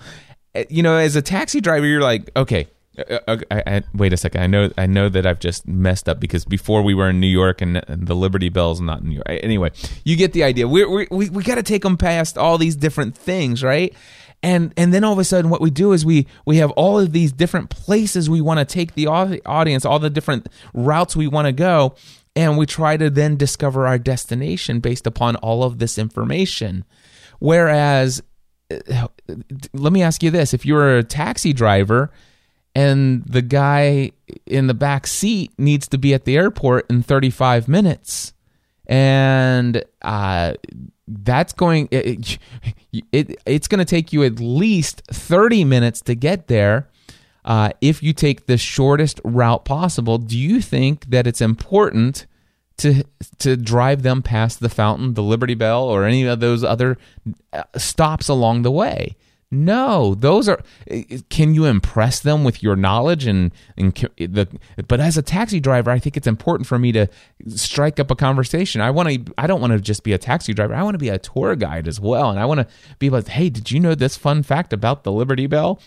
Uh, 0.56 0.63
You 0.69 0.84
know, 0.84 0.97
as 0.97 1.15
a 1.15 1.21
taxi 1.21 1.62
driver, 1.62 1.86
you're 1.86 2.02
like, 2.02 2.32
okay, 2.36 2.67
uh, 2.97 3.19
uh, 3.28 3.38
I, 3.49 3.63
I, 3.65 3.84
wait 3.93 4.13
a 4.13 4.17
second. 4.17 4.41
I 4.41 4.47
know, 4.47 4.71
I 4.78 4.86
know 4.86 5.10
that 5.10 5.26
I've 5.26 5.39
just 5.39 5.67
messed 5.67 6.08
up 6.08 6.19
because 6.19 6.45
before 6.45 6.84
we 6.84 6.93
were 6.93 7.10
in 7.10 7.19
New 7.19 7.28
York 7.28 7.62
and, 7.62 7.78
and 7.88 8.08
the 8.08 8.15
Liberty 8.15 8.49
Bell's 8.49 8.82
not 8.82 9.02
in 9.02 9.10
New 9.10 9.15
York. 9.15 9.28
Anyway, 9.28 9.71
you 10.04 10.15
get 10.15 10.34
the 10.34 10.43
idea. 10.43 10.67
We're, 10.67 10.89
we 10.89 11.08
we 11.10 11.30
we 11.30 11.43
got 11.43 11.56
to 11.56 11.63
take 11.63 11.82
them 11.82 11.97
past 11.97 12.38
all 12.38 12.58
these 12.58 12.76
different 12.76 13.17
things, 13.17 13.63
right? 13.63 13.93
And 14.43 14.73
and 14.78 14.93
then 14.93 15.04
all 15.04 15.13
of 15.13 15.19
a 15.19 15.23
sudden, 15.23 15.49
what 15.49 15.62
we 15.62 15.71
do 15.71 15.93
is 15.93 16.06
we 16.06 16.28
we 16.45 16.58
have 16.58 16.69
all 16.71 16.99
of 16.99 17.13
these 17.13 17.32
different 17.32 17.69
places 17.69 18.30
we 18.30 18.41
want 18.41 18.60
to 18.60 18.65
take 18.65 18.93
the 18.93 19.08
audience, 19.08 19.86
all 19.86 19.99
the 19.99 20.10
different 20.10 20.47
routes 20.73 21.15
we 21.15 21.28
want 21.28 21.47
to 21.47 21.54
go, 21.54 21.95
and 22.36 22.58
we 22.58 22.65
try 22.65 22.97
to 22.97 23.10
then 23.10 23.38
discover 23.38 23.88
our 23.88 23.97
destination 23.97 24.82
based 24.82 25.08
upon 25.08 25.36
all 25.38 25.63
of 25.63 25.80
this 25.80 25.97
information. 25.97 26.84
Whereas 27.43 28.23
let 29.73 29.91
me 29.91 30.01
ask 30.01 30.23
you 30.23 30.32
this. 30.32 30.53
If 30.53 30.65
you're 30.65 30.99
a 30.99 31.03
taxi 31.03 31.51
driver 31.51 32.10
and 32.73 33.21
the 33.25 33.41
guy 33.41 34.13
in 34.45 34.67
the 34.67 34.73
back 34.73 35.06
seat 35.06 35.51
needs 35.58 35.89
to 35.89 35.97
be 35.97 36.13
at 36.13 36.23
the 36.23 36.38
airport 36.38 36.89
in 36.89 37.03
35 37.03 37.67
minutes 37.67 38.34
and 38.86 39.84
uh, 40.03 40.53
that's 41.06 41.51
going 41.51 41.89
it, 41.91 42.39
it 43.12 43.38
it's 43.45 43.67
going 43.67 43.79
to 43.79 43.86
take 43.86 44.13
you 44.13 44.23
at 44.23 44.39
least 44.39 45.01
30 45.08 45.65
minutes 45.65 45.99
to 45.99 46.15
get 46.15 46.47
there 46.47 46.89
uh, 47.43 47.71
if 47.82 48.01
you 48.01 48.13
take 48.13 48.45
the 48.45 48.58
shortest 48.58 49.19
route 49.25 49.65
possible. 49.65 50.17
Do 50.17 50.39
you 50.39 50.62
think 50.62 51.10
that 51.10 51.27
it's 51.27 51.41
important 51.41 52.25
to 52.83 53.03
to 53.39 53.55
drive 53.55 54.03
them 54.03 54.21
past 54.21 54.59
the 54.59 54.69
fountain, 54.69 55.13
the 55.13 55.23
Liberty 55.23 55.55
Bell, 55.55 55.83
or 55.83 56.03
any 56.03 56.25
of 56.25 56.39
those 56.39 56.63
other 56.63 56.97
uh, 57.53 57.63
stops 57.77 58.27
along 58.27 58.61
the 58.61 58.71
way. 58.71 59.15
No, 59.49 60.15
those 60.15 60.49
are. 60.49 60.59
Eh, 60.87 61.03
eh, 61.09 61.17
can 61.29 61.53
you 61.53 61.65
impress 61.65 62.19
them 62.19 62.43
with 62.43 62.61
your 62.61 62.75
knowledge 62.75 63.25
and 63.25 63.51
and 63.77 63.97
eh, 64.17 64.27
the? 64.29 64.47
But 64.87 64.99
as 64.99 65.17
a 65.17 65.21
taxi 65.21 65.59
driver, 65.59 65.91
I 65.91 65.99
think 65.99 66.17
it's 66.17 66.27
important 66.27 66.67
for 66.67 66.77
me 66.77 66.91
to 66.91 67.07
strike 67.47 67.99
up 67.99 68.11
a 68.11 68.15
conversation. 68.15 68.81
I 68.81 68.89
want 68.89 69.09
to. 69.09 69.33
I 69.37 69.47
don't 69.47 69.61
want 69.61 69.71
to 69.71 69.79
just 69.79 70.03
be 70.03 70.11
a 70.11 70.17
taxi 70.17 70.53
driver. 70.53 70.73
I 70.73 70.83
want 70.83 70.95
to 70.95 70.99
be 70.99 71.09
a 71.09 71.19
tour 71.19 71.55
guide 71.55 71.87
as 71.87 72.01
well, 72.01 72.31
and 72.31 72.39
I 72.39 72.45
want 72.45 72.61
to 72.61 72.67
be 72.99 73.09
like, 73.09 73.27
hey, 73.27 73.49
did 73.49 73.71
you 73.71 73.79
know 73.79 73.95
this 73.95 74.17
fun 74.17 74.43
fact 74.43 74.73
about 74.73 75.03
the 75.03 75.11
Liberty 75.11 75.47
Bell? 75.47 75.79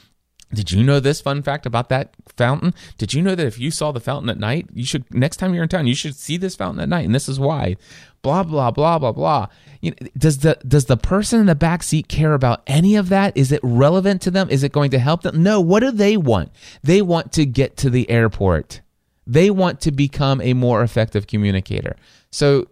Did 0.52 0.70
you 0.70 0.84
know 0.84 1.00
this 1.00 1.20
fun 1.20 1.42
fact 1.42 1.66
about 1.66 1.88
that 1.88 2.14
fountain? 2.36 2.72
Did 2.98 3.12
you 3.12 3.20
know 3.20 3.34
that 3.34 3.46
if 3.46 3.58
you 3.58 3.70
saw 3.70 3.90
the 3.90 4.00
fountain 4.00 4.30
at 4.30 4.38
night, 4.38 4.68
you 4.72 4.84
should 4.84 5.12
next 5.12 5.38
time 5.38 5.52
you're 5.54 5.64
in 5.64 5.68
town, 5.68 5.86
you 5.86 5.94
should 5.94 6.14
see 6.14 6.36
this 6.36 6.54
fountain 6.54 6.80
at 6.80 6.88
night, 6.88 7.04
and 7.04 7.14
this 7.14 7.28
is 7.28 7.40
why. 7.40 7.76
Blah 8.22 8.44
blah 8.44 8.70
blah 8.70 8.98
blah 8.98 9.12
blah. 9.12 9.48
You 9.80 9.90
know, 9.90 10.08
does 10.16 10.38
the 10.38 10.56
does 10.66 10.84
the 10.84 10.96
person 10.96 11.40
in 11.40 11.46
the 11.46 11.56
back 11.56 11.82
seat 11.82 12.08
care 12.08 12.32
about 12.32 12.62
any 12.66 12.94
of 12.94 13.08
that? 13.08 13.36
Is 13.36 13.50
it 13.50 13.60
relevant 13.62 14.22
to 14.22 14.30
them? 14.30 14.48
Is 14.48 14.62
it 14.62 14.72
going 14.72 14.92
to 14.92 14.98
help 14.98 15.22
them? 15.22 15.42
No. 15.42 15.60
What 15.60 15.80
do 15.80 15.90
they 15.90 16.16
want? 16.16 16.52
They 16.82 17.02
want 17.02 17.32
to 17.32 17.44
get 17.44 17.76
to 17.78 17.90
the 17.90 18.08
airport. 18.08 18.82
They 19.26 19.50
want 19.50 19.80
to 19.80 19.90
become 19.90 20.40
a 20.40 20.54
more 20.54 20.82
effective 20.82 21.26
communicator. 21.26 21.96
So 22.30 22.68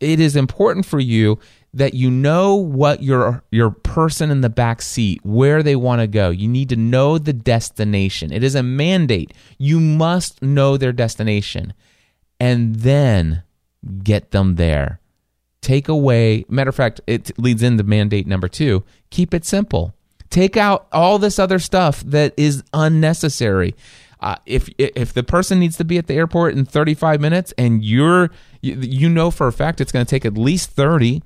it 0.00 0.20
is 0.20 0.36
important 0.36 0.86
for 0.86 1.00
you 1.00 1.40
that 1.78 1.94
you 1.94 2.10
know 2.10 2.54
what 2.54 3.02
your 3.02 3.42
your 3.50 3.70
person 3.70 4.30
in 4.30 4.40
the 4.40 4.50
back 4.50 4.82
seat 4.82 5.20
where 5.24 5.62
they 5.62 5.76
want 5.76 6.00
to 6.00 6.06
go. 6.06 6.30
You 6.30 6.48
need 6.48 6.68
to 6.68 6.76
know 6.76 7.18
the 7.18 7.32
destination. 7.32 8.32
It 8.32 8.44
is 8.44 8.54
a 8.54 8.62
mandate. 8.62 9.32
You 9.58 9.80
must 9.80 10.42
know 10.42 10.76
their 10.76 10.92
destination 10.92 11.72
and 12.38 12.76
then 12.76 13.42
get 14.02 14.32
them 14.32 14.56
there. 14.56 15.00
Take 15.60 15.88
away, 15.88 16.44
matter 16.48 16.68
of 16.68 16.74
fact, 16.76 17.00
it 17.06 17.36
leads 17.38 17.62
into 17.62 17.82
mandate 17.82 18.26
number 18.26 18.48
2. 18.48 18.84
Keep 19.10 19.34
it 19.34 19.44
simple. 19.44 19.94
Take 20.30 20.56
out 20.56 20.86
all 20.92 21.18
this 21.18 21.38
other 21.38 21.58
stuff 21.58 22.00
that 22.02 22.34
is 22.36 22.62
unnecessary. 22.72 23.74
Uh, 24.20 24.36
if 24.46 24.68
if 24.78 25.12
the 25.12 25.22
person 25.22 25.60
needs 25.60 25.76
to 25.76 25.84
be 25.84 25.96
at 25.96 26.08
the 26.08 26.14
airport 26.14 26.54
in 26.54 26.64
35 26.64 27.20
minutes 27.20 27.54
and 27.56 27.84
you're 27.84 28.30
you, 28.60 28.74
you 28.74 29.08
know 29.08 29.30
for 29.30 29.46
a 29.46 29.52
fact 29.52 29.80
it's 29.80 29.92
going 29.92 30.04
to 30.04 30.10
take 30.10 30.24
at 30.24 30.36
least 30.36 30.70
30 30.70 31.22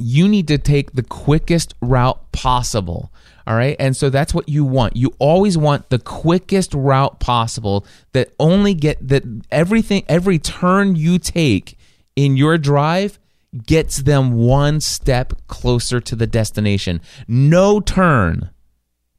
you 0.00 0.28
need 0.28 0.48
to 0.48 0.58
take 0.58 0.92
the 0.92 1.02
quickest 1.02 1.74
route 1.80 2.32
possible. 2.32 3.12
All 3.46 3.56
right. 3.56 3.76
And 3.78 3.96
so 3.96 4.10
that's 4.10 4.34
what 4.34 4.48
you 4.48 4.64
want. 4.64 4.96
You 4.96 5.14
always 5.18 5.56
want 5.56 5.88
the 5.88 5.98
quickest 5.98 6.74
route 6.74 7.18
possible 7.18 7.86
that 8.12 8.32
only 8.38 8.74
get 8.74 9.08
that 9.08 9.24
everything, 9.50 10.04
every 10.06 10.38
turn 10.38 10.96
you 10.96 11.18
take 11.18 11.78
in 12.14 12.36
your 12.36 12.58
drive 12.58 13.18
gets 13.66 13.98
them 13.98 14.34
one 14.34 14.80
step 14.80 15.32
closer 15.46 16.00
to 16.00 16.14
the 16.14 16.26
destination. 16.26 17.00
No 17.26 17.80
turn. 17.80 18.50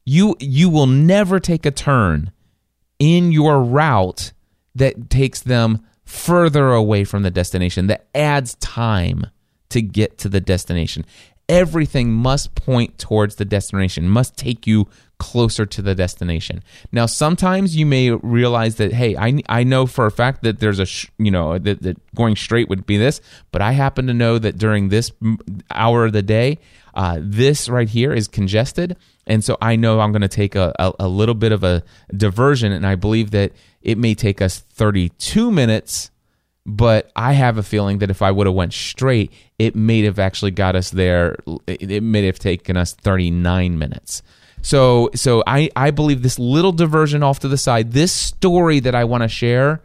You 0.04 0.36
you 0.38 0.70
will 0.70 0.86
never 0.86 1.40
take 1.40 1.66
a 1.66 1.70
turn 1.70 2.30
in 3.00 3.32
your 3.32 3.62
route 3.62 4.32
that 4.74 5.10
takes 5.10 5.40
them 5.40 5.84
further 6.04 6.70
away 6.72 7.04
from 7.04 7.22
the 7.22 7.30
destination 7.30 7.86
that 7.88 8.06
adds 8.14 8.54
time 8.56 9.26
to 9.70 9.82
get 9.82 10.18
to 10.18 10.28
the 10.28 10.40
destination. 10.40 11.04
Everything 11.48 12.12
must 12.12 12.54
point 12.54 12.98
towards 12.98 13.36
the 13.36 13.44
destination, 13.44 14.08
must 14.08 14.36
take 14.36 14.66
you 14.66 14.86
closer 15.18 15.66
to 15.66 15.82
the 15.82 15.94
destination. 15.94 16.62
Now, 16.92 17.06
sometimes 17.06 17.76
you 17.76 17.86
may 17.86 18.10
realize 18.10 18.76
that, 18.76 18.92
hey, 18.92 19.16
I, 19.16 19.42
I 19.48 19.64
know 19.64 19.86
for 19.86 20.06
a 20.06 20.10
fact 20.10 20.42
that 20.42 20.60
there's 20.60 20.78
a, 20.78 20.86
sh- 20.86 21.08
you 21.18 21.30
know, 21.30 21.58
that, 21.58 21.82
that 21.82 22.14
going 22.14 22.36
straight 22.36 22.68
would 22.68 22.86
be 22.86 22.96
this, 22.96 23.20
but 23.52 23.62
I 23.62 23.72
happen 23.72 24.06
to 24.06 24.14
know 24.14 24.38
that 24.38 24.58
during 24.58 24.88
this 24.88 25.12
hour 25.70 26.06
of 26.06 26.12
the 26.12 26.22
day, 26.22 26.58
uh, 26.94 27.18
this 27.20 27.68
right 27.68 27.88
here 27.88 28.12
is 28.12 28.28
congested. 28.28 28.96
And 29.26 29.44
so 29.44 29.56
I 29.60 29.76
know 29.76 30.00
I'm 30.00 30.12
going 30.12 30.22
to 30.22 30.28
take 30.28 30.54
a, 30.54 30.74
a, 30.78 30.92
a 31.00 31.08
little 31.08 31.34
bit 31.34 31.52
of 31.52 31.62
a 31.62 31.84
diversion. 32.16 32.72
And 32.72 32.86
I 32.86 32.94
believe 32.94 33.30
that 33.30 33.52
it 33.82 33.98
may 33.98 34.14
take 34.14 34.42
us 34.42 34.58
32 34.58 35.52
minutes 35.52 36.09
but 36.70 37.10
I 37.16 37.32
have 37.32 37.58
a 37.58 37.62
feeling 37.62 37.98
that 37.98 38.10
if 38.10 38.22
I 38.22 38.30
would 38.30 38.46
have 38.46 38.54
went 38.54 38.72
straight, 38.72 39.32
it 39.58 39.74
may 39.74 40.02
have 40.02 40.18
actually 40.18 40.52
got 40.52 40.76
us 40.76 40.90
there. 40.90 41.36
It 41.66 42.02
may 42.02 42.24
have 42.26 42.38
taken 42.38 42.76
us 42.76 42.94
39 42.94 43.78
minutes. 43.78 44.22
So, 44.62 45.10
so 45.14 45.42
I, 45.46 45.70
I 45.74 45.90
believe 45.90 46.22
this 46.22 46.38
little 46.38 46.72
diversion 46.72 47.22
off 47.22 47.40
to 47.40 47.48
the 47.48 47.56
side, 47.56 47.92
this 47.92 48.12
story 48.12 48.78
that 48.80 48.94
I 48.94 49.04
want 49.04 49.22
to 49.22 49.28
share, 49.28 49.80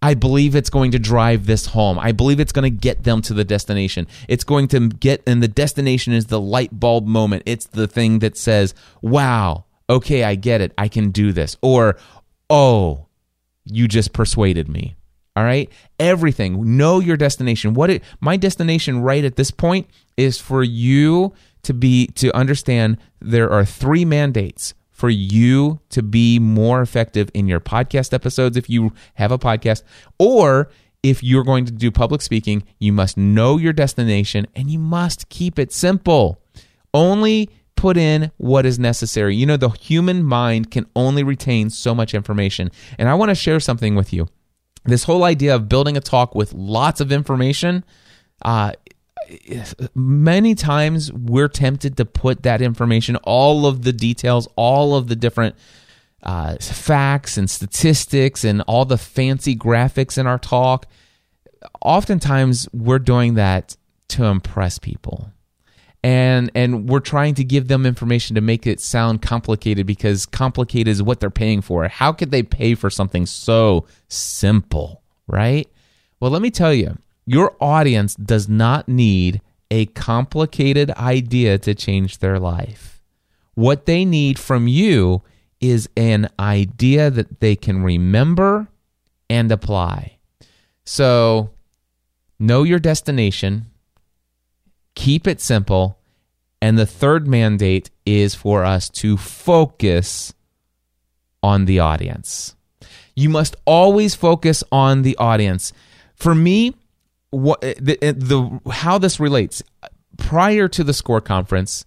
I 0.00 0.14
believe 0.14 0.56
it's 0.56 0.70
going 0.70 0.92
to 0.92 0.98
drive 0.98 1.46
this 1.46 1.66
home. 1.66 1.98
I 1.98 2.12
believe 2.12 2.40
it's 2.40 2.52
going 2.52 2.64
to 2.64 2.76
get 2.76 3.04
them 3.04 3.20
to 3.22 3.34
the 3.34 3.44
destination. 3.44 4.06
It's 4.28 4.44
going 4.44 4.68
to 4.68 4.88
get, 4.88 5.22
and 5.26 5.42
the 5.42 5.48
destination 5.48 6.12
is 6.12 6.26
the 6.26 6.40
light 6.40 6.78
bulb 6.78 7.06
moment. 7.06 7.42
It's 7.46 7.66
the 7.66 7.86
thing 7.86 8.20
that 8.20 8.36
says, 8.36 8.74
wow, 9.00 9.64
okay, 9.90 10.24
I 10.24 10.34
get 10.34 10.60
it. 10.60 10.72
I 10.78 10.88
can 10.88 11.10
do 11.10 11.32
this. 11.32 11.56
Or, 11.62 11.96
oh, 12.48 13.06
you 13.64 13.86
just 13.86 14.12
persuaded 14.12 14.68
me. 14.68 14.96
All 15.34 15.44
right. 15.44 15.70
Everything. 15.98 16.76
Know 16.76 17.00
your 17.00 17.16
destination. 17.16 17.74
What 17.74 17.90
it, 17.90 18.02
my 18.20 18.36
destination 18.36 19.00
right 19.00 19.24
at 19.24 19.36
this 19.36 19.50
point 19.50 19.88
is 20.16 20.38
for 20.38 20.62
you 20.62 21.32
to 21.62 21.72
be 21.72 22.08
to 22.08 22.34
understand 22.36 22.98
there 23.20 23.50
are 23.50 23.64
three 23.64 24.04
mandates 24.04 24.74
for 24.90 25.08
you 25.08 25.80
to 25.88 26.02
be 26.02 26.38
more 26.38 26.82
effective 26.82 27.30
in 27.34 27.48
your 27.48 27.60
podcast 27.60 28.12
episodes 28.12 28.56
if 28.56 28.68
you 28.68 28.92
have 29.14 29.32
a 29.32 29.38
podcast 29.38 29.82
or 30.18 30.70
if 31.02 31.22
you're 31.22 31.44
going 31.44 31.64
to 31.64 31.72
do 31.72 31.90
public 31.90 32.22
speaking, 32.22 32.62
you 32.78 32.92
must 32.92 33.16
know 33.16 33.56
your 33.58 33.72
destination 33.72 34.46
and 34.54 34.70
you 34.70 34.78
must 34.78 35.28
keep 35.28 35.58
it 35.58 35.72
simple. 35.72 36.40
Only 36.94 37.50
put 37.74 37.96
in 37.96 38.30
what 38.36 38.64
is 38.64 38.78
necessary. 38.78 39.34
You 39.34 39.46
know, 39.46 39.56
the 39.56 39.70
human 39.70 40.22
mind 40.22 40.70
can 40.70 40.86
only 40.94 41.24
retain 41.24 41.70
so 41.70 41.94
much 41.94 42.14
information. 42.14 42.70
And 42.98 43.08
I 43.08 43.14
want 43.14 43.30
to 43.30 43.34
share 43.34 43.58
something 43.58 43.96
with 43.96 44.12
you 44.12 44.28
this 44.84 45.04
whole 45.04 45.24
idea 45.24 45.54
of 45.54 45.68
building 45.68 45.96
a 45.96 46.00
talk 46.00 46.34
with 46.34 46.52
lots 46.52 47.00
of 47.00 47.12
information 47.12 47.84
uh, 48.44 48.72
many 49.94 50.54
times 50.54 51.12
we're 51.12 51.48
tempted 51.48 51.96
to 51.96 52.04
put 52.04 52.42
that 52.42 52.60
information 52.60 53.16
all 53.16 53.66
of 53.66 53.82
the 53.82 53.92
details 53.92 54.48
all 54.56 54.94
of 54.94 55.08
the 55.08 55.16
different 55.16 55.54
uh, 56.22 56.56
facts 56.56 57.36
and 57.36 57.50
statistics 57.50 58.44
and 58.44 58.62
all 58.62 58.84
the 58.84 58.98
fancy 58.98 59.56
graphics 59.56 60.16
in 60.16 60.26
our 60.26 60.38
talk. 60.38 60.86
Oftentimes 61.80 62.68
we're 62.72 62.98
doing 62.98 63.34
that 63.34 63.76
to 64.08 64.24
impress 64.24 64.78
people 64.78 65.30
and 66.04 66.50
and 66.54 66.88
we're 66.88 67.00
trying 67.00 67.34
to 67.34 67.44
give 67.44 67.68
them 67.68 67.86
information 67.86 68.34
to 68.34 68.40
make 68.40 68.66
it 68.66 68.80
sound 68.80 69.22
complicated 69.22 69.86
because 69.86 70.26
complicated 70.26 70.88
is 70.88 71.02
what 71.02 71.20
they're 71.20 71.30
paying 71.30 71.60
for. 71.60 71.86
How 71.88 72.12
could 72.12 72.30
they 72.30 72.42
pay 72.42 72.74
for 72.74 72.90
something 72.90 73.26
so 73.26 73.86
simple, 74.08 75.02
right? 75.26 75.68
Well, 76.18 76.30
let 76.30 76.42
me 76.42 76.50
tell 76.50 76.74
you, 76.74 76.98
your 77.24 77.56
audience 77.60 78.14
does 78.14 78.48
not 78.48 78.88
need 78.88 79.40
a 79.70 79.86
complicated 79.86 80.90
idea 80.92 81.58
to 81.58 81.74
change 81.74 82.18
their 82.18 82.38
life. 82.38 83.00
What 83.54 83.86
they 83.86 84.04
need 84.04 84.38
from 84.38 84.68
you 84.68 85.22
is 85.60 85.88
an 85.96 86.28
idea 86.38 87.10
that 87.10 87.40
they 87.40 87.54
can 87.54 87.82
remember 87.82 88.68
and 89.30 89.52
apply. 89.52 90.18
So, 90.84 91.50
know 92.38 92.64
your 92.64 92.80
destination 92.80 93.66
keep 94.94 95.26
it 95.26 95.40
simple. 95.40 95.98
And 96.60 96.78
the 96.78 96.86
third 96.86 97.26
mandate 97.26 97.90
is 98.06 98.34
for 98.34 98.64
us 98.64 98.88
to 98.90 99.16
focus 99.16 100.32
on 101.42 101.64
the 101.64 101.80
audience. 101.80 102.54
You 103.16 103.28
must 103.28 103.56
always 103.64 104.14
focus 104.14 104.62
on 104.70 105.02
the 105.02 105.16
audience. 105.16 105.72
For 106.14 106.34
me, 106.34 106.74
what 107.30 107.62
eh, 107.64 107.74
the, 107.80 108.02
eh, 108.02 108.12
the 108.16 108.60
how 108.70 108.98
this 108.98 109.18
relates 109.18 109.62
prior 110.18 110.68
to 110.68 110.84
the 110.84 110.92
SCORRE 110.92 111.20
conference, 111.22 111.84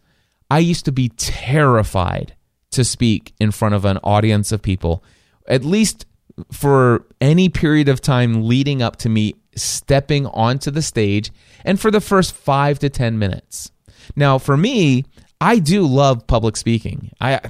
I 0.52 0.60
used 0.60 0.86
to 0.86 0.92
be 0.92 1.10
terrified 1.10 2.36
to 2.72 2.84
speak 2.84 3.34
in 3.40 3.52
front 3.52 3.76
of 3.76 3.86
an 3.86 3.98
audience 4.04 4.52
of 4.52 4.62
people, 4.62 5.04
at 5.48 5.64
least 5.64 6.06
for 6.52 7.06
any 7.22 7.48
period 7.48 7.88
of 7.88 8.02
time 8.02 8.44
leading 8.48 8.82
up 8.82 8.98
to 8.98 9.10
me 9.10 9.36
stepping 9.56 10.26
onto 10.28 10.72
the 10.72 10.82
stage 10.82 11.32
and 11.64 11.80
for 11.80 11.92
the 11.92 12.02
first 12.02 12.34
five 12.34 12.80
to 12.80 12.90
10 12.90 13.18
minutes. 13.18 13.72
Now, 14.16 14.38
for 14.38 14.56
me, 14.56 15.06
I 15.42 15.60
do 15.60 15.86
love 15.86 16.28
public 16.28 16.58
speaking. 16.58 17.12
I, 17.20 17.42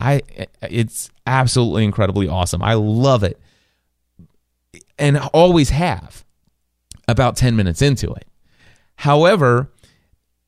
I, 0.00 0.22
it's 0.62 1.10
absolutely 1.26 1.84
incredibly 1.84 2.28
awesome. 2.28 2.62
I 2.62 2.74
love 2.74 3.22
it, 3.22 3.38
and 4.98 5.18
always 5.32 5.70
have. 5.70 6.24
About 7.06 7.36
ten 7.36 7.54
minutes 7.54 7.82
into 7.82 8.14
it, 8.14 8.26
however, 8.96 9.70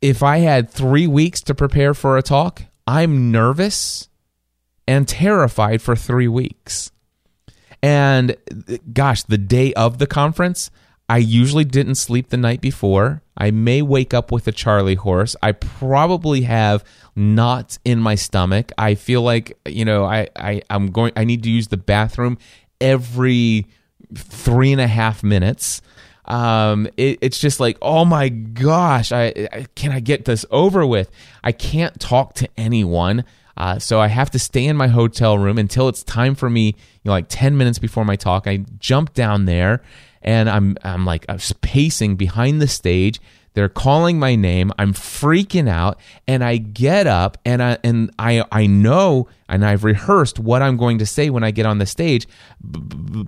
if 0.00 0.22
I 0.22 0.38
had 0.38 0.70
three 0.70 1.06
weeks 1.06 1.42
to 1.42 1.54
prepare 1.54 1.92
for 1.92 2.16
a 2.16 2.22
talk, 2.22 2.62
I'm 2.86 3.30
nervous 3.30 4.08
and 4.88 5.06
terrified 5.06 5.82
for 5.82 5.94
three 5.94 6.28
weeks. 6.28 6.92
And 7.82 8.36
gosh, 8.90 9.22
the 9.24 9.36
day 9.36 9.74
of 9.74 9.98
the 9.98 10.06
conference, 10.06 10.70
I 11.08 11.18
usually 11.18 11.64
didn't 11.64 11.94
sleep 11.96 12.30
the 12.30 12.36
night 12.36 12.60
before. 12.60 13.22
I 13.36 13.50
may 13.50 13.80
wake 13.82 14.12
up 14.12 14.32
with 14.32 14.48
a 14.48 14.52
Charlie 14.52 14.96
horse. 14.96 15.36
I 15.42 15.52
probably 15.52 16.42
have 16.42 16.84
knots 17.14 17.78
in 17.84 18.00
my 18.00 18.16
stomach. 18.16 18.72
I 18.76 18.94
feel 18.96 19.22
like, 19.22 19.56
you 19.66 19.84
know, 19.84 20.04
I, 20.04 20.28
I, 20.34 20.62
I'm 20.68 20.90
going, 20.90 21.12
I 21.14 21.24
need 21.24 21.42
to 21.44 21.50
use 21.50 21.68
the 21.68 21.76
bathroom 21.76 22.38
every 22.80 23.66
three 24.14 24.72
and 24.72 24.80
a 24.80 24.88
half 24.88 25.22
minutes. 25.22 25.80
Um, 26.24 26.88
it, 26.96 27.18
it's 27.20 27.38
just 27.38 27.60
like, 27.60 27.78
oh 27.80 28.04
my 28.04 28.28
gosh, 28.28 29.12
I, 29.12 29.48
I, 29.52 29.66
can 29.76 29.92
I 29.92 30.00
get 30.00 30.24
this 30.24 30.44
over 30.50 30.84
with? 30.84 31.10
I 31.44 31.52
can't 31.52 32.00
talk 32.00 32.34
to 32.34 32.48
anyone. 32.56 33.24
Uh, 33.56 33.78
so 33.78 34.00
I 34.00 34.08
have 34.08 34.30
to 34.32 34.38
stay 34.38 34.66
in 34.66 34.76
my 34.76 34.88
hotel 34.88 35.38
room 35.38 35.56
until 35.56 35.88
it's 35.88 36.02
time 36.02 36.34
for 36.34 36.50
me, 36.50 36.66
you 36.66 36.74
know, 37.04 37.12
like 37.12 37.26
10 37.28 37.56
minutes 37.56 37.78
before 37.78 38.04
my 38.04 38.16
talk. 38.16 38.46
I 38.46 38.58
jump 38.78 39.14
down 39.14 39.46
there 39.46 39.82
and 40.26 40.50
I'm 40.50 40.76
I'm 40.82 41.06
like 41.06 41.24
I'm 41.28 41.38
pacing 41.62 42.16
behind 42.16 42.60
the 42.60 42.68
stage. 42.68 43.20
They're 43.54 43.70
calling 43.70 44.18
my 44.18 44.34
name. 44.34 44.70
I'm 44.78 44.92
freaking 44.92 45.66
out, 45.66 45.98
and 46.28 46.44
I 46.44 46.58
get 46.58 47.06
up 47.06 47.38
and 47.46 47.62
I 47.62 47.78
and 47.82 48.10
I 48.18 48.44
I 48.52 48.66
know 48.66 49.28
and 49.48 49.64
I've 49.64 49.82
rehearsed 49.82 50.38
what 50.38 50.60
I'm 50.60 50.76
going 50.76 50.98
to 50.98 51.06
say 51.06 51.30
when 51.30 51.42
I 51.42 51.52
get 51.52 51.64
on 51.64 51.78
the 51.78 51.86
stage. 51.86 52.28
My 52.62 53.24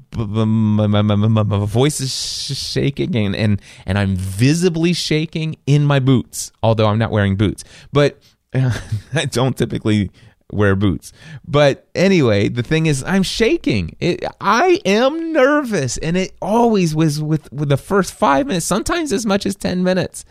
voice 1.65 2.01
is 2.01 2.13
shaking 2.13 3.17
and 3.17 3.35
and 3.35 3.63
and 3.87 3.99
I'm 3.99 4.17
visibly 4.17 4.93
shaking 4.93 5.57
in 5.67 5.87
my 5.87 5.99
boots, 5.99 6.53
although 6.63 6.89
I'm 6.89 6.99
not 6.99 7.11
wearing 7.11 7.37
boots. 7.37 7.65
But 7.91 8.21
I 8.55 9.25
don't 9.31 9.57
typically 9.57 10.11
wear 10.53 10.75
boots. 10.77 11.13
But 11.47 11.87
anyway, 11.95 12.49
the 12.49 12.63
thing 12.63 12.87
is, 12.87 13.05
I'm 13.05 13.23
shaking. 13.23 13.97
It, 14.01 14.25
I 14.41 14.81
am 14.85 15.33
nervous, 15.33 15.97
and 15.99 16.17
it 16.17 16.33
always 16.41 16.95
was 16.95 17.23
with 17.23 17.53
with 17.53 17.69
the 17.69 17.77
first 17.77 18.15
five 18.15 18.47
minutes, 18.47 18.67
sometimes 18.67 19.13
as 19.13 19.27
much 19.27 19.47
as 19.47 19.57
ten 19.57 19.83
minutes. 19.83 20.25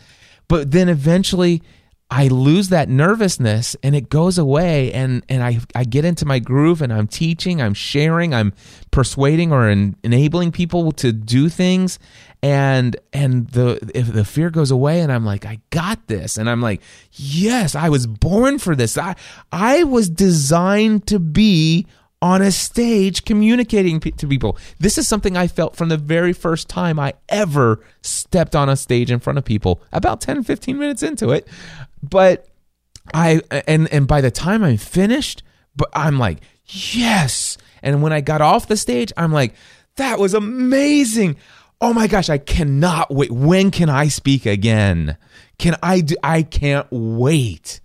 But 0.48 0.70
then 0.70 0.88
eventually, 0.88 1.62
I 2.10 2.28
lose 2.28 2.70
that 2.70 2.88
nervousness, 2.88 3.76
and 3.82 3.94
it 3.94 4.08
goes 4.08 4.38
away, 4.38 4.92
and 4.92 5.22
and 5.28 5.42
I 5.42 5.60
I 5.74 5.84
get 5.84 6.06
into 6.06 6.24
my 6.24 6.38
groove, 6.38 6.80
and 6.80 6.92
I'm 6.92 7.06
teaching, 7.06 7.60
I'm 7.60 7.74
sharing, 7.74 8.34
I'm 8.34 8.54
persuading 8.90 9.52
or 9.52 9.68
en- 9.68 9.94
enabling 10.02 10.52
people 10.52 10.92
to 10.92 11.12
do 11.12 11.50
things, 11.50 11.98
and 12.42 12.96
and 13.12 13.48
the 13.48 13.90
if 13.94 14.12
the 14.12 14.24
fear 14.24 14.48
goes 14.48 14.70
away 14.70 15.00
and 15.00 15.10
i'm 15.10 15.24
like 15.24 15.44
i 15.44 15.58
got 15.70 16.06
this. 16.06 16.36
And 16.36 16.48
i'm 16.48 16.60
like 16.62 16.80
yes 17.12 17.74
i 17.74 17.88
was 17.88 18.06
born 18.06 18.58
for 18.58 18.76
this. 18.76 18.96
I 18.96 19.16
i 19.50 19.84
was 19.84 20.08
designed 20.08 21.06
to 21.08 21.18
be 21.18 21.86
on 22.20 22.42
a 22.42 22.50
stage 22.50 23.24
communicating 23.24 24.00
to 24.00 24.26
people. 24.26 24.58
This 24.78 24.98
is 24.98 25.06
something 25.06 25.36
I 25.36 25.46
felt 25.46 25.76
from 25.76 25.88
the 25.88 25.96
very 25.96 26.32
first 26.32 26.68
time 26.68 26.98
I 26.98 27.14
ever 27.28 27.80
stepped 28.02 28.56
on 28.56 28.68
a 28.68 28.76
stage 28.76 29.10
in 29.10 29.20
front 29.20 29.38
of 29.38 29.44
people, 29.44 29.80
about 29.92 30.20
10 30.20 30.42
15 30.42 30.78
minutes 30.78 31.02
into 31.02 31.30
it. 31.30 31.46
But 32.02 32.48
I 33.14 33.40
and 33.66 33.92
and 33.92 34.06
by 34.06 34.20
the 34.20 34.30
time 34.30 34.62
I'm 34.64 34.76
finished, 34.76 35.42
but 35.76 35.88
I'm 35.94 36.18
like, 36.18 36.38
"Yes." 36.66 37.56
And 37.82 38.02
when 38.02 38.12
I 38.12 38.20
got 38.20 38.40
off 38.40 38.68
the 38.68 38.76
stage, 38.76 39.12
I'm 39.16 39.32
like, 39.32 39.54
"That 39.96 40.18
was 40.18 40.34
amazing." 40.34 41.36
Oh 41.80 41.92
my 41.92 42.08
gosh, 42.08 42.28
I 42.28 42.38
cannot 42.38 43.14
wait. 43.14 43.30
When 43.30 43.70
can 43.70 43.88
I 43.88 44.08
speak 44.08 44.46
again? 44.46 45.16
Can 45.58 45.76
I 45.82 46.00
do 46.00 46.16
I 46.22 46.42
can't 46.42 46.86
wait. 46.90 47.80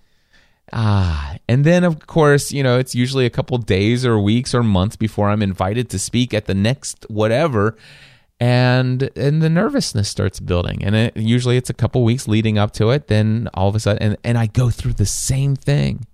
Ah, 0.76 1.38
and 1.48 1.64
then 1.66 1.84
of 1.84 2.08
course, 2.08 2.52
you 2.52 2.64
know, 2.64 2.80
it's 2.80 2.96
usually 2.96 3.28
a 3.28 3.30
couple 3.30 3.56
days 3.60 4.08
or 4.08 4.20
weeks 4.20 4.56
or 4.56 4.64
months 4.64 4.96
before 4.96 5.30
I'm 5.30 5.44
invited 5.44 5.88
to 5.92 6.00
speak 6.00 6.34
at 6.34 6.46
the 6.46 6.56
next 6.56 7.06
whatever, 7.10 7.78
and 8.40 9.08
and 9.16 9.44
the 9.44 9.52
nervousness 9.52 10.10
starts 10.10 10.40
building, 10.40 10.84
and 10.84 10.96
it, 10.96 11.16
usually 11.16 11.58
it's 11.58 11.70
a 11.70 11.76
couple 11.76 12.04
weeks 12.04 12.28
leading 12.28 12.58
up 12.58 12.72
to 12.74 12.90
it. 12.90 13.08
Then 13.08 13.50
all 13.54 13.70
of 13.70 13.76
a 13.76 13.80
sudden, 13.80 14.02
and, 14.02 14.18
and 14.24 14.36
I 14.36 14.48
go 14.48 14.72
through 14.72 14.94
the 14.94 15.06
same 15.06 15.56
thing. 15.56 16.08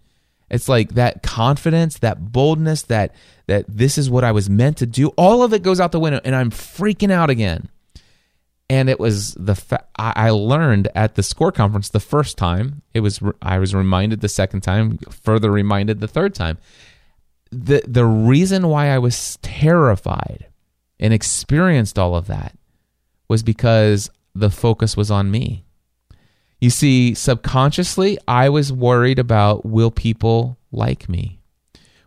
It's 0.49 0.67
like 0.67 0.95
that 0.95 1.23
confidence, 1.23 1.97
that 1.99 2.33
boldness, 2.33 2.81
that 2.83 3.15
that 3.47 3.63
this 3.69 3.97
is 3.97 4.09
what 4.09 4.25
I 4.25 4.33
was 4.33 4.49
meant 4.49 4.75
to 4.79 4.85
do. 4.85 5.07
All 5.09 5.41
of 5.41 5.53
it 5.53 5.63
goes 5.63 5.79
out 5.79 5.93
the 5.93 6.01
window, 6.01 6.19
and 6.25 6.35
I'm 6.35 6.51
freaking 6.51 7.11
out 7.11 7.29
again 7.29 7.69
and 8.69 8.89
it 8.89 8.99
was 8.99 9.33
the 9.33 9.55
fa- 9.55 9.85
I 9.97 10.29
learned 10.29 10.89
at 10.93 11.15
the 11.15 11.23
SCORRE 11.23 11.51
conference 11.51 11.89
the 11.89 11.99
first 11.99 12.37
time. 12.37 12.83
It 12.93 12.99
was 12.99 13.19
I 13.41 13.57
was 13.57 13.73
reminded 13.73 14.21
the 14.21 14.29
second 14.29 14.61
time, 14.61 14.99
further 15.09 15.51
reminded 15.51 15.99
the 15.99 16.07
third 16.07 16.35
time. 16.35 16.59
the 17.51 17.81
The 17.87 18.05
reason 18.05 18.67
why 18.67 18.89
I 18.89 18.99
was 18.99 19.37
terrified 19.41 20.47
and 20.99 21.13
experienced 21.13 21.97
all 21.97 22.15
of 22.15 22.27
that 22.27 22.57
was 23.27 23.41
because 23.41 24.09
the 24.35 24.51
focus 24.51 24.95
was 24.95 25.09
on 25.09 25.31
me. 25.31 25.65
You 26.61 26.69
see, 26.69 27.13
subconsciously, 27.13 28.17
I 28.27 28.49
was 28.49 28.71
worried 28.71 29.17
about 29.17 29.65
will 29.65 29.91
people 29.91 30.57
like 30.71 31.09
me? 31.09 31.39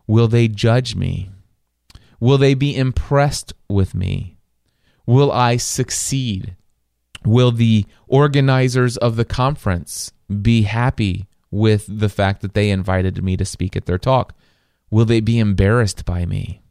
Will 0.06 0.28
they 0.28 0.46
judge 0.46 0.94
me? 0.94 1.30
Will 2.20 2.38
they 2.38 2.54
be 2.54 2.76
impressed 2.76 3.54
with 3.68 3.94
me? 3.94 4.36
Will 5.06 5.32
I 5.32 5.56
succeed? 5.56 6.56
Will 7.24 7.52
the 7.52 7.86
organizers 8.06 8.96
of 8.96 9.16
the 9.16 9.24
conference 9.24 10.12
be 10.40 10.62
happy 10.62 11.26
with 11.50 11.86
the 11.88 12.08
fact 12.08 12.42
that 12.42 12.54
they 12.54 12.70
invited 12.70 13.22
me 13.22 13.36
to 13.36 13.44
speak 13.44 13.76
at 13.76 13.86
their 13.86 13.98
talk? 13.98 14.34
Will 14.90 15.04
they 15.04 15.20
be 15.20 15.38
embarrassed 15.38 16.04
by 16.04 16.26
me? 16.26 16.62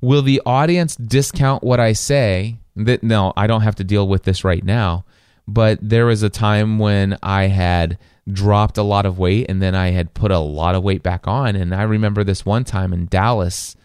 Will 0.00 0.22
the 0.22 0.42
audience 0.44 0.96
discount 0.96 1.62
what 1.62 1.80
I 1.80 1.92
say? 1.92 2.58
That 2.76 3.02
no, 3.02 3.32
I 3.36 3.46
don't 3.46 3.62
have 3.62 3.76
to 3.76 3.84
deal 3.84 4.06
with 4.06 4.24
this 4.24 4.44
right 4.44 4.62
now, 4.62 5.04
but 5.48 5.78
there 5.80 6.06
was 6.06 6.22
a 6.22 6.28
time 6.28 6.78
when 6.78 7.16
I 7.22 7.44
had 7.44 7.98
dropped 8.30 8.76
a 8.76 8.82
lot 8.82 9.06
of 9.06 9.18
weight 9.18 9.46
and 9.48 9.62
then 9.62 9.74
I 9.74 9.90
had 9.90 10.12
put 10.12 10.30
a 10.30 10.38
lot 10.38 10.74
of 10.74 10.82
weight 10.82 11.02
back 11.02 11.28
on 11.28 11.54
and 11.56 11.74
I 11.74 11.82
remember 11.82 12.24
this 12.24 12.44
one 12.44 12.64
time 12.64 12.92
in 12.92 13.06
Dallas 13.06 13.76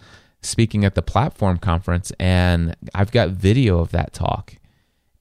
speaking 0.42 0.84
at 0.86 0.96
the 0.96 1.02
platform 1.02 1.58
conference 1.58 2.12
and 2.20 2.76
I've 2.96 3.12
got 3.12 3.30
video 3.30 3.80
of 3.80 3.92
that 3.92 4.14
talk. 4.14 4.56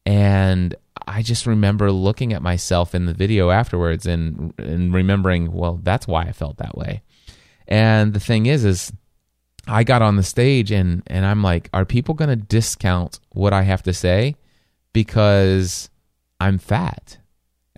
And 0.06 0.74
I 1.06 1.22
just 1.22 1.46
remember 1.46 1.92
looking 1.92 2.32
at 2.32 2.42
myself 2.42 2.94
in 2.94 3.06
the 3.06 3.14
video 3.14 3.50
afterwards 3.50 4.06
and 4.06 4.54
and 4.58 4.92
remembering, 4.92 5.52
well, 5.52 5.78
that's 5.82 6.06
why 6.06 6.22
I 6.22 6.32
felt 6.32 6.56
that 6.58 6.76
way. 6.76 7.02
And 7.68 8.14
the 8.14 8.20
thing 8.20 8.46
is 8.46 8.64
is 8.64 8.92
I 9.66 9.84
got 9.84 10.02
on 10.02 10.16
the 10.16 10.22
stage 10.22 10.70
and 10.70 11.02
and 11.06 11.26
I'm 11.26 11.42
like, 11.42 11.68
are 11.72 11.84
people 11.84 12.14
going 12.14 12.30
to 12.30 12.36
discount 12.36 13.20
what 13.30 13.52
I 13.52 13.62
have 13.62 13.82
to 13.84 13.92
say 13.92 14.36
because 14.92 15.90
I'm 16.40 16.58
fat? 16.58 17.18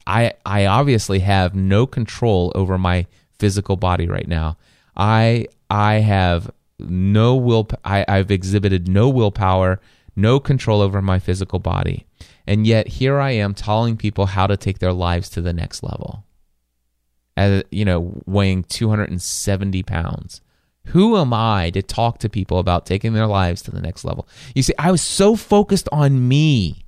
I 0.07 0.32
I 0.47 0.66
obviously 0.66 1.20
have 1.20 1.55
no 1.55 1.86
control 1.86 2.53
over 2.55 2.78
my 2.78 3.07
physical 3.38 3.76
body 3.76 4.07
right 4.07 4.28
now. 4.28 4.57
I 4.97 5.47
I 5.70 5.95
have 5.95 6.51
no 6.89 7.37
will 7.37 7.68
I, 7.85 8.05
I've 8.09 8.30
exhibited 8.30 8.89
no 8.89 9.09
willpower, 9.09 9.80
no 10.16 10.41
control 10.41 10.80
over 10.80 11.03
my 11.03 11.18
physical 11.18 11.59
body. 11.59 12.07
And 12.47 12.66
yet 12.66 12.89
here 12.89 13.18
I 13.18 13.33
am 13.33 13.55
telling 13.55 13.97
people 13.97 14.26
how 14.26 14.47
to 14.47 14.57
take 14.57 14.78
their 14.78 14.93
lives 14.93 15.28
to 15.30 15.41
the 15.41 15.53
next 15.53 15.83
level. 15.83 16.24
As 17.37 17.62
you 17.70 17.85
know, 17.85 18.22
weighing 18.26 18.64
270 18.64 19.83
pounds. 19.85 20.41
Who 20.87 21.16
am 21.16 21.33
I 21.33 21.70
to 21.70 21.83
talk 21.83 22.18
to 22.18 22.28
people 22.28 22.59
about 22.59 22.87
taking 22.87 23.12
their 23.12 23.28
lives 23.28 23.62
to 23.62 23.70
the 23.70 23.80
next 23.80 24.05
level? 24.05 24.26
You 24.55 24.62
see, 24.62 24.74
I 24.78 24.91
was 24.91 25.01
so 25.01 25.37
focused 25.37 25.89
on 25.93 26.26
me. 26.26 26.85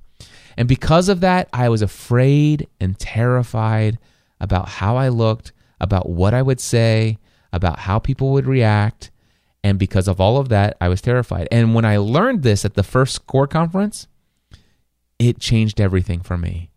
And 0.57 0.67
because 0.67 1.09
of 1.09 1.21
that, 1.21 1.49
I 1.53 1.69
was 1.69 1.81
afraid 1.81 2.67
and 2.79 2.99
terrified 2.99 3.97
about 4.39 4.67
how 4.67 4.97
I 4.97 5.09
looked, 5.09 5.53
about 5.79 6.09
what 6.09 6.33
I 6.33 6.41
would 6.41 6.59
say, 6.59 7.17
about 7.53 7.79
how 7.79 7.99
people 7.99 8.31
would 8.33 8.45
react. 8.45 9.11
And 9.65 9.79
because 9.79 10.07
of 10.07 10.21
all 10.21 10.37
of 10.37 10.49
that, 10.49 10.77
I 10.79 10.89
was 10.89 11.01
terrified. 11.01 11.47
And 11.51 11.73
when 11.73 11.85
I 11.85 11.97
learned 11.97 12.43
this 12.43 12.65
at 12.65 12.75
the 12.75 12.83
first 12.83 13.15
SCORRE 13.15 13.47
conference, 13.47 14.07
it 15.17 15.39
changed 15.39 15.81
everything 15.81 16.21
for 16.21 16.37
me. 16.37 16.69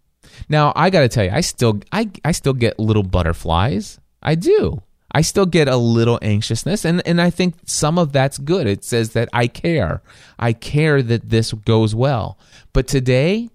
Now, 0.48 0.72
I 0.74 0.88
got 0.88 1.00
to 1.00 1.08
tell 1.08 1.24
you, 1.24 1.30
I 1.30 1.42
still 1.42 1.80
I 1.92 2.08
I 2.24 2.32
still 2.32 2.54
get 2.54 2.78
little 2.78 3.02
butterflies. 3.02 4.00
I 4.22 4.36
do. 4.36 4.80
I 5.12 5.20
still 5.20 5.44
get 5.44 5.68
a 5.68 5.76
little 5.76 6.18
anxiousness 6.22 6.86
and 6.86 7.06
and 7.06 7.20
I 7.20 7.28
think 7.28 7.56
some 7.66 7.98
of 7.98 8.12
that's 8.12 8.38
good. 8.38 8.66
It 8.66 8.84
says 8.84 9.12
that 9.12 9.28
I 9.34 9.48
care. 9.48 10.00
I 10.38 10.54
care 10.54 11.02
that 11.02 11.28
this 11.28 11.52
goes 11.52 11.94
well. 11.94 12.38
But 12.72 12.86
today, 12.88 13.50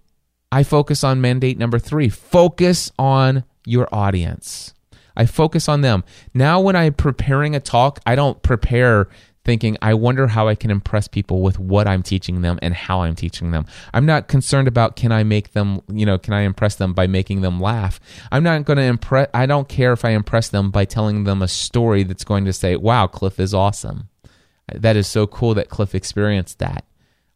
I 0.52 0.62
focus 0.62 1.04
on 1.04 1.22
mandate 1.22 1.58
number 1.58 1.80
3. 1.80 2.08
Focus 2.10 2.92
on 3.00 3.46
your 3.66 3.88
audience. 3.92 4.76
I 5.16 5.26
focus 5.26 5.70
on 5.70 5.82
them. 5.82 6.04
Now, 6.34 6.60
when 6.60 6.76
I'm 6.76 6.94
preparing 6.94 7.56
a 7.56 7.60
talk, 7.60 8.00
I 8.06 8.16
don't 8.16 8.42
prepare 8.42 9.10
thinking, 9.46 9.78
I 9.82 9.94
wonder 9.94 10.28
how 10.28 10.48
I 10.48 10.56
can 10.56 10.72
impress 10.72 11.08
people 11.08 11.42
with 11.42 11.60
what 11.60 11.88
I'm 11.88 12.02
teaching 12.02 12.42
them 12.42 12.60
and 12.62 12.74
how 12.74 13.02
I'm 13.02 13.16
teaching 13.16 13.52
them. 13.52 13.66
I'm 13.94 14.06
not 14.06 14.28
concerned 14.28 14.68
about 14.68 14.96
can 14.96 15.12
I 15.12 15.24
make 15.24 15.52
them, 15.52 15.82
you 15.92 16.06
know, 16.06 16.18
can 16.18 16.34
I 16.34 16.42
impress 16.42 16.76
them 16.76 16.94
by 16.94 17.08
making 17.08 17.42
them 17.42 17.60
laugh? 17.60 18.00
I'm 18.32 18.44
not 18.44 18.64
going 18.64 18.78
to 18.78 18.84
impress, 18.84 19.28
I 19.34 19.46
don't 19.46 19.68
care 19.68 19.92
if 19.92 20.06
I 20.06 20.12
impress 20.12 20.50
them 20.50 20.72
by 20.72 20.86
telling 20.86 21.26
them 21.26 21.42
a 21.42 21.48
story 21.48 22.04
that's 22.04 22.24
going 22.24 22.46
to 22.46 22.54
say, 22.54 22.76
wow, 22.76 23.08
Cliff 23.08 23.40
is 23.40 23.54
awesome. 23.54 24.08
That 24.74 24.96
is 24.96 25.08
so 25.08 25.28
cool 25.28 25.54
that 25.56 25.70
Cliff 25.70 25.94
experienced 25.94 26.60
that. 26.60 26.86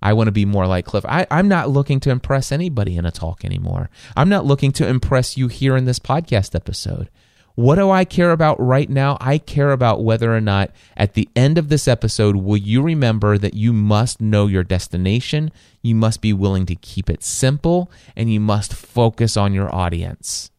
I 0.01 0.13
want 0.13 0.27
to 0.27 0.31
be 0.31 0.45
more 0.45 0.67
like 0.67 0.85
Cliff. 0.85 1.05
I, 1.05 1.27
I'm 1.29 1.47
not 1.47 1.69
looking 1.69 1.99
to 2.01 2.11
impress 2.11 2.51
anybody 2.51 2.95
in 2.95 3.05
a 3.05 3.11
talk 3.11 3.43
anymore. 3.43 3.89
I'm 4.15 4.29
not 4.29 4.45
looking 4.45 4.71
to 4.73 4.87
impress 4.87 5.35
you 5.35 5.47
here 5.47 5.75
in 5.75 5.85
this 5.85 5.99
podcast 5.99 6.55
episode. 6.55 7.09
What 7.57 7.77
do 7.77 7.89
I 7.89 8.05
care 8.05 8.33
about 8.33 8.59
right 8.59 8.87
now? 8.87 9.17
I 9.19 9.39
care 9.39 9.71
about 9.71 10.03
whether 10.03 10.35
or 10.35 10.39
not 10.39 10.69
at 10.95 11.15
the 11.15 11.27
end 11.35 11.57
of 11.57 11.69
this 11.69 11.87
episode, 11.87 12.35
will 12.35 12.55
you 12.55 12.83
remember 12.83 13.35
that 13.35 13.55
you 13.55 13.73
must 13.73 14.21
know 14.21 14.45
your 14.45 14.63
destination, 14.63 15.51
you 15.81 15.95
must 15.95 16.21
be 16.21 16.33
willing 16.33 16.67
to 16.67 16.75
keep 16.75 17.09
it 17.09 17.23
simple, 17.23 17.89
and 18.15 18.31
you 18.31 18.39
must 18.39 18.75
focus 18.75 19.35
on 19.35 19.55
your 19.55 19.73
audience. 19.73 20.51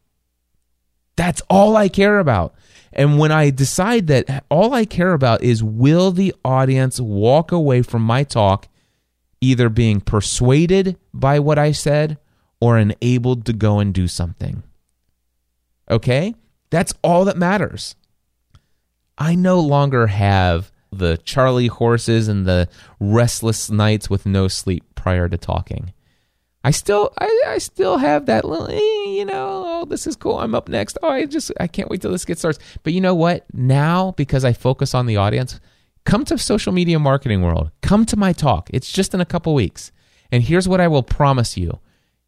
That's 1.15 1.41
all 1.49 1.77
I 1.77 1.87
care 1.87 2.19
about. 2.19 2.53
And 2.91 3.17
when 3.17 3.31
I 3.31 3.49
decide 3.49 4.07
that 4.07 4.43
all 4.49 4.73
I 4.73 4.83
care 4.83 5.13
about 5.13 5.41
is 5.41 5.63
will 5.63 6.11
the 6.11 6.35
audience 6.43 6.99
walk 6.99 7.53
away 7.53 7.81
from 7.81 8.01
my 8.01 8.25
talk 8.25 8.67
either 9.39 9.69
being 9.69 10.01
persuaded 10.01 10.97
by 11.13 11.39
what 11.39 11.57
I 11.57 11.71
said 11.71 12.17
or 12.59 12.77
enabled 12.77 13.45
to 13.45 13.53
go 13.53 13.79
and 13.79 13.93
do 13.93 14.09
something. 14.09 14.63
Okay? 15.89 16.35
That's 16.69 16.93
all 17.03 17.25
that 17.25 17.37
matters. 17.37 17.95
I 19.17 19.35
no 19.35 19.59
longer 19.59 20.07
have 20.07 20.71
the 20.91 21.17
Charlie 21.17 21.67
horses 21.67 22.27
and 22.27 22.45
the 22.45 22.67
restless 22.99 23.69
nights 23.69 24.09
with 24.09 24.25
no 24.25 24.47
sleep 24.47 24.83
prior 24.95 25.27
to 25.29 25.37
talking. 25.37 25.93
I 26.63 26.71
still 26.71 27.13
I, 27.17 27.43
I 27.47 27.57
still 27.57 27.97
have 27.97 28.25
that 28.25 28.43
little 28.43 28.67
eh, 28.67 29.09
you 29.11 29.25
know 29.25 29.63
oh 29.65 29.85
this 29.85 30.05
is 30.05 30.15
cool 30.15 30.39
I'm 30.39 30.55
up 30.55 30.67
next. 30.67 30.97
Oh 31.01 31.09
I 31.09 31.25
just 31.25 31.51
I 31.59 31.67
can't 31.67 31.89
wait 31.89 32.01
till 32.01 32.11
this 32.11 32.25
gets 32.25 32.41
started. 32.41 32.61
But 32.83 32.93
you 32.93 33.01
know 33.01 33.15
what? 33.15 33.45
Now 33.53 34.11
because 34.11 34.43
I 34.43 34.53
focus 34.53 34.93
on 34.93 35.05
the 35.05 35.17
audience 35.17 35.59
come 36.05 36.25
to 36.25 36.37
social 36.37 36.73
media 36.73 36.99
marketing 36.99 37.41
world. 37.41 37.71
Come 37.81 38.05
to 38.07 38.17
my 38.17 38.33
talk. 38.33 38.69
It's 38.73 38.91
just 38.91 39.13
in 39.13 39.21
a 39.21 39.25
couple 39.25 39.53
weeks. 39.53 39.91
And 40.31 40.43
here's 40.43 40.67
what 40.67 40.81
I 40.81 40.87
will 40.87 41.03
promise 41.03 41.57
you. 41.57 41.79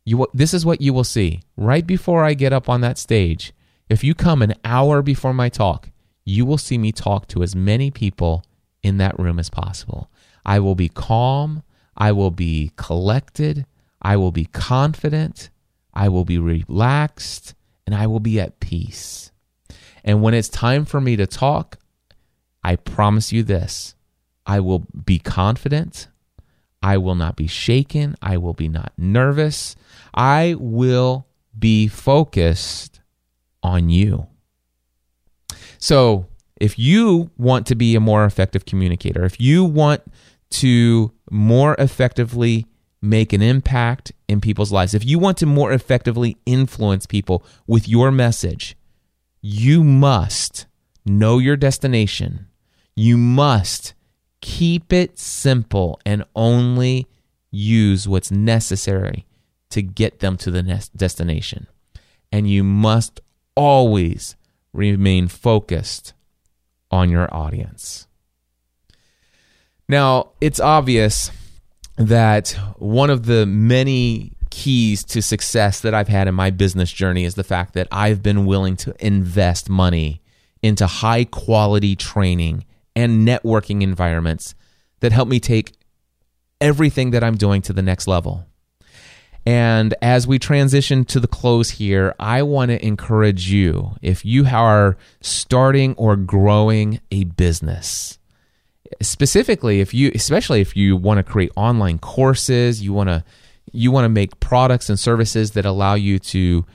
You 0.05 0.27
this 0.33 0.53
is 0.53 0.65
what 0.65 0.81
you 0.81 0.93
will 0.93 1.03
see. 1.03 1.41
Right 1.57 1.85
before 1.85 2.23
I 2.23 2.33
get 2.33 2.53
up 2.53 2.69
on 2.69 2.81
that 2.81 2.97
stage 2.97 3.53
if 3.91 4.05
you 4.05 4.15
come 4.15 4.41
an 4.41 4.53
hour 4.63 5.01
before 5.01 5.33
my 5.33 5.49
talk, 5.49 5.89
you 6.23 6.45
will 6.45 6.57
see 6.57 6.77
me 6.77 6.93
talk 6.93 7.27
to 7.27 7.43
as 7.43 7.57
many 7.57 7.91
people 7.91 8.45
in 8.81 8.95
that 8.99 9.19
room 9.19 9.37
as 9.37 9.49
possible. 9.49 10.09
I 10.45 10.59
will 10.59 10.75
be 10.75 10.87
calm. 10.87 11.63
I 11.97 12.13
will 12.13 12.31
be 12.31 12.71
collected. 12.77 13.65
I 14.01 14.15
will 14.15 14.31
be 14.31 14.45
confident. 14.45 15.49
I 15.93 16.07
will 16.07 16.23
be 16.23 16.39
relaxed. 16.39 17.53
And 17.85 17.93
I 17.93 18.07
will 18.07 18.21
be 18.21 18.39
at 18.39 18.61
peace. 18.61 19.33
And 20.05 20.21
when 20.21 20.33
it's 20.33 20.47
time 20.47 20.85
for 20.85 21.01
me 21.01 21.17
to 21.17 21.27
talk, 21.27 21.77
I 22.63 22.77
promise 22.77 23.33
you 23.33 23.43
this 23.43 23.95
I 24.45 24.61
will 24.61 24.85
be 25.03 25.19
confident. 25.19 26.07
I 26.81 26.95
will 26.95 27.15
not 27.15 27.35
be 27.35 27.47
shaken. 27.47 28.15
I 28.21 28.37
will 28.37 28.53
be 28.53 28.69
not 28.69 28.93
nervous. 28.97 29.75
I 30.13 30.55
will 30.57 31.27
be 31.59 31.89
focused 31.89 33.00
on 33.63 33.89
you. 33.89 34.27
So, 35.77 36.27
if 36.59 36.77
you 36.77 37.31
want 37.37 37.65
to 37.67 37.75
be 37.75 37.95
a 37.95 37.99
more 37.99 38.23
effective 38.23 38.65
communicator, 38.65 39.25
if 39.25 39.39
you 39.41 39.63
want 39.63 40.03
to 40.51 41.11
more 41.31 41.75
effectively 41.79 42.67
make 43.01 43.33
an 43.33 43.41
impact 43.41 44.11
in 44.27 44.41
people's 44.41 44.71
lives, 44.71 44.93
if 44.93 45.03
you 45.03 45.17
want 45.17 45.37
to 45.39 45.47
more 45.47 45.73
effectively 45.73 46.37
influence 46.45 47.07
people 47.07 47.43
with 47.65 47.87
your 47.89 48.11
message, 48.11 48.77
you 49.41 49.83
must 49.83 50.67
know 51.03 51.39
your 51.39 51.57
destination. 51.57 52.47
You 52.95 53.17
must 53.17 53.95
keep 54.41 54.93
it 54.93 55.17
simple 55.17 55.99
and 56.05 56.23
only 56.35 57.07
use 57.49 58.07
what's 58.07 58.31
necessary 58.31 59.25
to 59.71 59.81
get 59.81 60.19
them 60.19 60.37
to 60.37 60.51
the 60.51 60.61
destination. 60.95 61.67
And 62.31 62.49
you 62.49 62.63
must 62.63 63.21
always 63.55 64.35
remain 64.73 65.27
focused 65.27 66.13
on 66.89 67.09
your 67.09 67.33
audience. 67.33 68.07
Now, 69.87 70.31
it's 70.39 70.59
obvious 70.59 71.31
that 71.97 72.51
one 72.77 73.09
of 73.09 73.25
the 73.25 73.45
many 73.45 74.33
keys 74.49 75.03
to 75.05 75.21
success 75.21 75.79
that 75.81 75.93
I've 75.93 76.07
had 76.07 76.27
in 76.27 76.35
my 76.35 76.49
business 76.49 76.91
journey 76.91 77.25
is 77.25 77.35
the 77.35 77.43
fact 77.43 77.73
that 77.73 77.87
I've 77.91 78.21
been 78.21 78.45
willing 78.45 78.75
to 78.77 78.93
invest 79.05 79.69
money 79.69 80.21
into 80.61 80.85
high 80.87 81.23
quality 81.25 81.95
training 81.95 82.65
and 82.95 83.27
networking 83.27 83.81
environments 83.81 84.53
that 84.99 85.11
help 85.11 85.27
me 85.27 85.39
take 85.39 85.73
everything 86.59 87.11
that 87.11 87.23
I'm 87.23 87.37
doing 87.37 87.61
to 87.63 87.73
the 87.73 87.81
next 87.81 88.07
level. 88.07 88.45
And 89.45 89.95
as 90.01 90.27
we 90.27 90.37
transition 90.37 91.03
to 91.05 91.19
the 91.19 91.27
close 91.27 91.71
here, 91.71 92.13
I 92.19 92.43
want 92.43 92.69
to 92.69 92.85
encourage 92.85 93.51
you 93.51 93.95
if 94.01 94.23
you 94.23 94.45
are 94.45 94.97
starting 95.21 95.95
or 95.95 96.15
growing 96.15 96.99
a 97.11 97.23
business, 97.23 98.19
specifically 99.01 99.79
if 99.79 99.93
you 99.93 100.11
especially 100.13 100.61
if 100.61 100.75
you 100.75 100.95
want 100.95 101.17
to 101.17 101.23
create 101.23 101.51
online 101.55 101.97
courses, 101.97 102.83
you 102.83 102.93
want 102.93 103.09
to 103.09 103.23
you 103.71 103.91
want 103.91 104.05
to 104.05 104.09
make 104.09 104.39
products 104.39 104.89
and 104.89 104.99
services 104.99 105.51
that 105.51 105.65
allow 105.65 105.95
you 105.95 106.19
to 106.19 106.65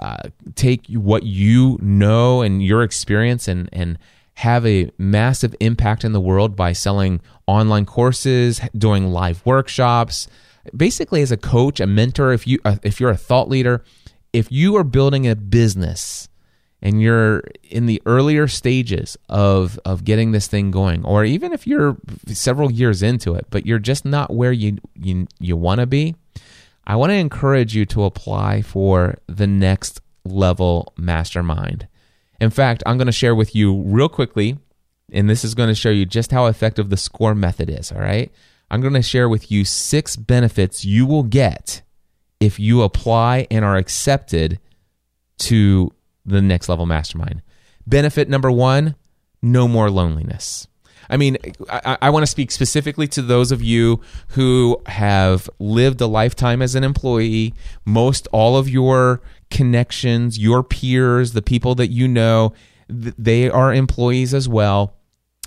uh, 0.00 0.28
take 0.56 0.86
what 0.88 1.22
you 1.22 1.78
know 1.80 2.42
and 2.42 2.62
your 2.62 2.82
experience 2.82 3.48
and 3.48 3.68
and 3.72 3.98
have 4.34 4.66
a 4.66 4.90
massive 4.98 5.54
impact 5.60 6.04
in 6.04 6.12
the 6.12 6.20
world 6.20 6.56
by 6.56 6.72
selling 6.72 7.20
online 7.46 7.84
courses, 7.84 8.60
doing 8.76 9.08
live 9.08 9.44
workshops, 9.44 10.28
basically 10.76 11.22
as 11.22 11.32
a 11.32 11.36
coach, 11.36 11.80
a 11.80 11.86
mentor, 11.86 12.32
if 12.32 12.46
you 12.46 12.58
uh, 12.64 12.76
if 12.82 13.00
you're 13.00 13.10
a 13.10 13.16
thought 13.16 13.48
leader, 13.48 13.82
if 14.32 14.50
you 14.50 14.76
are 14.76 14.84
building 14.84 15.26
a 15.26 15.34
business 15.34 16.28
and 16.82 17.00
you're 17.02 17.42
in 17.62 17.86
the 17.86 18.00
earlier 18.06 18.48
stages 18.48 19.16
of 19.28 19.78
of 19.84 20.04
getting 20.04 20.32
this 20.32 20.46
thing 20.46 20.70
going 20.70 21.04
or 21.04 21.24
even 21.24 21.52
if 21.52 21.66
you're 21.66 21.96
several 22.26 22.70
years 22.70 23.02
into 23.02 23.34
it 23.34 23.46
but 23.50 23.66
you're 23.66 23.78
just 23.78 24.04
not 24.04 24.32
where 24.32 24.52
you 24.52 24.78
you, 24.94 25.26
you 25.38 25.56
want 25.56 25.80
to 25.80 25.86
be 25.86 26.14
i 26.86 26.96
want 26.96 27.10
to 27.10 27.16
encourage 27.16 27.74
you 27.74 27.84
to 27.84 28.04
apply 28.04 28.62
for 28.62 29.16
the 29.26 29.46
next 29.46 30.00
level 30.24 30.92
mastermind. 30.96 31.86
In 32.40 32.50
fact 32.50 32.82
i'm 32.86 32.96
going 32.96 33.06
to 33.06 33.12
share 33.12 33.34
with 33.34 33.54
you 33.54 33.82
real 33.82 34.08
quickly 34.08 34.58
and 35.12 35.28
this 35.28 35.44
is 35.44 35.54
going 35.54 35.68
to 35.68 35.74
show 35.74 35.90
you 35.90 36.06
just 36.06 36.30
how 36.30 36.46
effective 36.46 36.88
the 36.88 36.96
SCORRE 36.96 37.34
method 37.34 37.68
is 37.68 37.92
all 37.92 38.00
right 38.00 38.32
I'm 38.70 38.80
going 38.80 38.94
to 38.94 39.02
share 39.02 39.28
with 39.28 39.50
you 39.50 39.64
six 39.64 40.16
benefits 40.16 40.84
you 40.84 41.04
will 41.06 41.24
get 41.24 41.82
if 42.38 42.58
you 42.58 42.82
apply 42.82 43.46
and 43.50 43.64
are 43.64 43.76
accepted 43.76 44.60
to 45.38 45.92
the 46.24 46.40
next 46.40 46.68
level 46.68 46.86
mastermind. 46.86 47.42
Benefit 47.86 48.28
number 48.28 48.50
one 48.50 48.94
no 49.42 49.66
more 49.66 49.90
loneliness. 49.90 50.68
I 51.08 51.16
mean, 51.16 51.38
I, 51.68 51.98
I, 52.02 52.10
want 52.10 52.22
to 52.22 52.30
speak 52.30 52.50
specifically 52.52 53.08
to 53.08 53.22
those 53.22 53.50
of 53.50 53.62
you 53.62 54.00
who 54.28 54.80
have 54.86 55.50
lived 55.58 56.00
a 56.00 56.06
lifetime 56.06 56.62
as 56.62 56.74
an 56.76 56.84
employee. 56.84 57.54
Most 57.84 58.28
all 58.32 58.56
of 58.56 58.68
your 58.68 59.20
connections, 59.50 60.38
your 60.38 60.62
peers, 60.62 61.32
the 61.32 61.42
people 61.42 61.74
that 61.76 61.88
you 61.88 62.06
know, 62.06 62.52
they 62.88 63.50
are 63.50 63.74
employees 63.74 64.34
as 64.34 64.48
well 64.48 64.94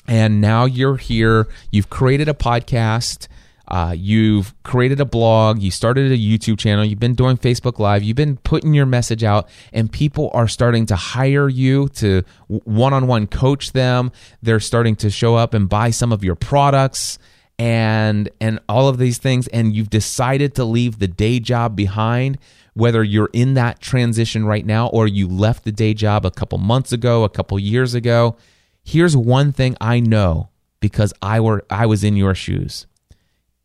and 0.07 0.41
now 0.41 0.65
you're 0.65 0.97
here. 0.97 1.47
You've 1.71 1.89
created 1.89 2.27
a 2.27 2.33
podcast. 2.33 3.27
Uh, 3.67 3.95
you've 3.97 4.53
created 4.63 4.99
a 4.99 5.05
blog. 5.05 5.61
You 5.61 5.71
started 5.71 6.11
a 6.11 6.17
YouTube 6.17 6.59
channel. 6.59 6.83
You've 6.83 6.99
been 6.99 7.15
doing 7.15 7.37
Facebook 7.37 7.79
Live. 7.79 8.03
You've 8.03 8.17
been 8.17 8.37
putting 8.37 8.73
your 8.73 8.85
message 8.85 9.23
out, 9.23 9.49
and 9.71 9.91
people 9.91 10.29
are 10.33 10.47
starting 10.47 10.85
to 10.87 10.95
hire 10.95 11.47
you 11.47 11.87
to 11.89 12.23
one 12.47 12.93
on 12.93 13.07
one 13.07 13.25
coach 13.25 13.71
them. 13.71 14.11
They're 14.41 14.59
starting 14.59 14.95
to 14.97 15.09
show 15.09 15.35
up 15.35 15.53
and 15.53 15.69
buy 15.69 15.91
some 15.91 16.11
of 16.11 16.23
your 16.23 16.35
products 16.35 17.17
and 17.59 18.29
and 18.41 18.59
all 18.67 18.87
of 18.87 18.97
these 18.97 19.19
things 19.19 19.47
and 19.49 19.75
you've 19.75 19.89
decided 19.89 20.55
to 20.55 20.65
leave 20.65 20.99
the 20.99 21.07
day 21.07 21.39
job 21.39 21.75
behind 21.75 22.37
whether 22.73 23.03
you're 23.03 23.29
in 23.31 23.53
that 23.53 23.79
transition 23.79 24.43
right 24.43 24.65
now 24.65 24.87
or 24.87 25.05
you 25.05 25.27
left 25.27 25.63
the 25.63 25.71
day 25.71 25.93
job 25.93 26.25
a 26.25 26.31
couple 26.31 26.57
months 26.57 26.91
ago 26.91 27.23
a 27.23 27.29
couple 27.29 27.57
years 27.59 27.93
ago 27.93 28.35
Here's 28.83 29.15
one 29.15 29.51
thing 29.51 29.75
I 29.79 29.99
know 29.99 30.49
because 30.79 31.13
I 31.21 31.39
were 31.39 31.63
I 31.69 31.85
was 31.85 32.03
in 32.03 32.15
your 32.15 32.35
shoes. 32.35 32.85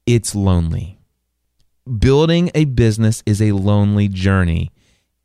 It's 0.06 0.34
lonely. 0.34 0.98
Building 1.98 2.50
a 2.54 2.64
business 2.64 3.22
is 3.26 3.42
a 3.42 3.52
lonely 3.52 4.08
journey 4.08 4.70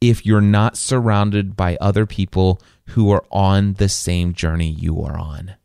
if 0.02 0.26
you're 0.26 0.42
not 0.42 0.76
surrounded 0.76 1.56
by 1.56 1.78
other 1.80 2.06
people 2.06 2.60
who 2.88 3.12
are 3.12 3.24
on 3.32 3.74
the 3.74 3.88
same 3.88 4.34
journey 4.34 4.70
you 4.70 5.02
are 5.02 5.18
on. 5.18 5.56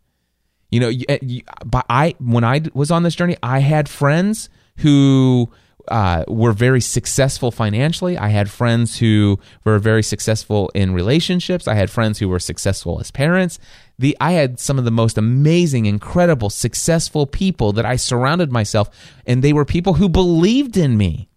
You 0.70 0.80
know, 0.80 0.88
you, 0.88 1.42
I 1.88 2.14
when 2.20 2.44
I 2.44 2.62
was 2.74 2.90
on 2.90 3.02
this 3.02 3.14
journey, 3.14 3.36
I 3.42 3.60
had 3.60 3.88
friends 3.88 4.50
who 4.78 5.50
uh, 5.90 6.24
were 6.28 6.52
very 6.52 6.80
successful 6.80 7.50
financially. 7.50 8.16
I 8.16 8.28
had 8.28 8.50
friends 8.50 8.98
who 8.98 9.38
were 9.64 9.78
very 9.78 10.02
successful 10.02 10.70
in 10.74 10.94
relationships. 10.94 11.66
I 11.66 11.74
had 11.74 11.90
friends 11.90 12.18
who 12.18 12.28
were 12.28 12.38
successful 12.38 13.00
as 13.00 13.10
parents. 13.10 13.58
The 13.98 14.16
I 14.20 14.32
had 14.32 14.60
some 14.60 14.78
of 14.78 14.84
the 14.84 14.90
most 14.90 15.18
amazing, 15.18 15.86
incredible, 15.86 16.50
successful 16.50 17.26
people 17.26 17.72
that 17.72 17.86
I 17.86 17.96
surrounded 17.96 18.52
myself, 18.52 18.88
and 19.26 19.42
they 19.42 19.52
were 19.52 19.64
people 19.64 19.94
who 19.94 20.08
believed 20.08 20.76
in 20.76 20.96
me. 20.96 21.28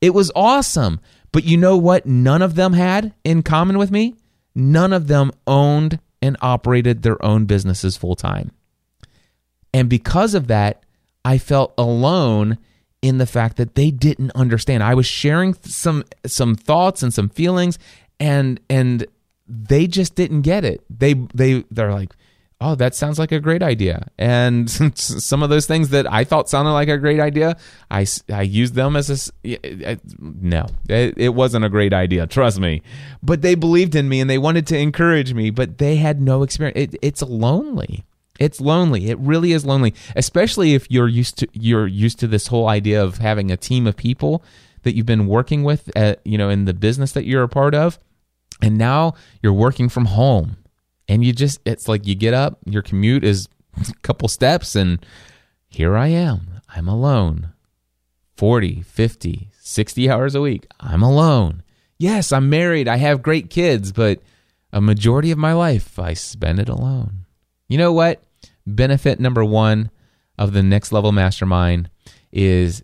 It 0.00 0.14
was 0.14 0.30
awesome. 0.34 1.00
But 1.32 1.44
you 1.44 1.56
know 1.56 1.76
what? 1.76 2.06
None 2.06 2.42
of 2.42 2.54
them 2.54 2.72
had 2.72 3.14
in 3.24 3.42
common 3.42 3.78
with 3.78 3.90
me. 3.90 4.16
None 4.54 4.92
of 4.92 5.06
them 5.06 5.30
owned 5.46 6.00
and 6.20 6.36
operated 6.42 7.02
their 7.02 7.22
own 7.24 7.46
businesses 7.46 7.96
full 7.96 8.16
time. 8.16 8.50
And 9.72 9.88
because 9.88 10.34
of 10.34 10.48
that, 10.48 10.82
I 11.24 11.38
felt 11.38 11.72
alone 11.78 12.58
in 13.02 13.18
the 13.18 13.26
fact 13.26 13.56
that 13.56 13.74
they 13.74 13.90
didn't 13.90 14.30
understand. 14.32 14.82
I 14.82 14.94
was 14.94 15.06
sharing 15.06 15.54
some 15.62 16.04
some 16.26 16.54
thoughts 16.54 17.02
and 17.02 17.12
some 17.12 17.28
feelings 17.28 17.78
and 18.20 18.60
and 18.68 19.06
they 19.48 19.86
just 19.86 20.14
didn't 20.14 20.42
get 20.42 20.64
it. 20.64 20.84
They 20.88 21.14
they 21.34 21.64
they're 21.70 21.92
like, 21.92 22.14
"Oh, 22.60 22.74
that 22.76 22.94
sounds 22.94 23.18
like 23.18 23.32
a 23.32 23.40
great 23.40 23.62
idea." 23.62 24.06
And 24.18 24.70
some 24.94 25.42
of 25.42 25.50
those 25.50 25.66
things 25.66 25.88
that 25.88 26.10
I 26.10 26.22
thought 26.22 26.48
sounded 26.48 26.72
like 26.72 26.88
a 26.88 26.98
great 26.98 27.18
idea, 27.18 27.56
I 27.90 28.06
I 28.32 28.42
used 28.42 28.74
them 28.74 28.94
as 28.94 29.32
a 29.44 29.54
uh, 29.54 29.92
uh, 29.92 29.96
no. 30.20 30.66
It, 30.88 31.14
it 31.16 31.30
wasn't 31.30 31.64
a 31.64 31.68
great 31.68 31.92
idea, 31.92 32.26
trust 32.26 32.60
me. 32.60 32.82
But 33.22 33.42
they 33.42 33.54
believed 33.56 33.94
in 33.96 34.08
me 34.08 34.20
and 34.20 34.30
they 34.30 34.38
wanted 34.38 34.66
to 34.68 34.78
encourage 34.78 35.34
me, 35.34 35.50
but 35.50 35.78
they 35.78 35.96
had 35.96 36.20
no 36.20 36.42
experience. 36.42 36.78
It, 36.78 36.98
it's 37.02 37.22
lonely. 37.22 38.04
It's 38.40 38.58
lonely. 38.58 39.10
It 39.10 39.18
really 39.18 39.52
is 39.52 39.66
lonely, 39.66 39.94
especially 40.16 40.72
if 40.74 40.90
you're 40.90 41.06
used 41.06 41.38
to 41.38 41.48
you're 41.52 41.86
used 41.86 42.18
to 42.20 42.26
this 42.26 42.46
whole 42.46 42.68
idea 42.68 43.04
of 43.04 43.18
having 43.18 43.50
a 43.50 43.56
team 43.56 43.86
of 43.86 43.96
people 43.96 44.42
that 44.82 44.96
you've 44.96 45.06
been 45.06 45.26
working 45.26 45.62
with 45.62 45.94
at, 45.94 46.20
you 46.24 46.38
know 46.38 46.48
in 46.48 46.64
the 46.64 46.72
business 46.72 47.12
that 47.12 47.26
you're 47.26 47.42
a 47.42 47.48
part 47.48 47.74
of. 47.74 47.98
And 48.62 48.78
now 48.78 49.14
you're 49.42 49.52
working 49.52 49.88
from 49.90 50.06
home 50.06 50.56
and 51.06 51.22
you 51.22 51.34
just 51.34 51.60
it's 51.66 51.86
like 51.86 52.06
you 52.06 52.14
get 52.14 52.32
up 52.32 52.58
your 52.64 52.82
commute 52.82 53.24
is 53.24 53.46
a 53.88 53.92
couple 54.02 54.26
steps 54.26 54.74
and 54.74 55.04
here 55.68 55.96
I 55.96 56.08
am. 56.08 56.62
I'm 56.74 56.88
alone. 56.88 57.52
40 58.36 58.80
50 58.80 59.50
60 59.60 60.10
hours 60.10 60.34
a 60.34 60.40
week. 60.40 60.66
I'm 60.80 61.02
alone. 61.02 61.62
Yes 61.98 62.32
I'm 62.32 62.48
married. 62.48 62.88
I 62.88 62.96
have 62.96 63.22
great 63.22 63.50
kids 63.50 63.92
but 63.92 64.22
a 64.72 64.80
majority 64.80 65.30
of 65.30 65.36
my 65.36 65.52
life 65.52 65.98
I 65.98 66.14
spend 66.14 66.58
it 66.58 66.70
alone. 66.70 67.26
You 67.68 67.76
know 67.76 67.92
what 67.92 68.22
benefit 68.76 69.20
number 69.20 69.44
one 69.44 69.90
of 70.38 70.52
the 70.52 70.62
next 70.62 70.92
level 70.92 71.12
mastermind 71.12 71.90
is 72.32 72.82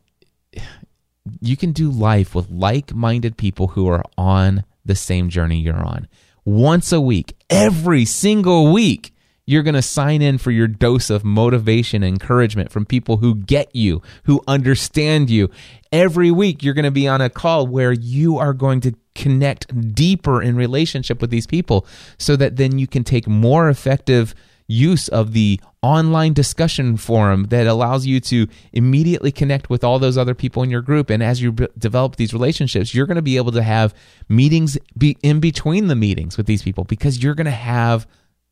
you 1.41 1.57
can 1.57 1.73
do 1.73 1.91
life 1.91 2.35
with 2.35 2.51
like 2.51 2.95
minded 2.95 3.37
people 3.37 3.69
who 3.69 3.89
are 3.89 4.05
on 4.17 4.65
the 4.85 4.95
same 4.95 5.29
journey 5.29 5.59
you're 5.59 5.75
on. 5.75 6.07
Once 6.45 6.93
a 6.93 7.01
week, 7.01 7.35
every 7.51 8.05
single 8.05 8.73
week, 8.73 9.13
You're 9.49 9.63
going 9.63 9.75
to 9.75 9.83
sign 9.83 10.23
in 10.23 10.39
for 10.39 10.51
your 10.51 10.67
dose 10.67 11.09
of 11.09 11.25
motivation 11.25 12.03
and 12.03 12.15
encouragement 12.15 12.73
from 12.73 12.85
people 12.85 13.19
who 13.19 13.37
get 13.37 13.75
you, 13.77 14.03
who 14.25 14.43
understand 14.49 15.31
you. 15.31 15.51
Every 15.93 16.33
week, 16.33 16.65
you're 16.65 16.75
going 16.75 16.85
to 16.85 16.91
be 16.91 17.07
on 17.07 17.21
a 17.21 17.31
call 17.31 17.69
where 17.69 17.93
you 17.93 18.39
are 18.39 18.53
going 18.53 18.81
to 18.81 18.95
connect 19.15 19.95
deeper 19.95 20.43
in 20.43 20.57
relationship 20.57 21.21
with 21.21 21.31
these 21.31 21.47
people 21.47 21.87
so 22.19 22.35
that 22.35 22.57
then 22.57 22.81
you 22.81 22.89
can 22.89 23.05
take 23.05 23.29
more 23.29 23.69
effective 23.69 24.35
use 24.67 25.09
of 25.09 25.33
the 25.33 25.61
online 25.83 26.33
discussion 26.33 26.97
forum 26.97 27.45
that 27.51 27.67
allows 27.67 28.07
you 28.07 28.19
to 28.19 28.49
immediately 28.73 29.31
connect 29.31 29.71
with 29.71 29.85
all 29.85 29.99
those 29.99 30.19
other 30.19 30.35
people 30.35 30.63
in 30.63 30.71
your 30.71 30.83
group 30.83 31.11
and 31.11 31.23
as 31.23 31.41
you 31.41 31.53
b- 31.53 31.69
develop 31.79 32.17
these 32.17 32.33
relationships 32.33 32.93
you're 32.93 33.07
going 33.07 33.15
to 33.15 33.23
be 33.23 33.37
able 33.37 33.53
to 33.53 33.63
have 33.63 33.95
meetings 34.29 34.77
be 34.99 35.17
in 35.23 35.39
between 35.39 35.87
the 35.87 35.95
meetings 35.95 36.37
with 36.37 36.47
these 36.47 36.63
people 36.63 36.83
because 36.85 37.23
you're 37.23 37.35
going 37.35 37.45
to 37.45 37.51
have 37.51 38.07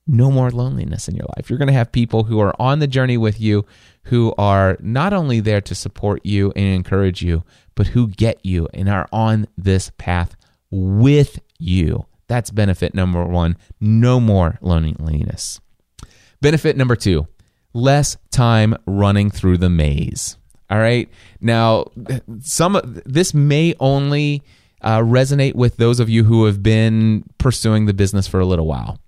no 0.07 0.31
more 0.31 0.51
loneliness 0.51 1.09
in 1.09 1.17
your 1.17 1.27
life. 1.37 1.49
You're 1.49 1.59
going 1.59 1.69
to 1.69 1.75
have 1.75 1.93
people 1.93 2.25
who 2.25 2.39
are 2.41 2.55
on 2.61 2.79
the 2.79 2.87
journey 2.87 3.17
with 3.17 3.41
you 3.41 3.65
who 4.05 4.35
are 4.37 4.77
not 4.81 5.13
only 5.13 5.41
there 5.41 5.63
to 5.63 5.75
support 5.75 6.25
you 6.25 6.53
and 6.55 6.67
encourage 6.67 7.23
you, 7.23 7.43
but 7.75 7.89
who 7.89 8.09
get 8.09 8.45
you 8.45 8.69
and 8.75 8.89
are 8.89 9.09
on 9.13 9.47
this 9.57 9.91
path 9.97 10.37
with 10.71 11.41
you. 11.59 12.05
That's 12.27 12.51
benefit 12.51 12.95
number 12.95 13.25
one. 13.25 13.57
No 13.81 14.21
more 14.21 14.59
loneliness. 14.61 15.61
Benefit 16.45 16.77
number 16.77 16.95
two 16.95 17.27
less 17.73 18.19
time 18.31 18.77
running 18.87 19.31
through 19.31 19.57
the 19.57 19.71
maze. 19.71 20.37
All 20.69 20.79
right. 20.79 21.09
Now, 21.41 21.87
some 22.41 23.03
this 23.07 23.33
may 23.33 23.75
only 23.81 24.43
uh, 24.83 24.99
resonate 24.99 25.55
with 25.55 25.79
those 25.79 26.01
of 26.01 26.11
you 26.11 26.25
who 26.25 26.45
have 26.45 26.63
been 26.63 27.25
pursuing 27.39 27.87
the 27.87 27.95
business 27.95 28.27
for 28.27 28.41
a 28.41 28.45
little 28.45 28.67
while. 28.67 28.99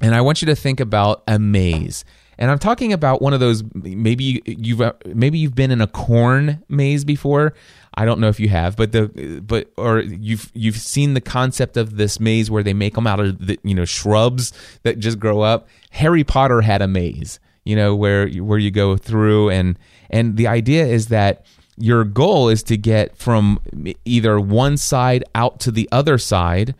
And 0.00 0.14
I 0.14 0.20
want 0.20 0.42
you 0.42 0.46
to 0.46 0.54
think 0.54 0.78
about 0.78 1.24
a 1.26 1.40
maze. 1.40 2.04
And 2.38 2.52
I'm 2.52 2.58
talking 2.60 2.92
about 2.92 3.20
one 3.20 3.34
of 3.34 3.40
those 3.40 3.64
maybe 3.74 4.40
you've 4.46 4.82
maybe 5.06 5.38
you've 5.38 5.56
been 5.56 5.72
in 5.72 5.80
a 5.80 5.88
corn 5.88 6.62
maze 6.68 7.04
before. 7.04 7.54
I 7.96 8.04
don't 8.04 8.20
know 8.20 8.28
if 8.28 8.38
you 8.38 8.48
have, 8.50 8.76
but 8.76 8.92
the 8.92 9.40
but 9.44 9.70
or 9.76 10.00
you've 10.00 10.50
you've 10.54 10.76
seen 10.76 11.14
the 11.14 11.20
concept 11.20 11.76
of 11.76 11.96
this 11.96 12.20
maze 12.20 12.50
where 12.50 12.62
they 12.62 12.74
make 12.74 12.94
them 12.94 13.06
out 13.06 13.20
of 13.20 13.46
the 13.46 13.58
you 13.62 13.74
know 13.74 13.84
shrubs 13.84 14.52
that 14.82 14.98
just 14.98 15.18
grow 15.18 15.40
up. 15.40 15.68
Harry 15.90 16.24
Potter 16.24 16.60
had 16.60 16.82
a 16.82 16.88
maze, 16.88 17.40
you 17.64 17.74
know, 17.74 17.94
where 17.94 18.28
where 18.28 18.58
you 18.58 18.70
go 18.70 18.96
through 18.96 19.50
and 19.50 19.78
and 20.10 20.36
the 20.36 20.46
idea 20.46 20.84
is 20.86 21.08
that 21.08 21.46
your 21.78 22.04
goal 22.04 22.48
is 22.48 22.62
to 22.64 22.76
get 22.76 23.16
from 23.16 23.60
either 24.04 24.40
one 24.40 24.76
side 24.76 25.24
out 25.34 25.60
to 25.60 25.70
the 25.70 25.88
other 25.92 26.18
side 26.18 26.74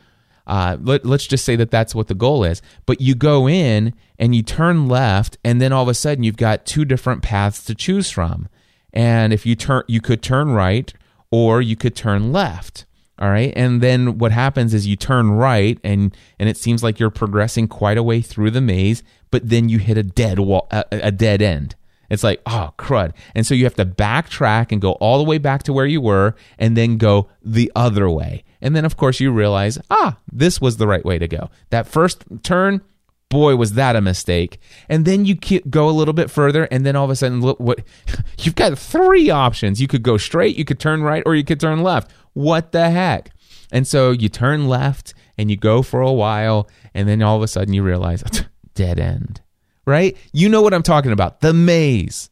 uh, 0.47 0.77
let, 0.81 1.05
us 1.05 1.27
just 1.27 1.45
say 1.45 1.57
that 1.57 1.71
that's 1.71 1.95
what 1.95 2.09
the 2.09 2.15
goal 2.15 2.45
is. 2.45 2.63
But 2.87 3.01
you 3.01 3.15
go 3.15 3.49
in 3.49 3.95
and 4.19 4.35
you 4.35 4.43
turn 4.43 4.89
left, 4.89 5.37
and 5.45 5.61
then 5.61 5.73
all 5.73 5.83
of 5.83 5.89
a 5.89 5.95
sudden 5.95 6.25
you've 6.25 6.37
got 6.37 6.65
two 6.65 6.85
different 6.85 7.23
paths 7.23 7.65
to 7.65 7.75
choose 7.75 8.11
from. 8.11 8.49
And 8.93 9.33
if 9.33 9.45
you 9.45 9.57
turn, 9.57 9.83
you 9.89 10.01
could 10.01 10.23
turn 10.23 10.51
right 10.51 10.93
or 11.37 11.61
you 11.61 11.77
could 11.77 11.95
turn 11.95 12.33
left. 12.33 12.87
All 13.19 13.29
right. 13.29 13.53
And 13.57 13.83
then 13.83 14.19
what 14.19 14.33
happens 14.33 14.73
is 14.73 14.87
you 14.87 14.97
turn 14.97 15.31
right 15.31 15.79
and 15.85 16.17
and 16.39 16.49
it 16.49 16.57
seems 16.57 16.83
like 16.83 16.99
you're 16.99 17.11
progressing 17.11 17.69
quite 17.69 17.99
a 17.99 18.03
way 18.03 18.21
through 18.21 18.51
the 18.51 18.61
maze, 18.61 19.03
but 19.31 19.49
then 19.49 19.69
you 19.69 19.79
hit 19.79 19.99
a 19.99 20.03
dead 20.03 20.39
wall 20.39 20.67
a, 20.71 20.85
a 20.91 21.13
dead 21.13 21.43
end. 21.43 21.77
It's 22.09 22.23
like, 22.23 22.41
oh, 22.47 22.73
crud. 22.79 23.13
And 23.35 23.47
so 23.47 23.55
you 23.55 23.65
have 23.65 23.75
to 23.75 23.85
backtrack 23.85 24.71
and 24.71 24.81
go 24.81 24.93
all 24.93 25.19
the 25.19 25.25
way 25.25 25.39
back 25.39 25.65
to 25.65 25.73
where 25.73 25.87
you 25.87 26.01
were 26.01 26.37
and 26.59 26.77
then 26.77 26.99
go 26.99 27.29
the 27.43 27.71
other 27.75 28.09
way. 28.09 28.45
And 28.61 28.77
then, 28.77 28.85
of 28.85 28.97
course, 28.97 29.19
you 29.19 29.33
realize, 29.33 29.79
ah, 29.91 30.19
this 30.33 30.61
was 30.61 30.77
the 30.77 30.87
right 30.87 31.05
way 31.05 31.19
to 31.19 31.27
go. 31.27 31.51
That 31.71 31.89
first 31.89 32.23
turn, 32.45 32.81
boy, 33.29 33.57
was 33.57 33.73
that 33.73 33.97
a 33.97 34.01
mistake. 34.01 34.59
And 34.89 35.05
then 35.05 35.25
you 35.25 35.35
go 35.69 35.89
a 35.89 35.91
little 35.91 36.15
bit 36.15 36.31
further, 36.31 36.65
and 36.71 36.85
then 36.87 36.97
all 36.97 37.05
of 37.05 37.11
a 37.11 37.17
sudden, 37.17 37.41
look 37.41 37.59
what 37.61 37.81
you've 38.39 38.55
got 38.55 38.79
three 38.79 39.31
options. 39.31 39.81
You 39.81 39.89
could 39.89 40.03
go 40.03 40.17
straight, 40.17 40.57
you 40.57 40.65
could 40.65 40.81
turn 40.81 41.03
right, 41.03 41.23
or 41.27 41.35
you 41.35 41.45
could 41.45 41.61
turn 41.61 41.83
left. 41.83 42.11
What 42.33 42.73
the 42.73 42.91
heck? 42.91 43.31
And 43.73 43.87
so 43.87 44.11
you 44.11 44.29
turn 44.29 44.69
left 44.69 45.15
and 45.39 45.51
you 45.51 45.57
go 45.57 45.83
for 45.83 46.01
a 46.01 46.13
while, 46.13 46.69
and 46.95 47.09
then 47.09 47.23
all 47.23 47.37
of 47.37 47.43
a 47.43 47.49
sudden 47.49 47.75
you 47.75 47.83
realize, 47.83 48.23
dead 48.75 48.99
end 48.99 49.41
right? 49.87 50.17
You 50.33 50.49
know 50.49 50.61
what 50.61 50.75
I'm 50.75 50.83
talking 50.83 51.13
about. 51.13 51.41
The 51.41 51.55
maze. 51.55 52.29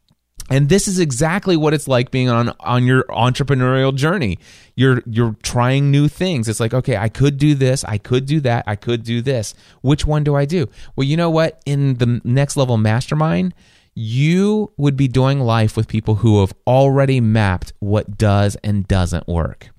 And 0.51 0.69
this 0.69 0.89
is 0.89 0.99
exactly 0.99 1.57
what 1.57 1.73
it's 1.73 1.89
like 1.89 2.11
being 2.11 2.29
on 2.29 2.53
on 2.61 2.85
your 2.85 3.05
entrepreneurial 3.05 3.95
journey. 3.95 4.39
You're 4.75 5.03
you're 5.07 5.37
trying 5.43 5.91
new 5.91 6.07
things. 6.07 6.49
It's 6.49 6.61
like, 6.61 6.75
okay, 6.75 6.97
I 6.97 7.09
could 7.09 7.39
do 7.39 7.55
this, 7.55 7.83
I 7.85 7.99
could 7.99 8.27
do 8.27 8.41
that, 8.41 8.65
I 8.67 8.77
could 8.77 9.05
do 9.05 9.23
this. 9.23 9.55
Which 9.81 10.07
one 10.07 10.23
do 10.23 10.35
I 10.35 10.45
do? 10.45 10.69
Well, 10.97 11.07
you 11.07 11.17
know 11.17 11.31
what? 11.31 11.63
In 11.65 11.95
the 11.95 12.21
next 12.25 12.57
level 12.57 12.77
mastermind, 12.77 13.55
you 13.95 14.73
would 14.77 14.97
be 14.97 15.09
doing 15.09 15.41
life 15.41 15.77
with 15.77 15.89
people 15.89 16.17
who 16.17 16.41
have 16.41 16.53
already 16.67 17.21
mapped 17.21 17.73
what 17.79 18.19
does 18.19 18.57
and 18.63 18.87
doesn't 18.87 19.27
work. 19.27 19.71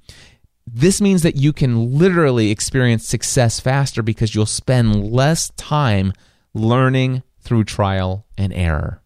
This 0.66 1.00
means 1.00 1.22
that 1.22 1.36
you 1.36 1.54
can 1.54 1.98
literally 1.98 2.50
experience 2.50 3.08
success 3.08 3.60
faster 3.60 4.02
because 4.02 4.34
you'll 4.34 4.48
spend 4.48 5.12
less 5.12 5.52
time 5.52 6.12
learning 6.56 7.22
through 7.40 7.66
trial 7.66 8.26
and 8.36 8.52
error. 8.52 9.02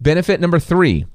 Benefit 0.00 0.40
number 0.40 0.58
three 0.58 1.06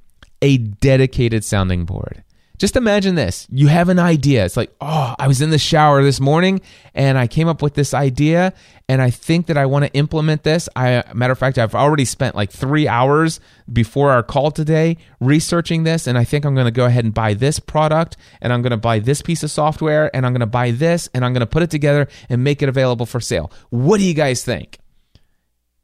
a 0.42 0.58
dedicated 0.58 1.44
sounding 1.44 1.86
board. 1.86 2.24
Just 2.58 2.78
imagine 2.78 3.16
this. 3.16 3.48
You 3.52 3.68
have 3.68 3.90
an 3.90 4.00
idea. 4.00 4.46
It's 4.46 4.56
like, 4.56 4.74
oh, 4.80 5.14
I 5.20 5.28
was 5.28 5.42
in 5.42 5.50
the 5.50 5.58
shower 5.58 6.04
this 6.04 6.22
morning 6.22 6.62
and 6.94 7.18
I 7.18 7.28
came 7.28 7.50
up 7.50 7.62
with 7.62 7.74
this 7.74 7.94
idea 7.94 8.54
and 8.88 9.02
I 9.02 9.10
think 9.10 9.48
that 9.48 9.58
I 9.58 9.66
want 9.66 9.84
to 9.86 9.94
implement 9.94 10.44
this. 10.44 10.70
I 10.76 11.04
matter 11.14 11.34
of 11.34 11.40
fact, 11.40 11.58
I've 11.58 11.76
already 11.76 12.06
spent 12.06 12.36
like 12.36 12.52
three 12.52 12.88
hours 12.88 13.42
before 13.72 14.12
our 14.12 14.24
call 14.24 14.52
today 14.52 14.98
researching 15.20 15.84
this, 15.84 16.08
and 16.08 16.18
I 16.18 16.24
think 16.24 16.46
I'm 16.46 16.54
going 16.54 16.66
to 16.66 16.72
go 16.72 16.86
ahead 16.86 17.04
and 17.04 17.14
buy 17.14 17.34
this 17.34 17.60
product 17.60 18.16
and 18.42 18.54
I'm 18.54 18.62
going 18.62 18.72
to 18.72 18.78
buy 18.78 19.00
this 19.00 19.22
piece 19.22 19.44
of 19.44 19.52
software 19.52 20.16
and 20.16 20.26
I'm 20.26 20.32
going 20.32 20.40
to 20.40 20.46
buy 20.46 20.72
this 20.72 21.10
and 21.14 21.26
I'm 21.26 21.34
going 21.34 21.42
to 21.42 21.48
put 21.48 21.64
it 21.64 21.72
together 21.72 22.08
and 22.30 22.44
make 22.44 22.62
it 22.62 22.70
available 22.70 23.06
for 23.06 23.20
sale. 23.20 23.52
What 23.70 23.98
do 23.98 24.06
you 24.06 24.14
guys 24.14 24.46
think? 24.46 24.80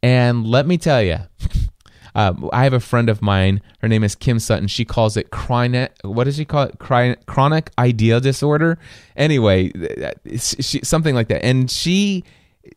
And 0.03 0.47
let 0.47 0.65
me 0.65 0.77
tell 0.77 1.01
you, 1.01 1.17
uh, 2.15 2.33
I 2.51 2.63
have 2.63 2.73
a 2.73 2.79
friend 2.79 3.09
of 3.09 3.21
mine. 3.21 3.61
Her 3.79 3.87
name 3.87 4.03
is 4.03 4.15
Kim 4.15 4.39
Sutton. 4.39 4.67
She 4.67 4.85
calls 4.85 5.17
it 5.17 5.31
chronic. 5.31 5.93
What 6.03 6.25
does 6.25 6.37
she 6.37 6.45
call 6.45 6.63
it? 6.63 6.79
Chronic 6.79 7.71
idea 7.77 8.19
disorder. 8.19 8.77
Anyway, 9.15 9.71
she, 10.37 10.79
something 10.83 11.15
like 11.15 11.27
that. 11.29 11.43
And 11.43 11.69
she, 11.69 12.23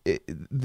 it, 0.04 0.22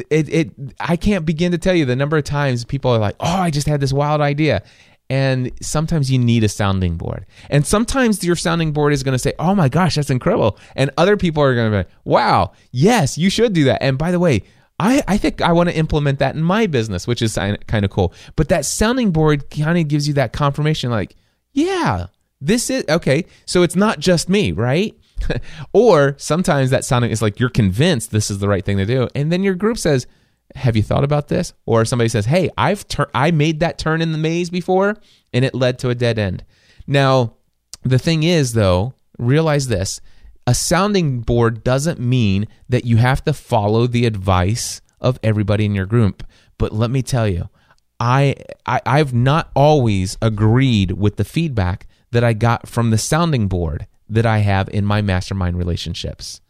it, 0.10 0.30
it, 0.30 0.52
I 0.80 0.96
can't 0.96 1.26
begin 1.26 1.52
to 1.52 1.58
tell 1.58 1.76
you 1.76 1.86
the 1.86 1.96
number 1.96 2.18
of 2.18 2.24
times 2.24 2.66
people 2.66 2.92
are 2.92 3.00
like, 3.00 3.16
"Oh, 3.20 3.26
I 3.28 3.50
just 3.50 3.68
had 3.68 3.80
this 3.82 3.94
wild 3.94 4.22
idea." 4.22 4.64
And 5.12 5.52
sometimes 5.60 6.12
you 6.12 6.20
need 6.20 6.44
a 6.44 6.50
sounding 6.50 6.96
board. 6.96 7.26
And 7.50 7.66
sometimes 7.66 8.24
your 8.24 8.36
sounding 8.36 8.74
board 8.74 8.94
is 8.94 9.02
going 9.02 9.16
to 9.16 9.20
say, 9.20 9.34
Oh 9.40 9.56
my 9.56 9.68
gosh, 9.68 9.96
that's 9.96 10.12
incredible. 10.12 10.60
And 10.76 10.92
other 10.98 11.18
people 11.18 11.42
are 11.42 11.56
going 11.56 11.72
to 11.72 11.84
be, 11.84 11.96
Wow, 12.04 12.52
yes, 12.72 13.18
you 13.18 13.32
should 13.32 13.54
do 13.54 13.64
that. 13.64 13.82
And 13.82 13.98
by 13.98 14.12
the 14.12 14.20
way, 14.20 14.44
I, 14.80 15.04
I 15.08 15.18
think 15.18 15.42
I 15.42 15.52
want 15.52 15.70
to 15.70 15.76
implement 15.76 16.20
that 16.20 16.36
in 16.36 16.42
my 16.42 16.68
business, 16.68 17.06
which 17.06 17.22
is 17.22 17.36
kind 17.36 17.86
of 17.86 17.92
cool. 17.92 18.14
But 18.36 18.50
that 18.50 18.66
sounding 18.66 19.12
board 19.12 19.50
kind 19.50 19.78
of 19.78 19.88
gives 19.88 20.08
you 20.08 20.14
that 20.16 20.32
confirmation 20.32 20.90
like, 20.90 21.16
yeah, 21.52 22.08
this 22.40 22.70
is 22.70 22.86
okay. 22.88 23.26
So 23.46 23.64
it's 23.64 23.76
not 23.76 24.00
just 24.00 24.30
me, 24.30 24.52
right? 24.52 24.96
or 25.74 26.16
sometimes 26.18 26.70
that 26.70 26.86
sounding 26.86 27.12
is 27.12 27.22
like 27.22 27.40
you're 27.40 27.50
convinced 27.50 28.12
this 28.12 28.32
is 28.32 28.40
the 28.40 28.48
right 28.48 28.64
thing 28.64 28.78
to 28.78 28.86
do. 28.86 29.10
And 29.14 29.32
then 29.32 29.44
your 29.44 29.56
group 29.56 29.78
says, 29.78 30.08
have 30.56 30.76
you 30.76 30.84
thought 30.84 31.04
about 31.04 31.28
this? 31.28 31.54
Or 31.66 31.84
somebody 31.84 32.10
says, 32.10 32.26
hey, 32.26 32.50
I've 32.58 32.88
tur- 32.88 33.12
I 33.14 33.32
made 33.32 33.60
that 33.60 33.78
turn 33.78 34.02
in 34.02 34.14
the 34.14 34.18
maze 34.18 34.50
before 34.50 34.96
and 35.34 35.44
it 35.44 35.54
led 35.54 35.78
to 35.80 35.90
a 35.90 35.96
dead 35.96 36.18
end. 36.18 36.46
Now, 36.88 37.36
the 37.84 38.00
thing 38.00 38.24
is, 38.24 38.54
though, 38.54 38.94
realize 39.18 39.68
this 39.68 40.02
a 40.50 40.56
sounding 40.56 41.20
board 41.20 41.64
doesn't 41.64 42.00
mean 42.00 42.48
that 42.68 42.84
you 42.84 42.98
have 42.98 43.24
to 43.24 43.34
follow 43.34 43.86
the 43.86 44.08
advice 44.08 44.82
of 45.00 45.20
everybody 45.22 45.64
in 45.64 45.76
your 45.76 45.86
group. 45.86 46.24
But 46.58 46.74
let 46.74 46.90
me 46.90 47.04
tell 47.04 47.28
you, 47.28 47.50
I, 48.00 48.34
I 48.66 48.82
I've 48.84 49.14
not 49.14 49.52
always 49.56 50.18
agreed 50.24 50.94
with 50.94 51.18
the 51.18 51.24
feedback 51.24 51.86
that 52.10 52.24
I 52.24 52.34
got 52.34 52.68
from 52.68 52.90
the 52.90 52.98
sounding 52.98 53.48
board 53.48 53.86
that 54.10 54.26
I 54.26 54.40
have 54.40 54.68
in 54.70 54.86
my 54.86 55.04
mastermind 55.04 55.56
relationships. 55.56 56.42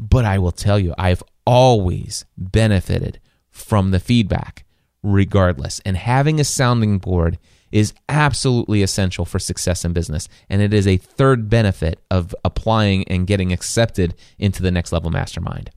But 0.00 0.24
I 0.24 0.40
will 0.40 0.50
tell 0.50 0.80
you, 0.80 0.92
I've 0.98 1.22
always 1.46 2.24
benefited 2.36 3.20
from 3.52 3.92
the 3.92 4.00
feedback 4.00 4.64
regardless. 5.00 5.80
And 5.84 5.96
having 5.96 6.40
a 6.40 6.44
sounding 6.44 6.98
board 6.98 7.38
is 7.74 7.92
absolutely 8.08 8.84
essential 8.84 9.24
for 9.24 9.40
success 9.40 9.84
in 9.84 9.92
business. 9.92 10.28
And 10.48 10.62
it 10.62 10.72
is 10.72 10.86
a 10.86 10.96
third 10.96 11.50
benefit 11.50 11.98
of 12.08 12.32
applying 12.44 13.06
and 13.08 13.26
getting 13.26 13.52
accepted 13.52 14.14
into 14.38 14.62
the 14.62 14.70
next 14.70 14.92
level 14.92 15.10
mastermind. 15.10 15.70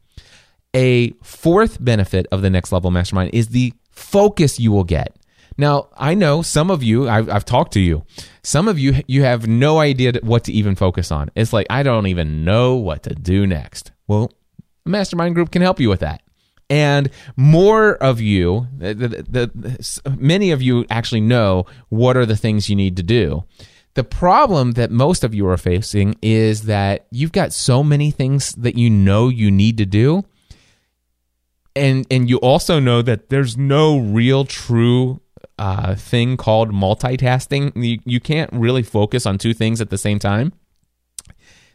A 0.76 1.10
fourth 1.24 1.84
benefit 1.84 2.28
of 2.32 2.44
the 2.44 2.52
next 2.52 2.72
level 2.72 2.92
mastermind 2.92 3.32
is 3.34 3.48
the 3.48 3.74
focus 3.90 4.60
you 4.60 4.72
will 4.72 4.84
get. 4.84 5.18
Now, 5.58 5.90
I 5.98 6.14
know 6.14 6.44
some 6.44 6.70
of 6.70 6.84
you, 6.84 7.10
I've, 7.10 7.32
I've, 7.32 7.46
talked 7.46 7.74
to 7.74 7.80
you, 7.80 8.04
some 8.44 8.68
of 8.68 8.78
you, 8.78 9.02
you 9.08 9.24
have 9.24 9.48
no 9.48 9.80
idea 9.80 10.14
what 10.22 10.44
to 10.44 10.52
even 10.52 10.76
focus 10.76 11.12
on. 11.12 11.32
It's 11.36 11.52
like, 11.52 11.66
I 11.72 11.82
don't 11.82 12.06
even 12.06 12.46
know 12.46 12.76
what 12.76 13.02
to 13.04 13.16
do 13.16 13.48
next. 13.48 13.92
Well, 14.08 14.32
a 14.86 14.90
mastermind 14.90 15.34
group 15.34 15.50
can 15.50 15.64
help 15.64 15.80
you 15.80 15.90
with 15.90 16.02
that. 16.02 16.22
And 16.70 17.10
more 17.36 17.96
of 17.96 18.20
you, 18.20 18.68
the, 18.78 18.94
the, 18.94 19.08
the, 19.30 20.18
many 20.18 20.52
of 20.52 20.62
you 20.62 20.86
actually 20.90 21.22
know 21.22 21.66
what 21.90 22.18
are 22.18 22.26
the 22.26 22.36
things 22.36 22.70
you 22.70 22.76
need 22.76 22.98
to 22.98 23.04
do. 23.04 23.46
The 23.94 24.04
problem 24.04 24.74
that 24.74 24.92
most 24.92 25.24
of 25.24 25.34
you 25.34 25.48
are 25.48 25.58
facing 25.58 26.16
is 26.22 26.64
that 26.64 27.08
you've 27.10 27.32
got 27.32 27.54
so 27.54 27.84
many 27.84 28.12
things 28.12 28.52
that 28.54 28.78
you 28.78 28.90
know 28.90 29.30
you 29.30 29.50
need 29.50 29.78
to 29.78 29.86
do. 29.86 30.24
And, 31.76 32.06
and 32.12 32.30
you 32.30 32.38
also 32.38 32.80
know 32.80 33.02
that 33.02 33.30
there's 33.30 33.56
no 33.56 33.98
real 33.98 34.44
true 34.44 35.22
uh, 35.58 35.96
thing 35.96 36.38
called 36.38 36.72
multitasking. 36.72 37.72
You, 37.82 38.00
you 38.04 38.20
can't 38.20 38.52
really 38.52 38.84
focus 38.84 39.26
on 39.26 39.38
two 39.38 39.54
things 39.54 39.80
at 39.80 39.90
the 39.90 39.98
same 39.98 40.20
time 40.20 40.54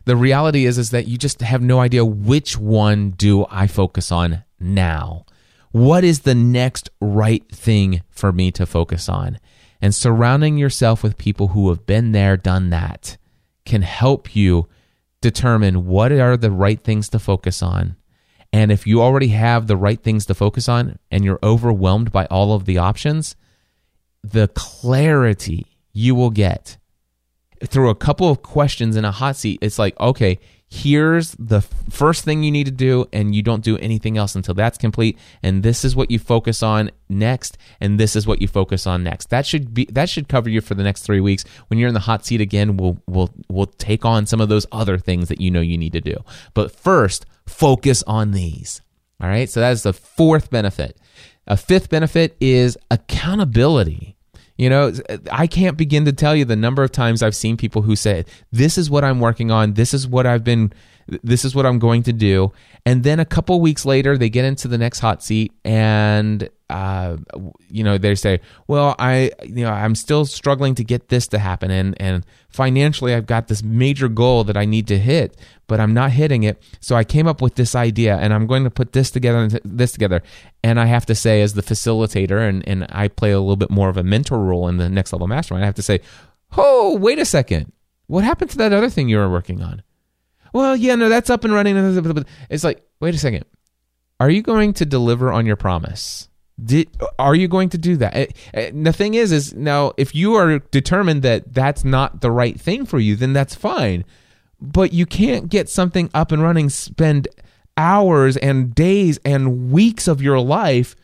the 0.05 0.17
reality 0.17 0.67
is 0.67 0.79
is 0.79 0.91
that 0.91 1.07
you 1.07 1.17
just 1.17 1.41
have 1.41 1.63
no 1.63 1.81
idea 1.81 2.05
which 2.05 2.59
one 2.59 3.11
do 3.11 3.47
I 3.51 3.67
focus 3.67 4.11
on 4.11 4.45
now. 4.59 5.25
What 5.71 6.05
is 6.05 6.21
the 6.21 6.35
next 6.35 6.91
right 7.01 7.49
thing 7.51 8.03
for 8.11 8.33
me 8.33 8.51
to 8.53 8.67
focus 8.67 9.09
on? 9.09 9.39
And 9.81 9.95
surrounding 9.95 10.59
yourself 10.59 11.03
with 11.03 11.19
people 11.19 11.49
who 11.49 11.69
have 11.71 11.87
been 11.87 12.13
there, 12.13 12.37
done 12.37 12.71
that 12.71 13.17
can 13.65 13.83
help 13.83 14.37
you 14.37 14.69
determine 15.21 15.87
what 15.87 16.13
are 16.13 16.37
the 16.37 16.51
right 16.51 16.83
things 16.83 17.09
to 17.11 17.19
focus 17.19 17.63
on. 17.63 17.97
And 18.53 18.71
if 18.71 18.87
you 18.87 19.01
already 19.01 19.29
have 19.29 19.67
the 19.67 19.77
right 19.77 20.01
things 20.01 20.27
to 20.27 20.35
focus 20.35 20.69
on 20.69 20.99
and 21.11 21.25
you're 21.25 21.39
overwhelmed 21.43 22.13
by 22.13 22.27
all 22.27 22.55
of 22.55 22.67
the 22.67 22.79
options, 22.79 23.35
the 24.23 24.49
clarity 24.49 25.67
you 25.93 26.15
will 26.15 26.31
get 26.31 26.77
through 27.65 27.91
a 27.91 27.95
couple 27.95 28.29
of 28.29 28.43
questions 28.43 28.97
in 28.97 29.05
a 29.05 29.13
hot 29.13 29.37
seat, 29.37 29.59
it's 29.63 29.79
like, 29.79 29.99
okay, 30.01 30.39
here's 30.73 31.33
the 31.33 31.61
first 31.61 32.25
thing 32.25 32.43
you 32.43 32.51
need 32.51 32.65
to 32.65 32.73
do, 32.73 33.07
and 33.13 33.35
you 33.35 33.43
don't 33.43 33.63
do 33.63 33.77
anything 33.79 34.17
else 34.17 34.35
until 34.35 34.55
that's 34.55 34.79
complete. 34.79 35.19
And 35.43 35.63
this 35.63 35.85
is 35.85 35.95
what 35.95 36.11
you 36.11 36.19
focus 36.19 36.63
on 36.63 36.91
next, 37.11 37.59
and 37.81 38.01
this 38.01 38.17
is 38.17 38.27
what 38.27 38.41
you 38.41 38.49
focus 38.49 38.87
on 38.87 39.05
next. 39.05 39.31
That 39.31 39.47
should 39.47 39.75
be 39.75 39.85
that 39.93 40.09
should 40.09 40.29
cover 40.29 40.49
you 40.49 40.61
for 40.61 40.75
the 40.75 40.83
next 40.83 41.03
three 41.03 41.21
weeks. 41.21 41.45
When 41.69 41.79
you're 41.79 41.89
in 41.89 41.95
the 41.95 42.01
hot 42.01 42.25
seat 42.25 42.41
again, 42.41 42.77
we'll 42.77 42.99
we'll 43.07 43.31
we'll 43.49 43.67
take 43.67 44.05
on 44.05 44.27
some 44.27 44.41
of 44.41 44.49
those 44.49 44.67
other 44.73 44.99
things 44.99 45.29
that 45.29 45.41
you 45.41 45.51
know 45.51 45.61
you 45.61 45.77
need 45.77 45.93
to 45.93 46.01
do. 46.01 46.17
But 46.55 46.75
first, 46.75 47.27
focus 47.47 48.03
on 48.07 48.33
these. 48.33 48.81
All 49.21 49.29
right. 49.29 49.49
So 49.49 49.61
that 49.61 49.73
is 49.73 49.83
the 49.83 49.93
fourth 49.93 50.51
benefit. 50.51 50.97
A 51.47 51.57
fifth 51.57 51.91
benefit 51.91 52.37
is 52.41 52.79
accountability. 52.91 54.17
You 54.57 54.71
know, 54.71 54.93
I 55.31 55.47
can't 55.47 55.77
begin 55.77 56.05
to 56.05 56.13
tell 56.13 56.37
you 56.37 56.45
the 56.45 56.57
number 56.57 56.83
of 56.83 56.93
times 56.93 57.23
I've 57.23 57.35
seen 57.35 57.57
people 57.57 57.83
who 57.83 57.97
say, 57.97 58.25
"This 58.51 58.77
is 58.79 58.91
what 58.91 59.05
I'm 59.05 59.21
working 59.21 59.51
on. 59.51 59.75
This 59.75 59.95
is 59.95 60.07
what 60.07 60.27
I've 60.27 60.45
been 60.45 60.73
this 61.23 61.45
is 61.45 61.55
what 61.55 61.67
I'm 61.67 61.79
going 61.79 62.03
to 62.05 62.13
do." 62.13 62.53
And 62.85 63.03
then 63.03 63.19
a 63.19 63.25
couple 63.25 63.61
weeks 63.61 63.85
later, 63.85 64.19
they 64.19 64.29
get 64.29 64.45
into 64.45 64.69
the 64.69 64.79
next 64.79 65.01
hot 65.01 65.23
seat 65.23 65.53
and 65.65 66.49
uh, 66.73 67.17
you 67.69 67.85
know 67.85 67.99
they 67.99 68.15
say 68.15 68.41
well 68.67 68.97
i 68.99 69.31
you 69.43 69.63
know 69.63 69.71
i'm 69.71 69.95
still 69.95 70.25
struggling 70.25 70.75
to 70.75 70.83
get 70.83 71.09
this 71.09 71.27
to 71.29 71.39
happen 71.39 71.71
and 71.71 71.95
and 72.01 72.25
financially 72.49 73.15
i've 73.15 73.27
got 73.27 73.49
this 73.49 73.63
major 73.63 74.09
goal 74.09 74.43
that 74.43 74.57
i 74.57 74.65
need 74.65 74.87
to 74.87 74.99
hit 74.99 75.37
but 75.73 75.81
i'm 75.81 75.95
not 75.95 76.11
hitting 76.11 76.43
it. 76.43 76.63
So 76.81 76.97
i 76.97 77.03
came 77.03 77.27
up 77.27 77.41
with 77.41 77.55
this 77.55 77.75
idea 77.75 78.19
and 78.19 78.35
i'm 78.35 78.47
going 78.47 78.65
to 78.65 78.71
put 78.71 78.93
this 78.93 79.11
together 79.11 79.39
and 79.39 79.59
this 79.65 79.93
together. 79.93 80.23
And 80.63 80.79
i 80.79 80.85
have 80.85 81.07
to 81.07 81.15
say 81.15 81.41
as 81.41 81.55
the 81.55 81.63
facilitator 81.63 82.47
and 82.47 82.63
and 82.69 82.87
i 82.91 83.09
play 83.09 83.31
a 83.31 83.41
little 83.41 83.57
bit 83.57 83.71
more 83.71 83.89
of 83.89 83.97
a 83.97 84.03
mentor 84.03 84.39
role 84.39 84.69
in 84.69 84.77
the 84.77 84.91
next 84.91 85.15
level 85.15 85.27
mastermind 85.29 85.65
i 85.65 85.67
have 85.67 85.75
to 85.77 85.83
say 85.83 86.01
oh 86.59 86.99
wait 86.99 87.19
a 87.19 87.25
second. 87.25 87.73
What 88.07 88.23
happened 88.23 88.51
to 88.51 88.59
that 88.59 88.75
other 88.75 88.91
thing 88.91 89.09
you 89.09 89.17
were 89.17 89.31
working 89.31 89.63
on? 89.63 89.83
Well 90.53 90.77
yeah 90.77 90.95
no 90.95 91.09
that's 91.09 91.31
up 91.31 91.43
and 91.45 91.55
running. 91.55 91.75
It's 92.51 92.65
like 92.65 92.85
wait 93.01 93.15
a 93.15 93.19
second. 93.19 93.47
Are 94.21 94.29
you 94.29 94.43
going 94.43 94.75
to 94.75 94.85
deliver 94.85 95.33
on 95.33 95.47
your 95.47 95.57
promise? 95.57 96.29
Did, 96.63 96.91
are 97.19 97.35
you 97.35 97.49
going 97.49 97.71
to 97.71 97.79
do 97.79 97.97
that? 97.97 98.15
Eh, 98.15 98.27
eh, 98.53 98.71
the 98.75 98.93
thing 98.93 99.15
is, 99.15 99.33
is 99.33 99.55
now 99.55 99.93
if 99.97 100.15
you 100.15 100.35
are 100.35 100.59
determined 100.59 101.23
that 101.23 101.55
that's 101.55 101.83
not 101.83 102.21
the 102.21 102.31
right 102.31 102.61
thing 102.61 102.85
for 102.85 102.99
you, 102.99 103.17
then 103.17 103.33
that's 103.33 103.55
fine. 103.55 104.05
But 104.63 104.93
you 104.93 105.07
can't 105.07 105.49
get 105.49 105.69
something 105.69 106.09
up 106.15 106.33
and 106.33 106.43
running, 106.43 106.71
spend 106.71 107.29
hours 107.77 108.37
and 108.37 108.75
days 108.75 109.19
and 109.25 109.73
weeks 109.73 110.07
of 110.07 110.23
your 110.23 110.39
life 110.39 110.95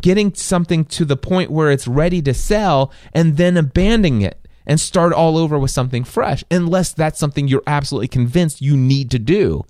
getting 0.00 0.32
something 0.34 0.84
to 0.84 1.04
the 1.04 1.16
point 1.16 1.50
where 1.50 1.70
it's 1.70 1.86
ready 1.86 2.22
to 2.22 2.32
sell 2.32 2.92
and 3.12 3.36
then 3.36 3.56
abandoning 3.56 4.22
it 4.22 4.48
and 4.64 4.80
start 4.80 5.12
all 5.12 5.36
over 5.36 5.58
with 5.58 5.70
something 5.70 6.04
fresh, 6.04 6.42
unless 6.50 6.92
that's 6.92 7.18
something 7.18 7.48
you're 7.48 7.62
absolutely 7.66 8.08
convinced 8.08 8.62
you 8.62 8.76
need 8.76 9.10
to 9.10 9.18
do 9.18 9.64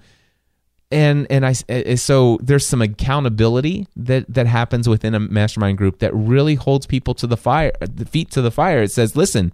and 0.90 1.26
and 1.30 1.44
I 1.44 1.50
eh, 1.68 1.82
eh, 1.84 1.96
so 1.96 2.38
there's 2.42 2.66
some 2.66 2.80
accountability 2.80 3.86
that 3.96 4.32
that 4.32 4.46
happens 4.46 4.88
within 4.88 5.14
a 5.14 5.20
mastermind 5.20 5.78
group 5.78 5.98
that 5.98 6.14
really 6.14 6.54
holds 6.54 6.86
people 6.86 7.14
to 7.14 7.26
the 7.26 7.36
fire, 7.36 7.72
the 7.80 8.04
feet 8.04 8.30
to 8.32 8.42
the 8.42 8.50
fire. 8.50 8.82
It 8.82 8.92
says, 8.92 9.16
"Listen, 9.16 9.52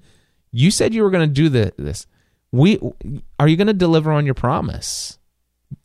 you 0.50 0.70
said 0.70 0.92
you 0.94 1.02
were 1.02 1.10
going 1.10 1.28
to 1.28 1.34
do 1.34 1.48
the, 1.48 1.72
this. 1.78 2.06
We 2.52 2.78
are 3.38 3.48
you 3.48 3.56
going 3.56 3.66
to 3.66 3.72
deliver 3.72 4.12
on 4.12 4.24
your 4.24 4.34
promise?" 4.34 5.18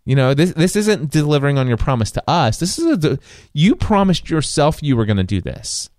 You 0.05 0.15
know, 0.15 0.33
this 0.33 0.51
this 0.53 0.75
isn't 0.75 1.11
delivering 1.11 1.57
on 1.57 1.67
your 1.67 1.77
promise 1.77 2.11
to 2.11 2.23
us. 2.29 2.59
This 2.59 2.77
is 2.77 3.03
a 3.03 3.17
you 3.53 3.75
promised 3.75 4.29
yourself 4.29 4.83
you 4.83 4.95
were 4.95 5.05
going 5.05 5.17
to 5.17 5.23
do 5.23 5.41
this. 5.41 5.89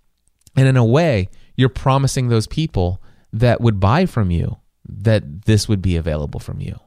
And 0.57 0.69
in 0.69 0.77
a 0.77 0.85
way, 0.85 1.29
you're 1.57 1.69
promising 1.69 2.29
those 2.29 2.47
people 2.47 3.03
that 3.33 3.61
would 3.61 3.81
buy 3.81 4.07
from 4.07 4.31
you 4.31 4.59
that 4.89 5.45
this 5.45 5.69
would 5.69 5.83
be 5.83 5.97
available 5.97 6.41
from 6.41 6.61
you 6.61 6.79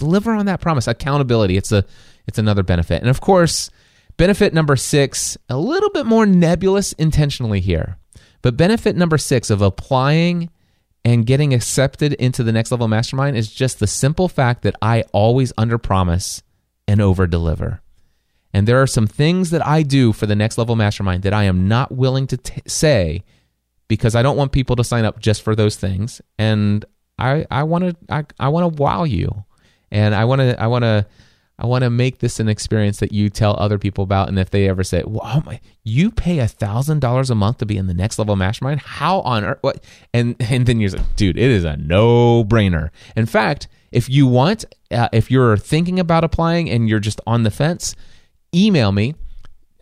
deliver 0.00 0.32
on 0.32 0.46
that 0.46 0.60
promise. 0.60 0.88
Accountability. 0.88 1.56
It's 1.56 1.70
a 1.70 1.84
it's 2.26 2.38
another 2.38 2.64
benefit. 2.64 3.02
And 3.02 3.10
of 3.10 3.20
course, 3.20 3.70
benefit 4.16 4.52
number 4.52 4.74
6, 4.74 5.38
a 5.48 5.56
little 5.56 5.90
bit 5.90 6.06
more 6.06 6.26
nebulous 6.26 6.92
intentionally 6.94 7.60
here. 7.60 7.98
But 8.42 8.56
benefit 8.56 8.96
number 8.96 9.18
6 9.18 9.50
of 9.50 9.62
applying 9.62 10.50
and 11.04 11.26
getting 11.26 11.54
accepted 11.54 12.12
into 12.14 12.42
the 12.42 12.52
next 12.52 12.70
level 12.70 12.88
mastermind 12.88 13.36
is 13.36 13.52
just 13.52 13.78
the 13.78 13.86
simple 13.86 14.28
fact 14.28 14.62
that 14.62 14.76
I 14.82 15.04
always 15.12 15.52
underpromise 15.54 16.42
and 16.86 17.00
over 17.00 17.26
deliver. 17.26 17.80
And 18.52 18.66
there 18.66 18.82
are 18.82 18.86
some 18.86 19.06
things 19.06 19.50
that 19.50 19.66
I 19.66 19.82
do 19.82 20.12
for 20.12 20.26
the 20.26 20.36
next 20.36 20.58
level 20.58 20.76
mastermind 20.76 21.22
that 21.22 21.32
I 21.32 21.44
am 21.44 21.68
not 21.68 21.92
willing 21.92 22.26
to 22.28 22.36
t- 22.36 22.62
say 22.66 23.22
because 23.88 24.14
I 24.14 24.22
don't 24.22 24.36
want 24.36 24.52
people 24.52 24.76
to 24.76 24.84
sign 24.84 25.04
up 25.04 25.20
just 25.20 25.42
for 25.42 25.54
those 25.54 25.76
things. 25.76 26.20
And 26.38 26.84
I, 27.18 27.46
I 27.50 27.62
want 27.62 27.84
to 27.84 27.96
I, 28.08 28.24
I 28.38 28.48
want 28.48 28.76
to 28.76 28.82
wow 28.82 29.04
you 29.04 29.44
and 29.90 30.14
I 30.14 30.24
want 30.24 30.40
to 30.40 30.60
I 30.60 30.66
want 30.66 30.82
to 30.84 31.06
I 31.60 31.66
want 31.66 31.84
to 31.84 31.90
make 31.90 32.18
this 32.20 32.40
an 32.40 32.48
experience 32.48 33.00
that 33.00 33.12
you 33.12 33.28
tell 33.28 33.54
other 33.58 33.78
people 33.78 34.02
about. 34.02 34.28
And 34.28 34.38
if 34.38 34.48
they 34.50 34.66
ever 34.66 34.82
say, 34.82 35.02
"Wow, 35.04 35.42
my, 35.44 35.60
you 35.84 36.10
pay 36.10 36.38
a 36.38 36.48
thousand 36.48 37.00
dollars 37.00 37.28
a 37.28 37.34
month 37.34 37.58
to 37.58 37.66
be 37.66 37.76
in 37.76 37.86
the 37.86 37.94
next 37.94 38.18
level 38.18 38.34
mastermind? 38.34 38.80
How 38.80 39.20
on 39.20 39.44
earth?" 39.44 39.58
What? 39.60 39.84
And 40.14 40.36
and 40.40 40.64
then 40.64 40.80
you're 40.80 40.90
like, 40.90 41.16
"Dude, 41.16 41.36
it 41.36 41.50
is 41.50 41.64
a 41.64 41.76
no 41.76 42.44
brainer." 42.44 42.88
In 43.14 43.26
fact, 43.26 43.68
if 43.92 44.08
you 44.08 44.26
want, 44.26 44.64
uh, 44.90 45.10
if 45.12 45.30
you're 45.30 45.58
thinking 45.58 46.00
about 46.00 46.24
applying 46.24 46.70
and 46.70 46.88
you're 46.88 46.98
just 46.98 47.20
on 47.26 47.42
the 47.42 47.50
fence, 47.50 47.94
email 48.54 48.90
me. 48.90 49.14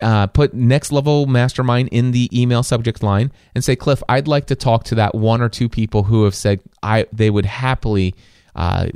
Uh, 0.01 0.27
put 0.27 0.53
next 0.53 0.93
level 0.93 1.25
mastermind 1.25 1.89
in 1.89 2.11
the 2.11 2.29
email 2.31 2.63
subject 2.63 3.03
line 3.03 3.29
and 3.53 3.65
say, 3.65 3.75
Cliff, 3.75 4.01
I'd 4.07 4.29
like 4.29 4.45
to 4.45 4.55
talk 4.55 4.85
to 4.85 4.95
that 4.95 5.13
one 5.13 5.41
or 5.41 5.49
two 5.49 5.67
people 5.67 6.03
who 6.03 6.23
have 6.23 6.33
said 6.33 6.61
I 6.81 7.05
they 7.11 7.29
would 7.29 7.45
happily 7.45 8.15
uh, 8.59 8.87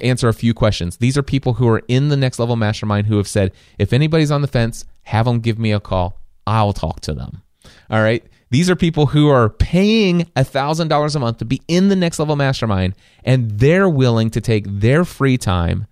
answer 0.00 0.28
a 0.28 0.32
few 0.34 0.54
questions. 0.54 0.96
These 0.96 1.18
are 1.18 1.22
people 1.22 1.52
who 1.52 1.68
are 1.68 1.82
in 1.88 2.08
the 2.08 2.16
next 2.16 2.38
level 2.38 2.56
mastermind 2.56 3.06
who 3.06 3.18
have 3.18 3.28
said, 3.28 3.52
if 3.78 3.92
anybody's 3.92 4.30
on 4.30 4.40
the 4.40 4.48
fence, 4.48 4.86
have 5.02 5.26
them 5.26 5.40
give 5.40 5.58
me 5.58 5.72
a 5.72 5.78
call. 5.78 6.18
I'll 6.46 6.72
talk 6.72 7.00
to 7.00 7.12
them. 7.12 7.42
All 7.90 8.00
right. 8.00 8.24
These 8.48 8.70
are 8.70 8.76
people 8.76 9.06
who 9.06 9.28
are 9.28 9.50
paying 9.50 10.22
$1,000 10.36 11.14
a 11.14 11.18
month 11.18 11.36
to 11.38 11.44
be 11.44 11.60
in 11.68 11.88
the 11.90 11.96
next 11.96 12.18
level 12.18 12.34
mastermind, 12.34 12.94
and 13.24 13.50
they're 13.50 13.90
willing 13.90 14.30
to 14.30 14.40
take 14.40 14.64
their 14.66 15.04
free 15.04 15.36
time 15.36 15.86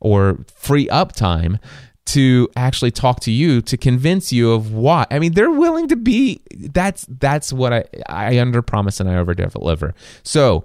or 0.00 0.44
free 0.52 0.88
up 0.88 1.12
time 1.12 1.60
to 2.06 2.48
actually 2.56 2.90
talk 2.90 3.20
to 3.20 3.30
you 3.30 3.60
to 3.62 3.76
convince 3.76 4.32
you 4.32 4.50
of 4.50 4.72
why. 4.72 5.06
I 5.12 5.20
mean, 5.20 5.34
they're 5.34 5.50
willing 5.50 5.86
to 5.88 5.96
be. 5.96 6.40
That's 6.56 7.06
that's 7.08 7.52
what 7.52 7.72
I 7.72 7.84
I 8.08 8.38
under 8.40 8.62
promise 8.62 9.00
and 9.00 9.08
I 9.08 9.16
over 9.16 9.34
deliver. 9.34 9.94
So 10.22 10.64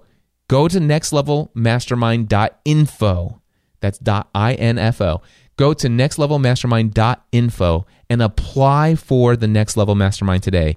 go 0.52 0.68
to 0.68 0.80
nextlevelmastermind.info. 0.80 3.41
That's 3.80 3.99
.info. 4.06 5.22
Go 5.56 5.74
to 5.74 5.88
nextlevelmastermind.info 5.88 7.86
and 8.10 8.22
apply 8.22 8.95
for 8.95 9.38
the 9.38 9.47
next 9.47 9.78
level 9.78 9.95
mastermind 9.95 10.43
today. 10.43 10.76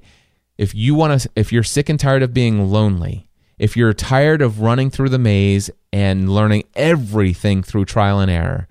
If 0.57 0.77
you 0.77 0.95
want 0.95 1.21
to 1.21 1.29
if 1.35 1.53
you're 1.53 1.65
sick 1.65 1.89
and 1.89 1.99
tired 1.99 2.23
of 2.23 2.33
being 2.33 2.71
lonely, 2.71 3.27
if 3.59 3.77
you're 3.77 3.93
tired 3.93 4.43
of 4.43 4.61
running 4.61 4.91
through 4.91 5.09
the 5.09 5.19
maze 5.19 5.71
and 5.93 6.33
learning 6.33 6.63
everything 6.77 7.65
through 7.65 7.87
trial 7.87 8.21
and 8.21 8.31
error, 8.31 8.69